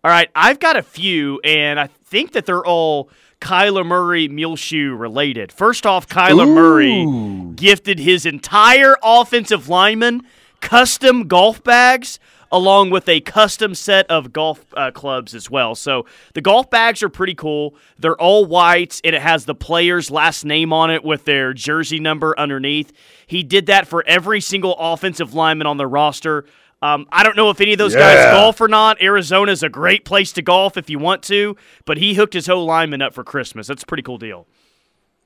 All 0.03 0.09
right, 0.11 0.30
I've 0.36 0.59
got 0.59 0.76
a 0.76 0.82
few, 0.84 1.39
and 1.45 1.80
I 1.80 1.88
think 1.88 2.32
that 2.34 2.45
they're 2.45 2.65
all 2.65 3.09
Kyler 3.39 3.86
Murray 3.86 4.28
Muleshoe 4.28 4.91
related. 4.95 5.51
First 5.51 5.86
off, 5.86 6.07
Kyler 6.07 6.47
Murray 6.51 7.53
gifted 7.55 7.99
his 7.99 8.26
entire 8.26 8.97
offensive 9.03 9.69
lineman 9.69 10.24
custom 10.61 11.28
golf 11.28 11.63
bags 11.63 12.19
along 12.54 12.91
with 12.91 13.10
a 13.10 13.20
custom 13.20 13.74
set 13.74 14.10
of 14.10 14.32
golf 14.32 14.64
uh, 14.78 14.91
clubs 14.91 15.34
as 15.34 15.49
well. 15.49 15.74
So 15.74 16.06
the 16.36 16.41
golf 16.41 16.70
bags 16.70 17.01
are 17.01 17.10
pretty 17.10 17.34
cool. 17.34 17.76
They're 17.97 18.16
all 18.16 18.45
white 18.45 19.01
and 19.04 19.16
it 19.16 19.22
has 19.22 19.45
the 19.45 19.56
player's 19.56 20.12
last 20.12 20.45
name 20.45 20.72
on 20.72 20.91
it 20.91 21.04
with 21.04 21.26
their 21.26 21.51
jersey 21.54 21.99
number 21.99 22.39
underneath. 22.39 22.93
He 23.26 23.41
did 23.41 23.66
that 23.66 23.88
for 23.88 24.04
every 24.06 24.39
single 24.39 24.76
offensive 24.78 25.34
lineman 25.34 25.66
on 25.66 25.78
the 25.78 25.88
roster. 25.88 26.45
Um, 26.84 27.08
I 27.12 27.24
don't 27.24 27.36
know 27.36 27.49
if 27.49 27.60
any 27.60 27.72
of 27.72 27.80
those 27.80 27.95
guys 27.95 28.26
golf 28.32 28.62
or 28.62 28.68
not. 28.68 29.01
Arizona's 29.01 29.64
a 29.64 29.70
great 29.70 30.06
place 30.06 30.32
to 30.34 30.41
golf 30.41 30.78
if 30.78 30.89
you 30.89 30.99
want 30.99 31.24
to, 31.24 31.56
but 31.86 31.97
he 31.97 32.14
hooked 32.14 32.34
his 32.34 32.45
whole 32.45 32.66
lineman 32.66 33.01
up 33.01 33.14
for 33.14 33.24
Christmas. 33.24 33.68
That's 33.68 33.84
a 33.84 33.86
pretty 33.86 34.04
cool 34.04 34.18
deal. 34.18 34.47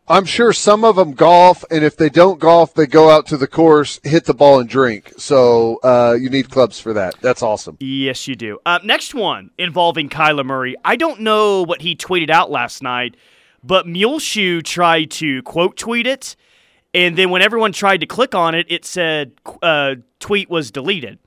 I'm 0.10 0.24
sure 0.24 0.54
some 0.54 0.86
of 0.86 0.96
them 0.96 1.12
golf, 1.14 1.66
and 1.70 1.84
if 1.84 1.98
they 1.98 2.10
don't 2.10 2.40
golf, 2.40 2.74
they 2.74 2.88
go 2.88 3.10
out 3.10 3.26
to 3.28 3.38
the 3.38 3.48
course, 3.48 4.00
hit 4.04 4.24
the 4.24 4.34
ball, 4.34 4.60
and 4.60 4.70
drink. 4.70 5.12
So 5.18 5.80
uh, 5.84 6.16
you 6.18 6.30
need 6.30 6.50
clubs 6.50 6.80
for 6.80 6.94
that. 6.94 7.16
That's 7.20 7.42
awesome. 7.42 7.76
Yes, 7.82 8.26
you 8.26 8.36
do. 8.36 8.60
Uh, 8.66 8.80
next 8.86 9.14
one 9.14 9.52
involving 9.58 10.08
Kyler 10.08 10.46
Murray. 10.46 10.76
I 10.86 10.96
don't 10.96 11.22
know 11.22 11.64
what 11.64 11.82
he 11.82 11.94
tweeted 11.96 12.30
out 12.30 12.50
last 12.50 12.82
night, 12.82 13.18
but 13.64 13.86
Muleshoe 13.86 14.62
tried 14.62 15.12
to 15.12 15.42
quote 15.44 15.76
tweet 15.76 16.08
it, 16.08 16.38
and 16.94 17.18
then 17.18 17.30
when 17.30 17.42
everyone 17.42 17.74
tried 17.74 17.98
to 17.98 18.06
click 18.06 18.34
on 18.34 18.56
it, 18.56 18.66
it 18.70 18.86
said 18.86 19.34
uh, 19.62 19.96
tweet 20.20 20.50
was 20.50 20.72
deleted. 20.72 21.20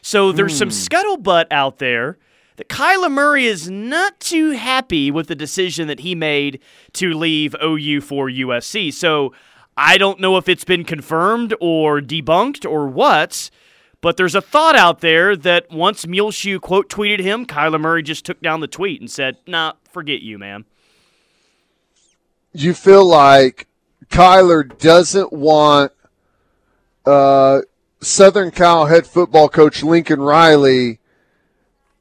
So 0.00 0.30
there's 0.30 0.56
some 0.56 0.68
scuttlebutt 0.68 1.46
out 1.50 1.78
there 1.78 2.18
that 2.58 2.68
Kyler 2.68 3.10
Murray 3.10 3.46
is 3.46 3.70
not 3.70 4.18
too 4.18 4.50
happy 4.50 5.12
with 5.12 5.28
the 5.28 5.36
decision 5.36 5.86
that 5.86 6.00
he 6.00 6.14
made 6.16 6.60
to 6.94 7.14
leave 7.14 7.54
OU 7.62 8.00
for 8.00 8.28
USC. 8.28 8.92
So 8.92 9.32
I 9.76 9.96
don't 9.96 10.18
know 10.18 10.36
if 10.36 10.48
it's 10.48 10.64
been 10.64 10.82
confirmed 10.82 11.54
or 11.60 12.00
debunked 12.00 12.68
or 12.68 12.88
what, 12.88 13.48
but 14.00 14.16
there's 14.16 14.34
a 14.34 14.40
thought 14.40 14.74
out 14.74 15.00
there 15.00 15.36
that 15.36 15.70
once 15.70 16.04
Muleshoe 16.04 16.58
quote 16.58 16.88
tweeted 16.88 17.20
him, 17.20 17.46
Kyler 17.46 17.80
Murray 17.80 18.02
just 18.02 18.26
took 18.26 18.40
down 18.40 18.58
the 18.58 18.66
tweet 18.66 19.00
and 19.00 19.08
said, 19.08 19.36
"Nah, 19.46 19.74
forget 19.88 20.20
you, 20.20 20.36
man." 20.36 20.64
You 22.52 22.74
feel 22.74 23.04
like 23.04 23.68
Kyler 24.10 24.76
doesn't 24.78 25.32
want 25.32 25.92
uh, 27.06 27.60
Southern 28.00 28.50
Cal 28.50 28.86
head 28.86 29.06
football 29.06 29.48
coach 29.48 29.84
Lincoln 29.84 30.20
Riley, 30.20 30.98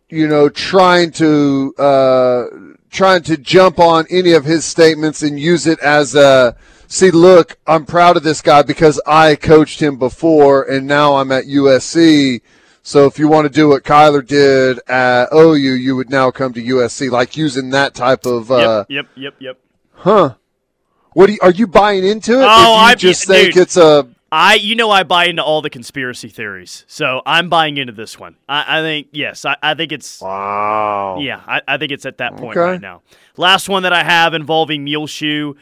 you 0.10 0.28
know, 0.28 0.50
trying 0.50 1.12
to 1.12 1.74
uh, 1.78 2.46
trying 2.90 3.24
to 3.24 3.38
jump 3.38 3.80
on 3.80 4.06
any 4.10 4.34
of 4.34 4.46
his 4.46 4.66
statements 4.66 5.22
and 5.22 5.40
use 5.40 5.68
it 5.68 5.80
as 5.80 6.16
a 6.16 6.56
see. 6.88 7.12
Look, 7.12 7.58
I'm 7.68 7.86
proud 7.86 8.18
of 8.18 8.24
this 8.24 8.42
guy 8.42 8.62
because 8.62 9.02
I 9.06 9.36
coached 9.36 9.82
him 9.82 9.98
before, 9.98 10.64
and 10.64 10.88
now 10.88 11.16
I'm 11.16 11.32
at 11.32 11.46
USC. 11.46 12.42
So 12.84 13.06
if 13.06 13.20
you 13.20 13.28
want 13.28 13.46
to 13.46 13.54
do 13.54 13.68
what 13.68 13.84
Kyler 13.84 14.26
did 14.26 14.80
at 14.88 15.28
OU, 15.34 15.56
you 15.56 15.98
would 15.98 16.10
now 16.10 16.32
come 16.32 16.54
to 16.54 16.64
USC, 16.64 17.12
like 17.12 17.36
using 17.36 17.72
that 17.72 17.94
type 17.94 18.26
of. 18.26 18.50
Uh, 18.50 18.86
yep, 18.88 19.08
yep, 19.16 19.16
yep, 19.18 19.36
yep. 19.40 19.60
Huh? 19.92 20.36
What 21.12 21.28
do 21.28 21.34
you, 21.34 21.40
are 21.42 21.52
you 21.52 21.68
buying 21.68 22.06
into 22.06 22.40
it? 22.40 22.48
Oh, 22.48 22.76
I 22.76 22.96
just 22.96 23.28
dude, 23.28 23.36
think 23.36 23.58
it's 23.58 23.76
a. 23.76 24.08
I, 24.32 24.56
you 24.56 24.76
know, 24.76 24.92
I 24.92 25.04
buy 25.04 25.26
into 25.26 25.44
all 25.44 25.62
the 25.62 25.70
conspiracy 25.70 26.28
theories, 26.28 26.84
so 26.88 27.22
I'm 27.26 27.48
buying 27.50 27.78
into 27.78 27.94
this 27.94 28.20
one. 28.20 28.36
I, 28.50 28.80
I 28.80 28.82
think, 28.82 29.08
yes, 29.14 29.46
I, 29.46 29.56
I 29.64 29.74
think 29.74 29.92
it's. 29.94 30.22
Wow. 30.22 31.20
Yeah, 31.22 31.42
I, 31.48 31.62
I 31.68 31.78
think 31.78 31.92
it's 31.94 32.06
at 32.06 32.18
that 32.18 32.36
point 32.36 32.58
Okay. 32.58 32.72
right 32.72 32.82
now. 32.82 33.04
Last 33.38 33.70
one 33.70 33.84
that 33.84 33.94
I 33.94 34.04
have 34.04 34.34
involving 34.34 34.84
Muleshoe. 34.84 35.54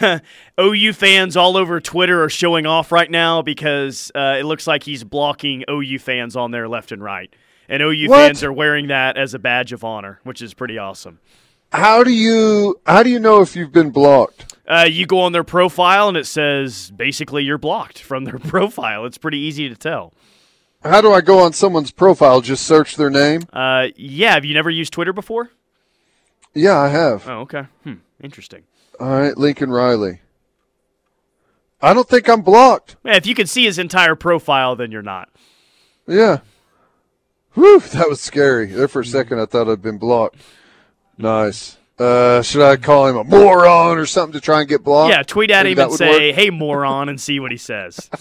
OU 0.60 0.92
fans 0.92 1.36
all 1.36 1.56
over 1.56 1.80
Twitter 1.80 2.22
are 2.22 2.28
showing 2.28 2.66
off 2.66 2.92
right 2.92 3.10
now 3.10 3.40
because 3.40 4.12
uh, 4.14 4.36
it 4.38 4.44
looks 4.44 4.66
like 4.66 4.82
he's 4.82 5.02
blocking 5.04 5.64
OU 5.70 5.98
fans 5.98 6.36
on 6.36 6.50
there 6.50 6.68
left 6.68 6.92
and 6.92 7.02
right. 7.02 7.32
And 7.70 7.82
OU 7.82 8.08
What? 8.08 8.16
fans 8.16 8.42
are 8.44 8.52
wearing 8.52 8.88
that 8.88 9.16
as 9.16 9.32
a 9.34 9.38
badge 9.38 9.72
of 9.72 9.84
honor, 9.84 10.20
which 10.24 10.42
is 10.42 10.52
pretty 10.54 10.76
awesome. 10.78 11.20
How 11.72 12.02
do 12.02 12.10
you 12.12 12.80
how 12.86 13.02
do 13.02 13.10
you 13.10 13.18
know 13.18 13.40
if 13.42 13.54
you've 13.54 13.72
been 13.72 13.90
blocked? 13.90 14.56
Uh, 14.66 14.86
you 14.88 15.06
go 15.06 15.20
on 15.20 15.32
their 15.32 15.44
profile 15.44 16.08
and 16.08 16.16
it 16.16 16.26
says 16.26 16.90
basically 16.90 17.42
you're 17.42 17.58
blocked 17.58 17.98
from 18.00 18.24
their 18.24 18.38
profile. 18.38 19.04
It's 19.04 19.18
pretty 19.18 19.38
easy 19.38 19.68
to 19.68 19.74
tell. 19.76 20.12
How 20.82 21.00
do 21.00 21.12
I 21.12 21.20
go 21.20 21.40
on 21.40 21.52
someone's 21.52 21.90
profile? 21.90 22.40
Just 22.40 22.64
search 22.66 22.96
their 22.96 23.10
name. 23.10 23.42
Uh, 23.52 23.88
yeah, 23.96 24.34
have 24.34 24.44
you 24.44 24.54
never 24.54 24.70
used 24.70 24.92
Twitter 24.92 25.12
before? 25.12 25.50
Yeah, 26.54 26.78
I 26.78 26.88
have. 26.88 27.28
Oh, 27.28 27.40
okay. 27.40 27.64
Hmm, 27.82 27.94
interesting. 28.22 28.62
All 29.00 29.08
right, 29.08 29.36
Lincoln 29.36 29.70
Riley. 29.70 30.20
I 31.80 31.94
don't 31.94 32.08
think 32.08 32.28
I'm 32.28 32.42
blocked. 32.42 32.96
Yeah, 33.04 33.16
if 33.16 33.26
you 33.26 33.34
can 33.34 33.46
see 33.46 33.64
his 33.64 33.78
entire 33.78 34.14
profile, 34.14 34.76
then 34.76 34.90
you're 34.92 35.02
not. 35.02 35.28
Yeah. 36.06 36.38
Whew, 37.54 37.80
that 37.80 38.08
was 38.08 38.20
scary. 38.20 38.66
There 38.66 38.88
for 38.88 39.00
a 39.00 39.04
second, 39.04 39.40
I 39.40 39.46
thought 39.46 39.68
I'd 39.68 39.82
been 39.82 39.98
blocked. 39.98 40.36
Nice. 41.18 41.76
Uh, 41.98 42.42
should 42.42 42.62
I 42.62 42.76
call 42.76 43.08
him 43.08 43.16
a 43.16 43.24
moron 43.24 43.98
or 43.98 44.06
something 44.06 44.34
to 44.34 44.40
try 44.40 44.60
and 44.60 44.68
get 44.68 44.84
blocked? 44.84 45.12
Yeah, 45.12 45.24
tweet 45.24 45.50
at 45.50 45.64
Maybe 45.64 45.80
him 45.80 45.88
and 45.88 45.96
say, 45.96 46.28
work? 46.28 46.36
"Hey, 46.36 46.50
moron," 46.50 47.08
and 47.08 47.20
see 47.20 47.40
what 47.40 47.50
he 47.50 47.56
says. 47.56 48.08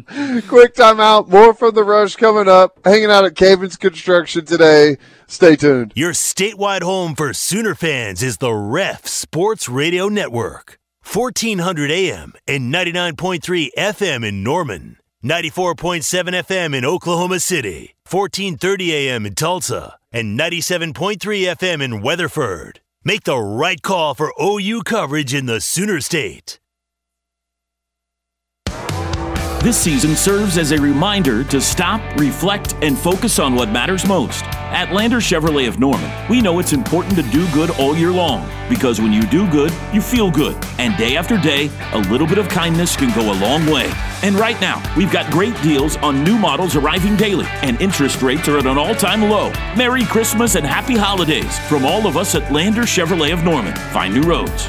Quick 0.48 0.74
timeout. 0.74 1.28
More 1.28 1.54
from 1.54 1.74
the 1.74 1.84
rush 1.84 2.16
coming 2.16 2.48
up. 2.48 2.80
Hanging 2.84 3.10
out 3.10 3.24
at 3.24 3.36
Caven's 3.36 3.76
Construction 3.76 4.44
today. 4.44 4.96
Stay 5.28 5.54
tuned. 5.54 5.92
Your 5.94 6.12
statewide 6.12 6.82
home 6.82 7.14
for 7.14 7.32
Sooner 7.32 7.76
fans 7.76 8.22
is 8.22 8.38
the 8.38 8.52
Ref 8.52 9.06
Sports 9.06 9.68
Radio 9.68 10.08
Network. 10.08 10.78
1400 11.12 11.90
AM 11.90 12.32
and 12.48 12.72
99.3 12.72 13.70
FM 13.76 14.26
in 14.26 14.42
Norman. 14.42 14.96
94.7 15.24 16.02
FM 16.44 16.74
in 16.74 16.84
Oklahoma 16.84 17.38
City. 17.40 17.94
1430 18.08 18.92
AM 18.94 19.26
in 19.26 19.34
Tulsa. 19.34 19.99
And 20.12 20.36
97.3 20.36 21.16
FM 21.54 21.80
in 21.80 22.00
Weatherford. 22.00 22.80
Make 23.04 23.22
the 23.22 23.38
right 23.38 23.80
call 23.80 24.14
for 24.16 24.34
OU 24.42 24.82
coverage 24.82 25.32
in 25.32 25.46
the 25.46 25.60
Sooner 25.60 26.00
State. 26.00 26.58
This 29.62 29.76
season 29.76 30.16
serves 30.16 30.56
as 30.56 30.72
a 30.72 30.80
reminder 30.80 31.44
to 31.44 31.60
stop, 31.60 32.00
reflect, 32.18 32.74
and 32.80 32.96
focus 32.96 33.38
on 33.38 33.54
what 33.54 33.68
matters 33.68 34.06
most. 34.06 34.42
At 34.72 34.90
Lander 34.90 35.18
Chevrolet 35.18 35.68
of 35.68 35.78
Norman, 35.78 36.10
we 36.30 36.40
know 36.40 36.60
it's 36.60 36.72
important 36.72 37.14
to 37.16 37.22
do 37.24 37.46
good 37.52 37.68
all 37.72 37.94
year 37.94 38.10
long 38.10 38.48
because 38.70 39.02
when 39.02 39.12
you 39.12 39.20
do 39.26 39.46
good, 39.50 39.70
you 39.92 40.00
feel 40.00 40.30
good. 40.30 40.56
And 40.78 40.96
day 40.96 41.14
after 41.14 41.36
day, 41.36 41.70
a 41.92 41.98
little 42.10 42.26
bit 42.26 42.38
of 42.38 42.48
kindness 42.48 42.96
can 42.96 43.14
go 43.14 43.30
a 43.30 43.36
long 43.38 43.66
way. 43.66 43.92
And 44.22 44.36
right 44.36 44.58
now, 44.62 44.82
we've 44.96 45.12
got 45.12 45.30
great 45.30 45.54
deals 45.62 45.98
on 45.98 46.24
new 46.24 46.38
models 46.38 46.74
arriving 46.74 47.16
daily, 47.16 47.46
and 47.60 47.78
interest 47.82 48.22
rates 48.22 48.48
are 48.48 48.56
at 48.56 48.64
an 48.64 48.78
all 48.78 48.94
time 48.94 49.28
low. 49.28 49.50
Merry 49.76 50.04
Christmas 50.04 50.54
and 50.54 50.64
happy 50.64 50.96
holidays 50.96 51.58
from 51.68 51.84
all 51.84 52.06
of 52.06 52.16
us 52.16 52.34
at 52.34 52.50
Lander 52.50 52.84
Chevrolet 52.84 53.34
of 53.34 53.44
Norman. 53.44 53.76
Find 53.92 54.14
new 54.14 54.22
roads. 54.22 54.66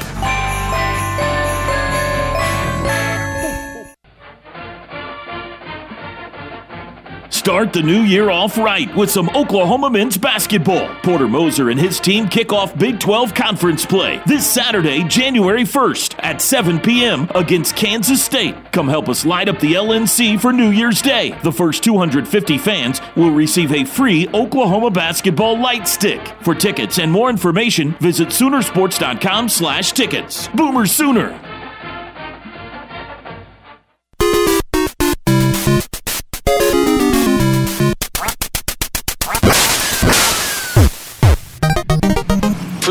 Start 7.52 7.74
the 7.74 7.82
new 7.82 8.00
year 8.00 8.30
off 8.30 8.56
right 8.56 8.96
with 8.96 9.10
some 9.10 9.28
Oklahoma 9.34 9.90
men's 9.90 10.16
basketball. 10.16 10.88
Porter 11.02 11.28
Moser 11.28 11.68
and 11.68 11.78
his 11.78 12.00
team 12.00 12.26
kick 12.26 12.50
off 12.50 12.74
Big 12.78 12.98
12 12.98 13.34
conference 13.34 13.84
play 13.84 14.22
this 14.24 14.50
Saturday, 14.50 15.04
January 15.04 15.64
1st 15.64 16.14
at 16.20 16.40
7 16.40 16.80
p.m. 16.80 17.30
against 17.34 17.76
Kansas 17.76 18.24
State. 18.24 18.54
Come 18.72 18.88
help 18.88 19.10
us 19.10 19.26
light 19.26 19.50
up 19.50 19.60
the 19.60 19.74
LNC 19.74 20.40
for 20.40 20.50
New 20.50 20.70
Year's 20.70 21.02
Day. 21.02 21.38
The 21.42 21.52
first 21.52 21.84
250 21.84 22.56
fans 22.56 23.02
will 23.16 23.32
receive 23.32 23.70
a 23.74 23.84
free 23.84 24.26
Oklahoma 24.32 24.90
basketball 24.90 25.60
light 25.60 25.86
stick. 25.86 26.26
For 26.40 26.54
tickets 26.54 26.98
and 26.98 27.12
more 27.12 27.28
information, 27.28 27.92
visit 28.00 28.28
Soonersports.com 28.28 29.50
slash 29.50 29.92
tickets. 29.92 30.48
Boomer 30.48 30.86
Sooner! 30.86 31.51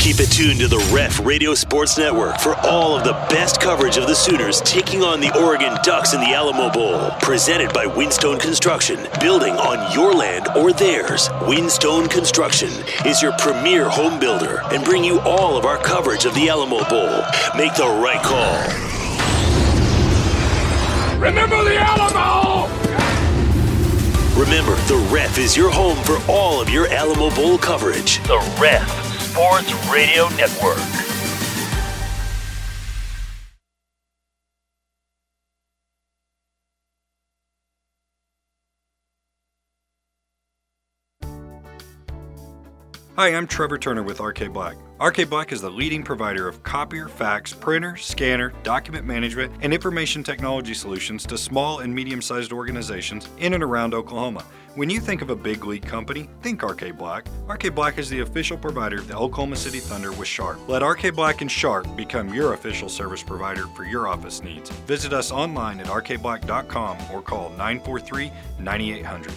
Keep 0.08 0.22
it 0.22 0.32
tuned 0.32 0.60
to 0.62 0.70
the 0.70 0.90
Ref 0.96 1.20
Radio 1.26 1.54
Sports 1.54 1.98
Network 1.98 2.40
for 2.40 2.56
all 2.66 2.96
of 2.98 3.04
the 3.04 3.12
best 3.30 3.60
coverage 3.60 3.98
of 3.98 4.08
the 4.08 4.16
Sooners 4.16 4.62
taking 4.62 5.04
on 5.04 5.20
the 5.20 5.38
Oregon 5.38 5.78
Ducks 5.84 6.14
in 6.14 6.22
the 6.22 6.28
Alamo 6.28 6.70
Bowl. 6.72 7.12
Presented 7.20 7.74
by 7.74 7.86
Windstone 7.86 8.40
Construction, 8.40 9.06
building 9.20 9.56
on 9.56 9.92
your 9.92 10.14
land 10.14 10.48
or 10.56 10.72
theirs. 10.72 11.30
Windstone 11.42 12.08
Construction 12.08 12.70
is 13.06 13.22
your 13.22 13.34
premier 13.34 13.90
home 13.90 14.18
builder 14.18 14.62
and 14.72 14.82
bring 14.86 15.04
you 15.04 15.20
all 15.20 15.58
of 15.58 15.66
our 15.66 15.78
coverage 15.78 16.24
of 16.24 16.34
the 16.36 16.48
Alamo 16.48 16.88
Bowl. 16.88 17.22
Make 17.58 17.76
the 17.76 18.00
right 18.02 18.24
call. 18.24 18.64
Remember 21.20 21.66
the 21.66 21.76
Alamo! 21.76 22.87
Remember, 24.38 24.76
the 24.86 25.08
Ref 25.12 25.40
is 25.40 25.58
your 25.58 25.72
home 25.72 25.98
for 26.04 26.20
all 26.32 26.62
of 26.62 26.70
your 26.70 26.88
Alamo 26.90 27.34
Bowl 27.34 27.58
coverage. 27.58 28.22
The 28.28 28.38
Ref 28.62 28.88
Sports 29.20 29.74
Radio 29.92 30.30
Network. 30.36 31.17
Hi, 43.18 43.30
I'm 43.30 43.48
Trevor 43.48 43.80
Turner 43.80 44.04
with 44.04 44.20
RK 44.20 44.54
Black. 44.54 44.78
RK 45.02 45.28
Black 45.28 45.52
is 45.52 45.60
the 45.60 45.72
leading 45.72 46.04
provider 46.04 46.48
of 46.48 46.62
copier, 46.62 47.08
fax, 47.08 47.52
printer, 47.52 47.96
scanner, 47.96 48.54
document 48.62 49.08
management, 49.08 49.52
and 49.62 49.74
information 49.74 50.24
technology 50.24 50.76
solutions 50.76 51.26
to 51.26 51.36
small 51.36 51.80
and 51.80 51.92
medium 51.92 52.22
sized 52.22 52.54
organizations 52.54 53.28
in 53.40 53.56
and 53.56 53.64
around 53.64 53.96
Oklahoma. 53.96 54.46
When 54.76 54.88
you 54.92 55.00
think 55.00 55.24
of 55.24 55.32
a 55.32 55.36
big 55.36 55.66
league 55.66 55.88
company, 55.88 56.30
think 56.44 56.62
RK 56.62 56.96
Black. 56.96 57.26
RK 57.48 57.74
Black 57.74 57.98
is 57.98 58.08
the 58.08 58.20
official 58.20 58.56
provider 58.56 58.98
of 59.00 59.08
the 59.08 59.18
Oklahoma 59.18 59.56
City 59.56 59.80
Thunder 59.80 60.12
with 60.12 60.28
Sharp. 60.28 60.60
Let 60.70 60.84
RK 60.84 61.16
Black 61.16 61.42
and 61.42 61.52
Sharp 61.52 61.88
become 61.98 62.32
your 62.32 62.54
official 62.54 62.88
service 62.88 63.24
provider 63.24 63.66
for 63.76 63.84
your 63.84 64.08
office 64.08 64.44
needs. 64.44 64.70
Visit 64.86 65.12
us 65.12 65.32
online 65.32 65.80
at 65.80 65.88
rkblack.com 65.88 66.98
or 67.12 67.24
call 67.24 67.50
943 67.50 68.32
9800. 68.60 69.34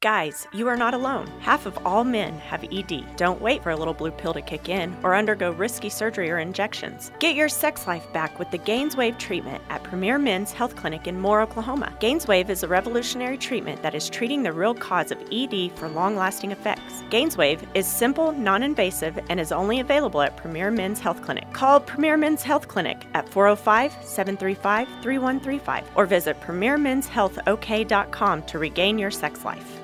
Guys, 0.00 0.46
you 0.52 0.68
are 0.68 0.76
not 0.76 0.94
alone. 0.94 1.26
Half 1.40 1.66
of 1.66 1.76
all 1.84 2.04
men 2.04 2.38
have 2.38 2.64
ED. 2.70 3.16
Don't 3.16 3.42
wait 3.42 3.64
for 3.64 3.70
a 3.70 3.76
little 3.76 3.92
blue 3.92 4.12
pill 4.12 4.32
to 4.32 4.40
kick 4.40 4.68
in 4.68 4.96
or 5.02 5.16
undergo 5.16 5.50
risky 5.50 5.88
surgery 5.88 6.30
or 6.30 6.38
injections. 6.38 7.10
Get 7.18 7.34
your 7.34 7.48
sex 7.48 7.88
life 7.88 8.06
back 8.12 8.38
with 8.38 8.48
the 8.52 8.60
Gainswave 8.60 9.18
treatment 9.18 9.60
at 9.70 9.82
Premier 9.82 10.16
Men's 10.16 10.52
Health 10.52 10.76
Clinic 10.76 11.08
in 11.08 11.20
Moore, 11.20 11.40
Oklahoma. 11.40 11.92
Gainswave 11.98 12.48
is 12.48 12.62
a 12.62 12.68
revolutionary 12.68 13.36
treatment 13.36 13.82
that 13.82 13.96
is 13.96 14.08
treating 14.08 14.44
the 14.44 14.52
real 14.52 14.72
cause 14.72 15.10
of 15.10 15.18
ED 15.32 15.72
for 15.74 15.88
long 15.88 16.14
lasting 16.14 16.52
effects. 16.52 17.02
Gainswave 17.10 17.66
is 17.74 17.88
simple, 17.88 18.30
non 18.30 18.62
invasive, 18.62 19.18
and 19.28 19.40
is 19.40 19.50
only 19.50 19.80
available 19.80 20.22
at 20.22 20.36
Premier 20.36 20.70
Men's 20.70 21.00
Health 21.00 21.22
Clinic. 21.22 21.52
Call 21.52 21.80
Premier 21.80 22.16
Men's 22.16 22.44
Health 22.44 22.68
Clinic 22.68 23.04
at 23.14 23.28
405 23.28 23.94
735 24.04 24.86
3135 25.02 25.90
or 25.96 26.06
visit 26.06 26.40
PremierMen'sHealthOK.com 26.40 28.42
to 28.44 28.58
regain 28.60 28.96
your 28.96 29.10
sex 29.10 29.44
life. 29.44 29.80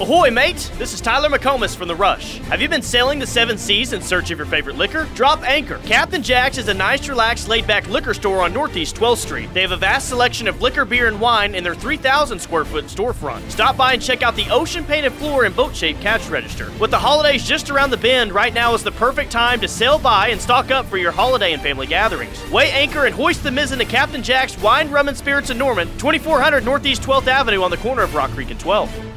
Ahoy, 0.00 0.30
mate! 0.30 0.70
This 0.78 0.94
is 0.94 1.02
Tyler 1.02 1.28
McComas 1.28 1.76
from 1.76 1.86
The 1.86 1.94
Rush. 1.94 2.38
Have 2.48 2.62
you 2.62 2.70
been 2.70 2.80
sailing 2.80 3.18
the 3.18 3.26
seven 3.26 3.58
seas 3.58 3.92
in 3.92 4.00
search 4.00 4.30
of 4.30 4.38
your 4.38 4.46
favorite 4.46 4.76
liquor? 4.76 5.06
Drop 5.14 5.42
anchor. 5.42 5.78
Captain 5.84 6.22
Jack's 6.22 6.56
is 6.56 6.68
a 6.68 6.74
nice, 6.74 7.06
relaxed, 7.06 7.48
laid 7.48 7.66
back 7.66 7.86
liquor 7.86 8.14
store 8.14 8.40
on 8.40 8.54
Northeast 8.54 8.96
12th 8.96 9.18
Street. 9.18 9.52
They 9.52 9.60
have 9.60 9.72
a 9.72 9.76
vast 9.76 10.08
selection 10.08 10.48
of 10.48 10.62
liquor, 10.62 10.86
beer, 10.86 11.06
and 11.06 11.20
wine 11.20 11.54
in 11.54 11.62
their 11.62 11.74
3,000 11.74 12.38
square 12.38 12.64
foot 12.64 12.86
storefront. 12.86 13.50
Stop 13.50 13.76
by 13.76 13.92
and 13.92 14.00
check 14.00 14.22
out 14.22 14.36
the 14.36 14.48
ocean 14.48 14.86
painted 14.86 15.12
floor 15.12 15.44
and 15.44 15.54
boat 15.54 15.76
shaped 15.76 16.00
cash 16.00 16.26
register. 16.30 16.72
With 16.80 16.90
the 16.90 16.98
holidays 16.98 17.46
just 17.46 17.68
around 17.68 17.90
the 17.90 17.98
bend, 17.98 18.32
right 18.32 18.54
now 18.54 18.72
is 18.72 18.82
the 18.82 18.92
perfect 18.92 19.30
time 19.30 19.60
to 19.60 19.68
sail 19.68 19.98
by 19.98 20.28
and 20.28 20.40
stock 20.40 20.70
up 20.70 20.86
for 20.86 20.96
your 20.96 21.12
holiday 21.12 21.52
and 21.52 21.60
family 21.60 21.86
gatherings. 21.86 22.42
Weigh 22.50 22.70
anchor 22.70 23.04
and 23.04 23.14
hoist 23.14 23.42
the 23.42 23.50
mizzen 23.50 23.76
to 23.76 23.84
Captain 23.84 24.22
Jack's 24.22 24.56
Wine, 24.60 24.90
Rum, 24.90 25.08
and 25.08 25.16
Spirits 25.18 25.50
in 25.50 25.58
Norman, 25.58 25.88
2400 25.98 26.64
Northeast 26.64 27.02
12th 27.02 27.26
Avenue 27.26 27.62
on 27.62 27.70
the 27.70 27.76
corner 27.76 28.00
of 28.00 28.14
Rock 28.14 28.30
Creek 28.30 28.50
and 28.50 28.58
12th. 28.58 29.09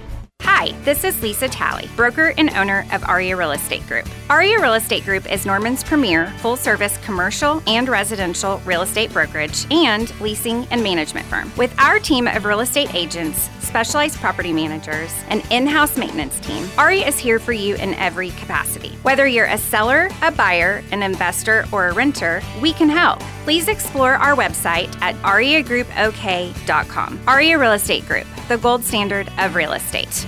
Hi, 0.45 0.71
this 0.83 1.03
is 1.03 1.21
Lisa 1.21 1.47
Talley, 1.47 1.89
broker 1.95 2.33
and 2.37 2.49
owner 2.51 2.85
of 2.91 3.03
Aria 3.05 3.35
Real 3.35 3.51
Estate 3.51 3.85
Group. 3.87 4.07
Aria 4.29 4.59
Real 4.61 4.75
Estate 4.75 5.03
Group 5.03 5.29
is 5.31 5.45
Norman's 5.45 5.83
premier 5.83 6.27
full 6.39 6.55
service 6.55 6.97
commercial 6.97 7.63
and 7.65 7.87
residential 7.89 8.59
real 8.65 8.81
estate 8.81 9.11
brokerage 9.11 9.65
and 9.71 10.17
leasing 10.21 10.65
and 10.71 10.83
management 10.83 11.25
firm. 11.27 11.51
With 11.57 11.73
our 11.79 11.97
team 11.97 12.27
of 12.27 12.45
real 12.45 12.59
estate 12.59 12.93
agents, 12.93 13.49
specialized 13.59 14.19
property 14.19 14.53
managers, 14.53 15.13
and 15.29 15.43
in 15.49 15.65
house 15.65 15.97
maintenance 15.97 16.39
team, 16.39 16.67
Aria 16.77 17.07
is 17.07 17.17
here 17.17 17.39
for 17.39 17.53
you 17.53 17.75
in 17.75 17.93
every 17.95 18.29
capacity. 18.31 18.97
Whether 19.01 19.27
you're 19.27 19.47
a 19.47 19.57
seller, 19.57 20.09
a 20.21 20.31
buyer, 20.31 20.83
an 20.91 21.03
investor, 21.03 21.65
or 21.71 21.87
a 21.87 21.93
renter, 21.93 22.41
we 22.61 22.73
can 22.73 22.89
help. 22.89 23.19
Please 23.43 23.67
explore 23.67 24.13
our 24.13 24.35
website 24.35 24.95
at 25.01 25.15
ariagroupok.com. 25.23 27.19
Aria 27.27 27.57
Real 27.57 27.73
Estate 27.73 28.05
Group, 28.05 28.27
the 28.47 28.57
gold 28.57 28.83
standard 28.83 29.29
of 29.39 29.55
real 29.55 29.73
estate. 29.73 30.27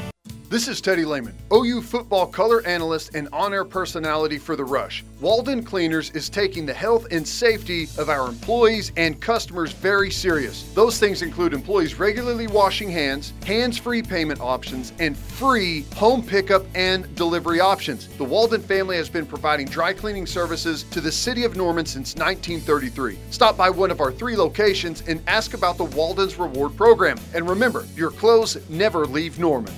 This 0.56 0.70
is 0.70 0.80
Teddy 0.80 1.04
Lehman, 1.04 1.36
OU 1.52 1.82
football 1.82 2.28
color 2.28 2.66
analyst 2.66 3.14
and 3.14 3.28
on 3.34 3.54
air 3.54 3.66
personality 3.66 4.38
for 4.38 4.56
The 4.56 4.64
Rush. 4.64 5.04
Walden 5.20 5.62
Cleaners 5.62 6.12
is 6.12 6.30
taking 6.30 6.66
the 6.66 6.74
health 6.74 7.08
and 7.12 7.28
safety 7.28 7.90
of 7.98 8.10
our 8.10 8.30
employees 8.30 8.94
and 8.96 9.20
customers 9.20 9.74
very 9.74 10.10
serious. 10.10 10.64
Those 10.74 10.98
things 10.98 11.22
include 11.22 11.54
employees 11.54 12.00
regularly 12.00 12.48
washing 12.48 12.90
hands, 12.90 13.34
hands 13.46 13.78
free 13.78 14.02
payment 14.02 14.40
options, 14.40 14.94
and 14.98 15.18
free 15.18 15.82
home 15.94 16.24
pickup 16.24 16.66
and 16.74 17.14
delivery 17.18 17.60
options. 17.60 18.08
The 18.08 18.24
Walden 18.24 18.62
family 18.62 18.96
has 18.96 19.10
been 19.10 19.26
providing 19.26 19.68
dry 19.68 19.92
cleaning 19.92 20.26
services 20.26 20.84
to 20.84 21.02
the 21.02 21.12
city 21.12 21.44
of 21.44 21.58
Norman 21.58 21.86
since 21.86 22.16
1933. 22.16 23.18
Stop 23.30 23.58
by 23.58 23.70
one 23.70 23.92
of 23.92 24.00
our 24.00 24.14
three 24.14 24.38
locations 24.38 25.02
and 25.06 25.22
ask 25.28 25.54
about 25.54 25.78
the 25.78 25.84
Walden's 25.84 26.38
Reward 26.38 26.78
Program. 26.78 27.20
And 27.34 27.50
remember, 27.50 27.86
your 27.98 28.10
clothes 28.10 28.58
never 28.70 29.06
leave 29.06 29.38
Norman. 29.38 29.74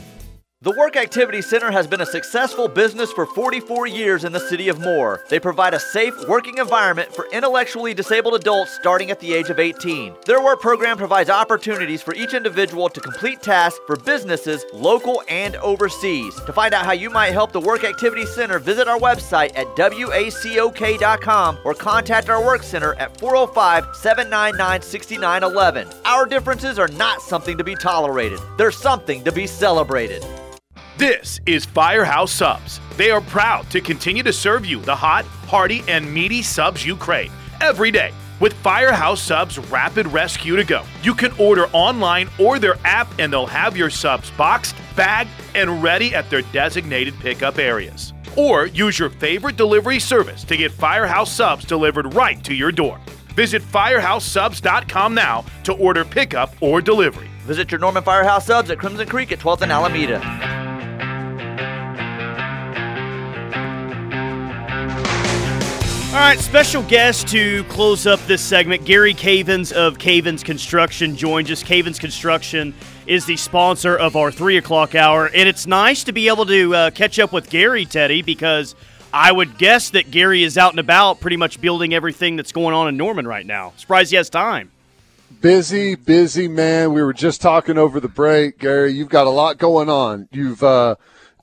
The 0.68 0.74
Work 0.74 0.98
Activity 0.98 1.42
Center 1.42 1.72
has 1.72 1.88
been 1.88 2.02
a 2.02 2.06
successful 2.06 2.68
business 2.68 3.10
for 3.14 3.26
44 3.26 3.88
years 3.88 4.26
in 4.26 4.34
the 4.34 4.40
city 4.50 4.68
of 4.68 4.82
Moore. 4.82 5.24
They 5.30 5.40
provide 5.40 5.74
a 5.74 5.80
safe 5.80 6.14
working 6.28 6.58
environment 6.58 7.16
for 7.16 7.26
intellectually 7.32 7.94
disabled 7.94 8.34
adults 8.34 8.74
starting 8.74 9.10
at 9.10 9.22
the 9.22 9.34
age 9.34 9.50
of 9.50 9.62
18. 9.62 10.14
Their 10.26 10.44
work 10.44 10.60
program 10.60 10.98
provides 10.98 11.30
opportunities 11.30 12.02
for 12.02 12.14
each 12.16 12.34
individual 12.34 12.90
to 12.90 13.00
complete 13.00 13.42
tasks 13.42 13.80
for 13.88 13.96
businesses 13.96 14.66
local 14.74 15.24
and 15.30 15.56
overseas. 15.56 16.36
To 16.42 16.52
find 16.52 16.74
out 16.74 16.84
how 16.84 16.92
you 16.92 17.10
might 17.10 17.32
help 17.32 17.54
the 17.54 17.62
Work 17.62 17.86
Activity 17.86 18.26
Center, 18.26 18.60
visit 18.60 18.90
our 18.90 19.00
website 19.00 19.58
at 19.58 19.68
wacok.com 19.78 21.60
or 21.64 21.76
contact 21.76 22.30
our 22.30 22.46
work 22.46 22.64
center 22.64 22.94
at 22.96 23.18
405 23.22 23.96
799 23.96 24.82
6911. 24.82 25.88
Our 26.04 26.26
differences 26.26 26.78
are 26.78 26.90
not 26.90 27.22
something 27.22 27.58
to 27.58 27.64
be 27.64 27.76
tolerated, 27.76 28.42
they're 28.58 28.70
something 28.70 29.24
to 29.24 29.32
be 29.32 29.48
celebrated. 29.48 30.26
This 30.98 31.40
is 31.46 31.64
Firehouse 31.64 32.32
Subs. 32.32 32.80
They 32.96 33.12
are 33.12 33.22
proud 33.22 33.70
to 33.70 33.82
continue 33.82 34.24
to 34.24 34.34
serve 34.34 34.66
you 34.66 34.82
the 34.82 34.96
hot, 34.96 35.26
hearty, 35.46 35.84
and 35.88 36.12
meaty 36.12 36.42
subs 36.42 36.84
you 36.84 36.96
crave 36.96 37.32
every 37.62 37.92
day. 37.92 38.12
With 38.40 38.54
Firehouse 38.54 39.22
Subs 39.22 39.60
Rapid 39.60 40.08
Rescue 40.08 40.56
to 40.56 40.64
Go, 40.64 40.84
you 41.04 41.14
can 41.14 41.32
order 41.34 41.68
online 41.72 42.30
or 42.40 42.58
their 42.58 42.80
app, 42.84 43.08
and 43.20 43.32
they'll 43.32 43.46
have 43.46 43.78
your 43.78 43.92
subs 43.92 44.32
boxed, 44.32 44.76
bagged, 44.96 45.30
and 45.54 45.84
ready 45.84 46.16
at 46.16 46.32
their 46.32 46.42
designated 46.42 47.14
pickup 47.20 47.60
areas. 47.60 48.12
Or 48.36 48.66
use 48.66 48.98
your 48.98 49.12
favorite 49.12 49.56
delivery 49.56 50.00
service 50.00 50.44
to 50.46 50.58
get 50.58 50.72
Firehouse 50.72 51.32
Subs 51.32 51.66
delivered 51.66 52.16
right 52.16 52.44
to 52.44 52.56
your 52.56 52.72
door. 52.72 53.00
Visit 53.36 53.62
firehousesubs.com 53.62 55.14
now 55.14 55.46
to 55.64 55.74
order 55.74 56.04
pickup 56.04 56.60
or 56.60 56.82
delivery. 56.82 57.30
Visit 57.42 57.72
your 57.72 57.80
Norman 57.80 58.02
Firehouse 58.02 58.48
Subs 58.48 58.72
at 58.72 58.80
Crimson 58.80 59.08
Creek 59.08 59.32
at 59.32 59.38
12th 59.38 59.62
and 59.62 59.72
Alameda. 59.72 60.67
All 66.18 66.24
right, 66.24 66.40
special 66.40 66.82
guest 66.82 67.28
to 67.28 67.64
close 67.66 68.08
up 68.08 68.20
this 68.22 68.42
segment, 68.42 68.86
Gary 68.86 69.14
Cavens 69.14 69.72
of 69.72 70.00
Cavens 70.00 70.44
Construction 70.44 71.16
joins 71.16 71.52
us. 71.52 71.62
Cavens 71.62 72.00
Construction 72.00 72.74
is 73.06 73.28
the 73.28 73.38
sponsor 73.38 73.96
of 73.96 74.16
our 74.16 74.32
three 74.32 74.58
o'clock 74.58 74.96
hour, 74.96 75.28
and 75.28 75.48
it's 75.48 75.68
nice 75.68 76.04
to 76.06 76.12
be 76.12 76.28
able 76.28 76.48
to 76.48 76.74
uh, 76.74 76.90
catch 76.90 77.20
up 77.20 77.32
with 77.32 77.52
Gary, 77.52 77.86
Teddy, 77.86 78.24
because 78.24 78.74
I 79.14 79.32
would 79.32 79.60
guess 79.60 79.92
that 79.92 80.10
Gary 80.10 80.42
is 80.42 80.58
out 80.58 80.72
and 80.72 80.80
about, 80.80 81.20
pretty 81.20 81.38
much 81.38 81.62
building 81.62 81.94
everything 81.94 82.36
that's 82.36 82.52
going 82.52 82.74
on 82.74 82.88
in 82.88 82.98
Norman 82.98 83.28
right 83.28 83.46
now. 83.46 83.74
Surprised 83.78 84.10
he 84.10 84.18
has 84.18 84.28
time. 84.28 84.72
Busy, 85.40 85.94
busy 85.94 86.48
man. 86.48 86.94
We 86.94 87.04
were 87.04 87.14
just 87.14 87.42
talking 87.42 87.78
over 87.78 88.00
the 88.00 88.10
break, 88.10 88.58
Gary. 88.58 88.92
You've 88.92 89.10
got 89.10 89.28
a 89.28 89.30
lot 89.30 89.60
going 89.60 89.88
on. 89.88 90.30
You've 90.32 90.64
uh, 90.64 90.96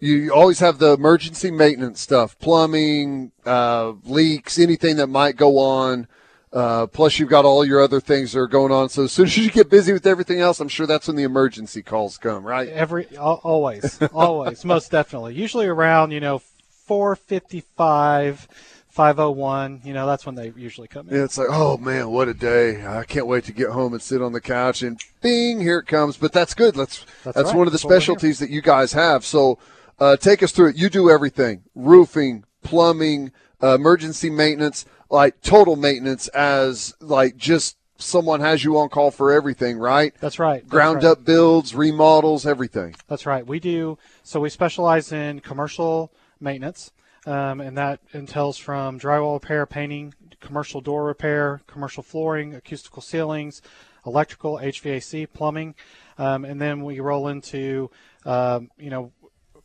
you 0.05 0.31
always 0.31 0.59
have 0.59 0.79
the 0.79 0.93
emergency 0.93 1.51
maintenance 1.51 2.01
stuff, 2.01 2.39
plumbing, 2.39 3.33
uh, 3.47 3.93
leaks, 4.05 4.59
anything 4.59 4.97
that 4.97 5.07
might 5.07 5.37
go 5.37 5.59
on. 5.59 6.07
Uh, 6.53 6.87
plus, 6.87 7.19
you've 7.19 7.31
got 7.31 7.45
all 7.45 7.65
your 7.65 7.81
other 7.81 8.01
things 8.01 8.33
that 8.33 8.39
are 8.39 8.47
going 8.47 8.71
on. 8.71 8.89
So 8.91 9.05
as 9.05 9.13
soon 9.13 9.27
as 9.27 9.39
you 9.39 9.51
get 9.51 9.71
busy 9.71 9.93
with 9.93 10.07
everything 10.07 10.41
else, 10.41 10.61
I'm 10.61 10.69
sure 10.69 10.87
that's 10.87 11.09
when 11.09 11.17
the 11.17 11.23
emergency 11.23 11.83
calls 11.83 12.19
come, 12.19 12.45
right? 12.45 12.69
Every 12.69 13.17
always, 13.17 14.01
always, 14.13 14.65
most 14.65 14.91
definitely. 14.91 15.35
Usually 15.35 15.67
around 15.67 16.11
you 16.11 16.21
know 16.21 16.39
455. 16.39 18.49
501, 18.95 19.81
you 19.83 19.93
know, 19.93 20.07
that's 20.07 20.25
when 20.25 20.37
they 20.37 20.53
usually 20.55 20.87
come 20.87 21.09
in. 21.09 21.17
Yeah, 21.17 21.25
it's 21.25 21.37
like, 21.37 21.49
oh 21.51 21.77
man, 21.79 22.11
what 22.11 22.29
a 22.29 22.33
day! 22.33 22.87
I 22.87 23.03
can't 23.03 23.27
wait 23.27 23.43
to 23.47 23.53
get 23.53 23.71
home 23.71 23.93
and 23.93 24.01
sit 24.01 24.23
on 24.23 24.33
the 24.33 24.41
couch 24.41 24.83
and 24.83 25.01
bing, 25.21 25.61
here 25.61 25.81
it 25.81 25.89
comes. 25.89 26.17
But 26.17 26.33
that's 26.33 26.55
good. 26.55 26.77
That's 26.77 27.05
That's 27.25 27.35
that's, 27.35 27.49
right. 27.49 27.57
one 27.57 27.67
of 27.67 27.73
the 27.73 27.79
That's 27.79 27.83
specialties 27.83 28.39
that 28.39 28.51
you 28.51 28.63
guys 28.63 28.93
have. 28.93 29.25
So, 29.25 29.59
uh, 29.99 30.17
take 30.17 30.43
us 30.43 30.53
through 30.53 30.71
it. 30.71 30.77
You 30.77 30.89
do 30.89 31.11
everything: 31.11 31.63
roofing, 31.75 32.45
plumbing, 32.63 33.33
uh, 33.63 33.75
emergency 33.75 34.31
maintenance, 34.31 34.85
like 35.11 35.41
total 35.43 35.77
maintenance. 35.77 36.29
As 36.29 36.95
like 37.01 37.37
just 37.37 37.77
someone 37.97 38.41
has 38.41 38.65
you 38.65 38.79
on 38.79 38.89
call 38.89 39.11
for 39.11 39.33
everything, 39.33 39.79
right? 39.79 40.15
That's 40.21 40.39
right. 40.39 40.63
That's 40.63 40.71
Ground 40.71 40.97
right. 40.97 41.13
up 41.13 41.25
builds, 41.25 41.75
remodels, 41.75 42.47
everything. 42.47 42.95
That's 43.09 43.27
right. 43.27 43.47
We 43.47 43.61
do. 43.61 43.99
So 44.23 44.41
we 44.41 44.51
specialize 44.51 45.13
in 45.13 45.41
commercial 45.41 46.13
maintenance, 46.41 46.93
um, 47.27 47.61
and 47.61 47.77
that 47.79 48.01
entails 48.13 48.59
from 48.59 48.99
drywall 48.99 49.35
repair, 49.35 49.67
painting, 49.67 50.15
commercial 50.41 50.81
door 50.81 51.05
repair, 51.05 51.63
commercial 51.67 52.03
flooring, 52.03 52.55
acoustical 52.55 53.03
ceilings, 53.03 53.63
electrical, 54.07 54.59
HVAC, 54.59 55.27
plumbing, 55.33 55.75
um, 56.19 56.45
and 56.45 56.61
then 56.61 56.85
we 56.85 57.01
roll 57.01 57.29
into, 57.29 57.91
um, 58.27 58.71
you 58.79 58.91
know, 58.91 59.13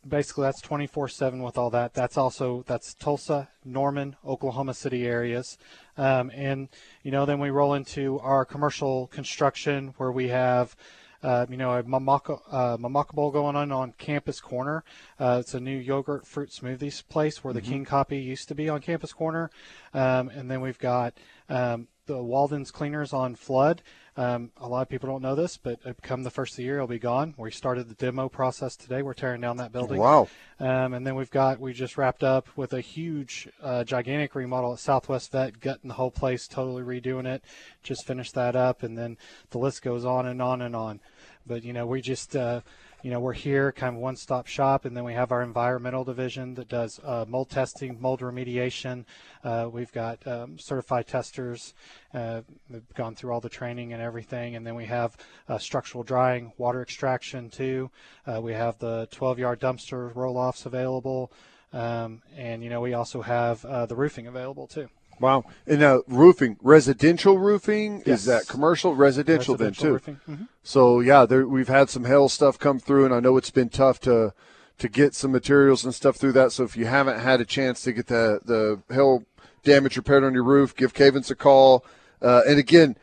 basically 0.06 0.44
that's 0.44 0.60
24/7 0.62 1.42
with 1.42 1.58
all 1.58 1.70
that. 1.70 1.94
That's 1.94 2.16
also 2.16 2.64
that's 2.66 2.94
Tulsa, 2.94 3.48
Norman, 3.64 4.16
Oklahoma 4.24 4.74
City 4.74 5.06
areas, 5.06 5.58
um, 5.96 6.30
and 6.34 6.68
you 7.02 7.10
know 7.10 7.26
then 7.26 7.38
we 7.38 7.50
roll 7.50 7.74
into 7.74 8.18
our 8.20 8.44
commercial 8.44 9.06
construction 9.08 9.94
where 9.98 10.12
we 10.12 10.28
have. 10.28 10.76
Uh, 11.22 11.44
you 11.50 11.58
know, 11.58 11.72
a 11.72 11.82
mamaka, 11.82 12.40
uh, 12.50 12.78
mamaka 12.78 13.12
bowl 13.12 13.30
going 13.30 13.54
on 13.54 13.70
on 13.70 13.92
Campus 13.98 14.40
Corner. 14.40 14.82
Uh, 15.18 15.36
it's 15.38 15.52
a 15.52 15.60
new 15.60 15.76
yogurt 15.76 16.26
fruit 16.26 16.48
smoothies 16.48 17.06
place 17.06 17.44
where 17.44 17.52
the 17.52 17.60
Mhm. 17.60 17.66
King 17.66 17.84
Copy 17.84 18.16
used 18.16 18.48
to 18.48 18.54
be 18.54 18.70
on 18.70 18.80
Campus 18.80 19.12
Corner. 19.12 19.50
Um, 19.92 20.30
and 20.30 20.50
then 20.50 20.62
we've 20.62 20.78
got 20.78 21.12
um, 21.50 21.88
the 22.10 22.22
Walden's 22.22 22.72
Cleaners 22.72 23.12
on 23.12 23.36
Flood. 23.36 23.82
Um, 24.16 24.50
a 24.56 24.68
lot 24.68 24.82
of 24.82 24.88
people 24.88 25.08
don't 25.08 25.22
know 25.22 25.36
this, 25.36 25.56
but 25.56 25.78
come 26.02 26.24
the 26.24 26.30
first 26.30 26.54
of 26.54 26.56
the 26.56 26.64
year, 26.64 26.76
it'll 26.76 26.88
be 26.88 26.98
gone. 26.98 27.34
We 27.38 27.52
started 27.52 27.88
the 27.88 27.94
demo 27.94 28.28
process 28.28 28.74
today. 28.74 29.02
We're 29.02 29.14
tearing 29.14 29.40
down 29.40 29.58
that 29.58 29.70
building. 29.70 29.98
Wow. 29.98 30.28
Um, 30.58 30.92
and 30.92 31.06
then 31.06 31.14
we've 31.14 31.30
got, 31.30 31.60
we 31.60 31.72
just 31.72 31.96
wrapped 31.96 32.24
up 32.24 32.48
with 32.56 32.72
a 32.72 32.80
huge, 32.80 33.48
uh, 33.62 33.84
gigantic 33.84 34.34
remodel 34.34 34.72
at 34.72 34.80
Southwest 34.80 35.30
Vet, 35.30 35.60
gutting 35.60 35.88
the 35.88 35.94
whole 35.94 36.10
place, 36.10 36.48
totally 36.48 36.82
redoing 36.82 37.26
it. 37.26 37.44
Just 37.84 38.06
finished 38.06 38.34
that 38.34 38.56
up. 38.56 38.82
And 38.82 38.98
then 38.98 39.16
the 39.50 39.58
list 39.58 39.82
goes 39.82 40.04
on 40.04 40.26
and 40.26 40.42
on 40.42 40.60
and 40.60 40.74
on. 40.74 41.00
But, 41.46 41.62
you 41.62 41.72
know, 41.72 41.86
we 41.86 42.00
just, 42.00 42.34
uh, 42.34 42.62
you 43.02 43.10
know, 43.10 43.20
we're 43.20 43.32
here, 43.32 43.72
kind 43.72 43.96
of 43.96 44.00
one 44.00 44.16
stop 44.16 44.46
shop. 44.46 44.84
And 44.84 44.96
then 44.96 45.04
we 45.04 45.14
have 45.14 45.32
our 45.32 45.42
environmental 45.42 46.04
division 46.04 46.54
that 46.54 46.68
does 46.68 47.00
uh, 47.04 47.24
mold 47.26 47.50
testing, 47.50 48.00
mold 48.00 48.20
remediation. 48.20 49.04
Uh, 49.42 49.68
we've 49.72 49.92
got 49.92 50.26
um, 50.26 50.58
certified 50.58 51.06
testers. 51.06 51.74
Uh, 52.12 52.42
they've 52.68 52.94
gone 52.94 53.14
through 53.14 53.32
all 53.32 53.40
the 53.40 53.48
training 53.48 53.92
and 53.92 54.02
everything. 54.02 54.56
And 54.56 54.66
then 54.66 54.74
we 54.74 54.86
have 54.86 55.16
uh, 55.48 55.58
structural 55.58 56.04
drying, 56.04 56.52
water 56.58 56.82
extraction 56.82 57.50
too. 57.50 57.90
Uh, 58.26 58.40
we 58.40 58.52
have 58.52 58.78
the 58.78 59.08
12 59.10 59.38
yard 59.38 59.60
dumpster 59.60 60.14
roll 60.14 60.36
offs 60.36 60.66
available. 60.66 61.32
Um, 61.72 62.22
and, 62.36 62.62
you 62.62 62.70
know, 62.70 62.80
we 62.80 62.94
also 62.94 63.22
have 63.22 63.64
uh, 63.64 63.86
the 63.86 63.94
roofing 63.94 64.26
available 64.26 64.66
too. 64.66 64.88
Wow. 65.20 65.44
And 65.66 65.80
now 65.80 66.02
roofing, 66.08 66.56
residential 66.62 67.38
roofing 67.38 68.02
Yes. 68.06 68.20
is 68.20 68.24
that 68.24 68.48
commercial, 68.48 68.94
residential, 68.94 69.54
Residential 69.54 69.98
then 70.04 70.20
too. 70.26 70.32
mhm. 70.32 70.48
So 70.62 71.00
yeah, 71.00 71.26
there, 71.26 71.46
we've 71.46 71.68
had 71.68 71.90
some 71.90 72.06
hail 72.06 72.28
stuff 72.28 72.58
come 72.58 72.78
through, 72.80 73.04
and 73.04 73.14
I 73.14 73.20
know 73.20 73.36
it's 73.36 73.50
been 73.50 73.68
tough 73.68 74.00
to 74.00 74.32
to 74.78 74.88
get 74.88 75.14
some 75.14 75.30
materials 75.30 75.84
and 75.84 75.94
stuff 75.94 76.16
through 76.16 76.32
that. 76.32 76.52
So 76.52 76.64
if 76.64 76.74
you 76.74 76.86
haven't 76.86 77.20
had 77.20 77.38
a 77.40 77.44
chance 77.44 77.82
to 77.82 77.92
get 77.92 78.06
the 78.06 78.40
the 78.44 78.80
hail 78.94 79.24
damage 79.62 79.96
repaired 79.98 80.24
on 80.24 80.32
your 80.32 80.42
roof, 80.42 80.74
give 80.74 80.94
Cavens 80.94 81.30
a 81.30 81.34
call. 81.34 81.84
Uh, 82.22 82.40
and 82.48 82.58
again, 82.58 82.96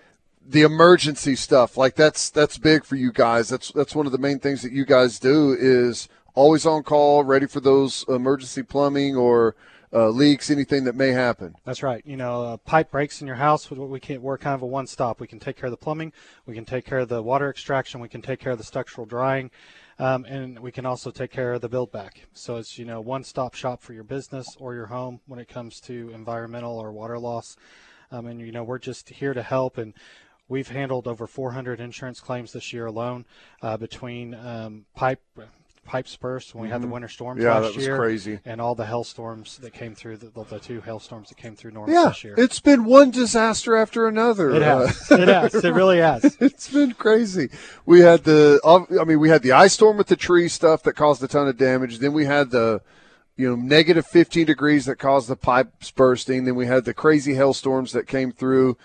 the 0.50 0.64
emergency 0.64 1.36
stuff 1.36 1.78
like 1.78 1.94
that's 1.96 2.32
that's 2.32 2.58
big 2.58 2.84
for 2.84 2.96
you 2.96 3.12
guys. 3.12 3.50
That's 3.50 3.72
that's 3.72 3.94
one 3.94 4.08
of 4.08 4.12
the 4.12 4.18
main 4.18 4.40
things 4.40 4.64
that 4.64 4.72
you 4.72 4.86
guys 4.86 5.20
do 5.20 5.56
is 5.58 6.10
always 6.34 6.66
on 6.66 6.82
call, 6.84 7.24
ready 7.24 7.46
for 7.48 7.60
those 7.60 8.06
emergency 8.08 8.64
plumbing 8.64 9.16
or 9.16 9.56
uh, 9.94 10.10
leaks, 10.10 10.50
anything 10.50 10.84
that 10.84 10.96
may 10.96 11.10
happen. 11.10 11.56
That's 11.66 11.82
right. 11.82 12.02
You 12.06 12.18
know, 12.18 12.44
uh, 12.44 12.58
pipe 12.58 12.92
breaks 12.92 13.22
in 13.22 13.28
your 13.28 13.38
house. 13.38 13.70
We 13.72 13.78
we 13.80 14.00
can 14.00 14.22
we're 14.22 14.38
kind 14.38 14.56
of 14.56 14.62
a 14.62 14.66
one 14.66 14.88
stop. 14.88 15.20
We 15.20 15.28
can 15.28 15.40
take 15.40 15.56
care 15.56 15.68
of 15.68 15.72
the 15.72 15.78
plumbing. 15.78 16.14
We 16.46 16.56
can 16.56 16.66
take 16.66 16.86
care 16.86 17.00
of 17.00 17.10
the 17.10 17.22
water 17.22 17.50
extraction. 17.50 18.02
We 18.02 18.10
can 18.10 18.22
take 18.22 18.40
care 18.40 18.52
of 18.52 18.58
the 18.58 18.64
structural 18.64 19.06
drying, 19.06 19.50
um, 19.98 20.26
and 20.26 20.60
we 20.60 20.72
can 20.72 20.86
also 20.86 21.12
take 21.12 21.32
care 21.32 21.54
of 21.54 21.62
the 21.62 21.70
build 21.70 21.92
back. 21.92 22.28
So 22.34 22.58
it's 22.58 22.78
you 22.78 22.86
know 22.86 23.00
one 23.00 23.24
stop 23.24 23.54
shop 23.54 23.82
for 23.82 23.94
your 23.94 24.04
business 24.04 24.46
or 24.60 24.74
your 24.74 24.88
home 24.88 25.22
when 25.26 25.40
it 25.40 25.48
comes 25.48 25.80
to 25.82 26.12
environmental 26.14 26.78
or 26.78 26.92
water 26.92 27.18
loss. 27.18 27.56
Um, 28.12 28.26
and 28.28 28.40
you 28.40 28.52
know 28.52 28.64
we're 28.64 28.80
just 28.80 29.10
here 29.10 29.34
to 29.34 29.44
help 29.44 29.78
and. 29.78 29.94
We've 30.50 30.70
handled 30.70 31.10
over 31.10 31.28
400 31.28 31.82
insurance 31.82 32.22
claims 32.22 32.54
this 32.54 32.72
year 32.72 32.86
alone 32.86 33.26
uh, 33.62 33.76
between 33.76 34.34
um, 34.34 34.86
pipe 34.96 35.22
pipes 35.88 36.16
burst 36.18 36.54
when 36.54 36.64
we 36.64 36.70
had 36.70 36.82
the 36.82 36.88
Mhm. 36.88 36.92
winter 36.92 37.08
storms 37.08 37.42
Yeah, 37.42 37.56
last 37.56 37.64
that 37.70 37.76
was 37.78 37.86
year, 37.86 37.98
crazy. 37.98 38.40
and 38.46 38.60
all 38.62 38.76
the 38.76 38.86
hailstorms 38.86 39.58
that 39.60 39.74
came 39.74 39.96
through 39.96 40.18
the, 40.18 40.30
the 40.50 40.60
two 40.60 40.82
hailstorms 40.82 41.30
that 41.30 41.38
came 41.38 41.56
through 41.56 41.72
Norman 41.72 41.96
Yeah, 41.96 42.10
this 42.10 42.24
year. 42.24 42.36
it's 42.38 42.60
been 42.60 42.84
one 42.86 43.10
disaster 43.10 43.76
after 43.76 44.06
another. 44.08 44.52
It 44.52 44.62
has. 44.62 45.10
It 45.12 45.28
has. 45.30 45.56
It 45.56 45.74
really 45.74 45.98
has. 46.00 46.38
it's 46.42 46.70
been 46.72 46.92
crazy. 46.94 47.50
We 47.86 48.02
had 48.02 48.26
the, 48.26 48.60
I 49.00 49.04
mean, 49.06 49.20
we 49.20 49.30
had 49.30 49.42
the 49.42 49.54
ice 49.54 49.74
storm 49.74 49.98
with 49.98 50.08
the 50.08 50.16
tree 50.18 50.50
stuff 50.50 50.84
that 50.84 50.94
caused 50.94 51.24
a 51.24 51.28
ton 51.28 51.48
of 51.48 51.58
damage. 51.58 52.00
Then 52.00 52.14
we 52.14 52.26
had 52.26 52.52
the, 52.52 52.82
you 53.38 53.50
know, 53.50 53.56
negative 53.56 54.06
15 54.06 54.46
degrees 54.46 54.86
that 54.86 54.98
caused 54.98 55.30
the 55.30 55.36
pipes 55.38 55.90
bursting. 55.92 56.44
Then 56.46 56.56
we 56.56 56.66
had 56.68 56.86
the 56.86 56.94
crazy 56.94 57.36
hailstorms 57.36 57.94
that 57.94 58.08
came 58.08 58.32
through. 58.32 58.78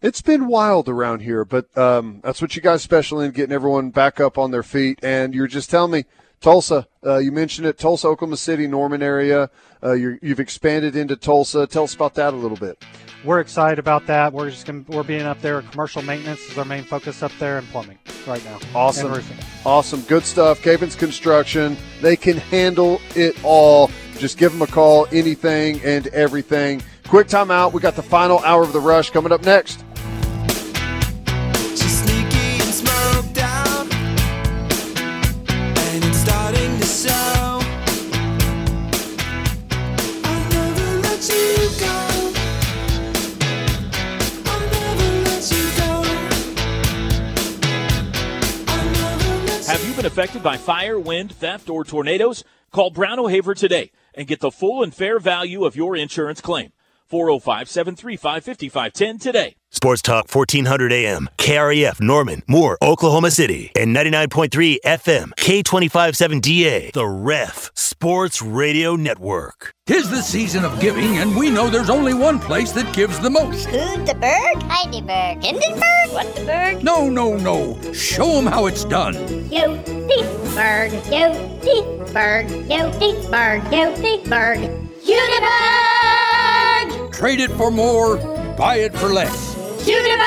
It's 0.00 0.22
been 0.22 0.46
wild 0.46 0.88
around 0.88 1.22
here, 1.22 1.44
but 1.44 1.76
um, 1.76 2.20
that's 2.22 2.40
what 2.40 2.54
you 2.54 2.62
guys 2.62 2.82
special 2.82 3.20
in 3.20 3.32
getting 3.32 3.52
everyone 3.52 3.90
back 3.90 4.20
up 4.20 4.38
on 4.38 4.52
their 4.52 4.62
feet. 4.62 5.00
And 5.02 5.34
you're 5.34 5.48
just 5.48 5.68
telling 5.70 5.90
me 5.90 6.04
Tulsa, 6.40 6.86
uh, 7.04 7.18
you 7.18 7.32
mentioned 7.32 7.66
it, 7.66 7.78
Tulsa, 7.78 8.08
Oklahoma 8.08 8.36
City, 8.36 8.66
Norman 8.66 9.02
area. 9.02 9.50
Uh, 9.82 9.92
you 9.92 10.18
have 10.22 10.40
expanded 10.40 10.96
into 10.96 11.16
Tulsa. 11.16 11.66
Tell 11.66 11.84
us 11.84 11.94
about 11.94 12.14
that 12.14 12.34
a 12.34 12.36
little 12.36 12.56
bit. 12.56 12.82
We're 13.24 13.40
excited 13.40 13.80
about 13.80 14.06
that. 14.06 14.32
We're 14.32 14.50
just 14.50 14.64
gonna, 14.64 14.84
we're 14.88 15.02
being 15.02 15.22
up 15.22 15.40
there. 15.40 15.60
Commercial 15.62 16.02
maintenance 16.02 16.40
is 16.48 16.56
our 16.56 16.64
main 16.64 16.84
focus 16.84 17.22
up 17.22 17.32
there, 17.40 17.58
and 17.58 17.66
plumbing 17.68 17.98
right 18.26 18.44
now. 18.44 18.60
Awesome. 18.74 19.22
Awesome. 19.64 20.02
Good 20.02 20.24
stuff. 20.24 20.62
Cavens 20.62 20.94
Construction. 20.94 21.76
They 22.00 22.16
can 22.16 22.36
handle 22.36 23.00
it 23.16 23.36
all. 23.42 23.90
Just 24.18 24.38
give 24.38 24.52
them 24.52 24.62
a 24.62 24.66
call, 24.68 25.06
anything 25.10 25.80
and 25.82 26.06
everything. 26.08 26.82
Quick 27.08 27.26
timeout. 27.26 27.72
We 27.72 27.80
got 27.80 27.96
the 27.96 28.02
final 28.02 28.38
hour 28.40 28.62
of 28.62 28.72
the 28.72 28.80
rush 28.80 29.10
coming 29.10 29.32
up 29.32 29.42
next. 29.42 29.84
Been 49.98 50.06
affected 50.06 50.44
by 50.44 50.56
fire, 50.56 50.96
wind, 50.96 51.32
theft, 51.32 51.68
or 51.68 51.82
tornadoes? 51.82 52.44
Call 52.70 52.90
Brown 52.90 53.18
O'Haver 53.18 53.52
today 53.52 53.90
and 54.14 54.28
get 54.28 54.38
the 54.38 54.52
full 54.52 54.84
and 54.84 54.94
fair 54.94 55.18
value 55.18 55.64
of 55.64 55.74
your 55.74 55.96
insurance 55.96 56.40
claim. 56.40 56.70
405 57.08 57.68
735 57.68 58.44
5510 58.44 59.18
today. 59.18 59.54
Sports 59.70 60.00
Talk 60.00 60.34
1400 60.34 60.92
AM, 60.92 61.28
KREF 61.36 62.00
Norman, 62.00 62.42
Moore, 62.46 62.78
Oklahoma 62.82 63.30
City, 63.30 63.70
and 63.76 63.94
99.3 63.94 64.78
FM, 64.82 65.32
K257DA, 65.38 66.92
The 66.92 67.06
Ref 67.06 67.70
Sports 67.74 68.40
Radio 68.40 68.96
Network. 68.96 69.72
Tis 69.86 70.08
the 70.08 70.22
season 70.22 70.64
of 70.64 70.80
giving, 70.80 71.18
and 71.18 71.36
we 71.36 71.50
know 71.50 71.68
there's 71.68 71.90
only 71.90 72.14
one 72.14 72.38
place 72.38 72.72
that 72.72 72.94
gives 72.94 73.20
the 73.20 73.28
most. 73.28 73.68
Hudiburg, 73.68 74.62
Heidelberg, 74.62 75.42
Hindenburg, 75.44 76.12
what 76.12 76.34
the 76.34 76.44
berg? 76.44 76.82
No, 76.82 77.10
no, 77.10 77.36
no. 77.36 77.78
Show 77.92 78.26
them 78.34 78.46
how 78.46 78.66
it's 78.66 78.84
done. 78.84 79.14
Yo, 79.50 79.76
Berg, 80.54 80.92
yo, 81.12 81.32
Berg, 82.14 82.50
yo, 82.70 82.90
Berg, 83.30 83.64
yo, 83.70 84.22
Berg. 84.24 84.60
Hudiburg! 85.04 86.17
Trade 87.18 87.40
it 87.40 87.50
for 87.50 87.72
more, 87.72 88.16
buy 88.56 88.76
it 88.76 88.96
for 88.96 89.08
less. 89.08 89.56
Hudiburg.com. 89.84 90.22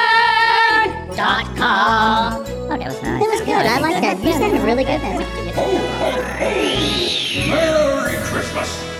Oh, 2.43 2.67
that 2.67 2.79
was 2.79 3.01
nice. 3.01 3.21
That 3.21 3.29
was 3.29 3.39
good. 3.39 3.65
I 3.65 3.79
like 3.79 4.01
that. 4.01 4.21
You 4.21 4.33
said 4.33 4.53
a 4.53 4.65
really 4.65 4.83
good 4.83 4.99
Merry 7.47 8.17
Christmas. 8.25 8.90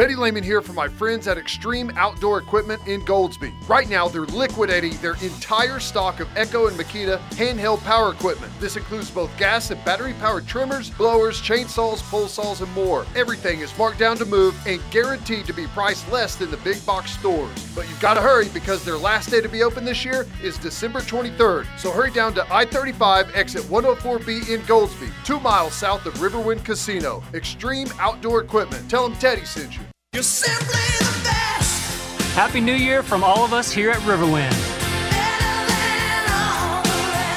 Teddy 0.00 0.16
Lehman 0.16 0.42
here 0.42 0.62
for 0.62 0.72
my 0.72 0.88
friends 0.88 1.28
at 1.28 1.36
Extreme 1.36 1.92
Outdoor 1.94 2.38
Equipment 2.38 2.80
in 2.88 3.02
Goldsby. 3.02 3.52
Right 3.68 3.86
now, 3.86 4.08
they're 4.08 4.22
liquidating 4.22 4.96
their 5.02 5.12
entire 5.22 5.78
stock 5.78 6.20
of 6.20 6.36
Echo 6.38 6.68
and 6.68 6.78
Makita 6.78 7.18
handheld 7.32 7.82
power 7.84 8.10
equipment. 8.10 8.50
This 8.60 8.78
includes 8.78 9.10
both 9.10 9.30
gas 9.36 9.70
and 9.70 9.84
battery 9.84 10.14
powered 10.14 10.46
trimmers, 10.46 10.88
blowers, 10.88 11.42
chainsaws, 11.42 12.00
pole 12.10 12.28
saws, 12.28 12.62
and 12.62 12.72
more. 12.72 13.04
Everything 13.14 13.60
is 13.60 13.76
marked 13.76 13.98
down 13.98 14.16
to 14.16 14.24
move 14.24 14.58
and 14.66 14.80
guaranteed 14.90 15.44
to 15.44 15.52
be 15.52 15.66
priced 15.66 16.10
less 16.10 16.34
than 16.34 16.50
the 16.50 16.56
big 16.56 16.82
box 16.86 17.10
stores. 17.10 17.50
But 17.74 17.86
you've 17.86 18.00
got 18.00 18.14
to 18.14 18.22
hurry 18.22 18.48
because 18.54 18.82
their 18.82 18.96
last 18.96 19.30
day 19.30 19.42
to 19.42 19.50
be 19.50 19.62
open 19.62 19.84
this 19.84 20.02
year 20.02 20.26
is 20.42 20.56
December 20.56 21.00
23rd. 21.00 21.66
So 21.78 21.90
hurry 21.90 22.10
down 22.10 22.32
to 22.36 22.54
I 22.54 22.64
35 22.64 23.36
exit 23.36 23.64
104B 23.64 24.48
in 24.48 24.62
Goldsby, 24.62 25.12
two 25.26 25.40
miles 25.40 25.74
south 25.74 26.06
of 26.06 26.14
Riverwind 26.14 26.64
Casino. 26.64 27.22
Extreme 27.34 27.88
Outdoor 27.98 28.40
Equipment. 28.40 28.88
Tell 28.88 29.06
them 29.06 29.18
Teddy 29.18 29.44
sent 29.44 29.76
you. 29.76 29.89
You're 30.12 30.24
simply 30.24 30.74
the 30.98 31.20
best. 31.22 32.34
Happy 32.34 32.60
New 32.60 32.74
Year 32.74 33.00
from 33.00 33.22
all 33.22 33.44
of 33.44 33.52
us 33.52 33.70
here 33.70 33.92
at 33.92 33.98
Riverwind. 33.98 34.50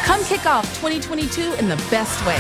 Come 0.06 0.24
kick 0.26 0.48
off 0.48 0.66
2022 0.82 1.54
in 1.60 1.70
the 1.70 1.76
best 1.92 2.26
way. 2.26 2.40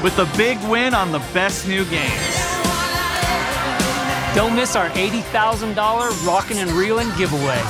With 0.00 0.16
a 0.20 0.30
big 0.36 0.62
win 0.70 0.94
on 0.94 1.10
the 1.10 1.18
best 1.34 1.66
new 1.66 1.84
games. 1.86 2.36
Don't 4.36 4.54
miss 4.54 4.76
our 4.76 4.88
$80,000 4.90 5.74
Rockin' 6.24 6.58
and 6.58 6.70
Reelin' 6.70 7.10
giveaway. 7.18 7.60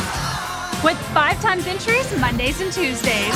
With 0.84 0.98
five 1.14 1.40
times 1.40 1.66
entries 1.66 2.06
Mondays 2.20 2.60
and 2.60 2.70
Tuesdays. 2.70 3.34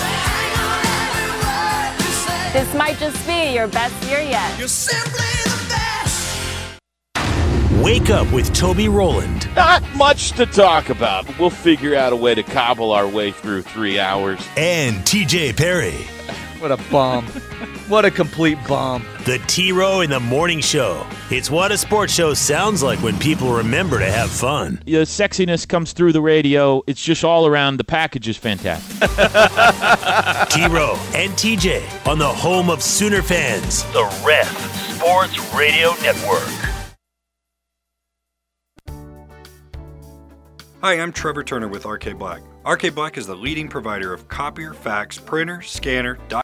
This 2.53 2.75
might 2.75 2.99
just 2.99 3.27
be 3.27 3.55
your 3.55 3.67
best 3.67 3.95
year 4.05 4.21
yet. 4.21 4.59
You're 4.59 4.69
simply 4.69 5.25
the 5.25 5.36
Wake 7.87 8.11
up 8.11 8.33
with 8.33 8.53
Toby 8.53 8.89
Roland. 8.89 9.49
Not 9.55 9.81
much 9.95 10.33
to 10.33 10.45
talk 10.45 10.91
about, 10.91 11.39
we'll 11.39 11.51
figure 11.51 11.95
out 11.95 12.13
a 12.13 12.17
way 12.17 12.35
to 12.35 12.43
cobble 12.43 12.91
our 12.91 13.07
way 13.07 13.31
through 13.31 13.63
three 13.63 13.97
hours. 14.01 14.45
And 14.57 14.97
TJ 15.05 15.57
Perry. 15.57 15.95
What 16.59 16.73
a 16.73 16.79
bomb. 16.91 17.27
what 17.87 18.05
a 18.07 18.11
complete 18.11 18.59
bomb. 18.67 19.05
The 19.27 19.39
T 19.47 19.71
Row 19.73 20.01
in 20.01 20.09
the 20.09 20.19
Morning 20.19 20.61
Show. 20.61 21.07
It's 21.31 21.49
what 21.51 21.71
a 21.71 21.77
sports 21.77 22.15
show 22.15 22.33
sounds 22.33 22.83
like 22.83 22.99
when 23.03 23.17
people 23.19 23.53
remember 23.53 23.99
to 23.99 24.11
have 24.11 24.31
fun. 24.31 24.81
The 24.87 25.03
sexiness 25.03 25.69
comes 25.69 25.93
through 25.93 26.13
the 26.13 26.23
radio. 26.23 26.83
It's 26.87 27.05
just 27.05 27.25
all 27.25 27.47
around. 27.47 27.77
The 27.77 27.85
package 27.85 28.27
is 28.27 28.39
fantastic. 28.39 28.99
T 30.51 30.67
Row 30.67 30.99
and 31.15 31.31
TJ 31.35 32.07
on 32.09 32.19
the 32.19 32.27
home 32.27 32.71
of 32.71 32.83
Sooner 32.83 33.21
fans, 33.21 33.85
the 33.93 34.03
Ref 34.27 34.97
Sports 34.97 35.39
Radio 35.55 35.93
Network. 36.03 36.76
Hi, 40.87 41.01
I'm 41.01 41.13
Trevor 41.13 41.43
Turner 41.43 41.67
with 41.67 41.85
RK 41.85 42.17
Black. 42.17 42.43
RK 42.65 42.95
Black 42.95 43.19
is 43.19 43.27
the 43.27 43.35
leading 43.35 43.67
provider 43.67 44.15
of 44.15 44.29
copier, 44.29 44.73
fax, 44.73 45.19
printer, 45.19 45.61
scanner, 45.61 46.17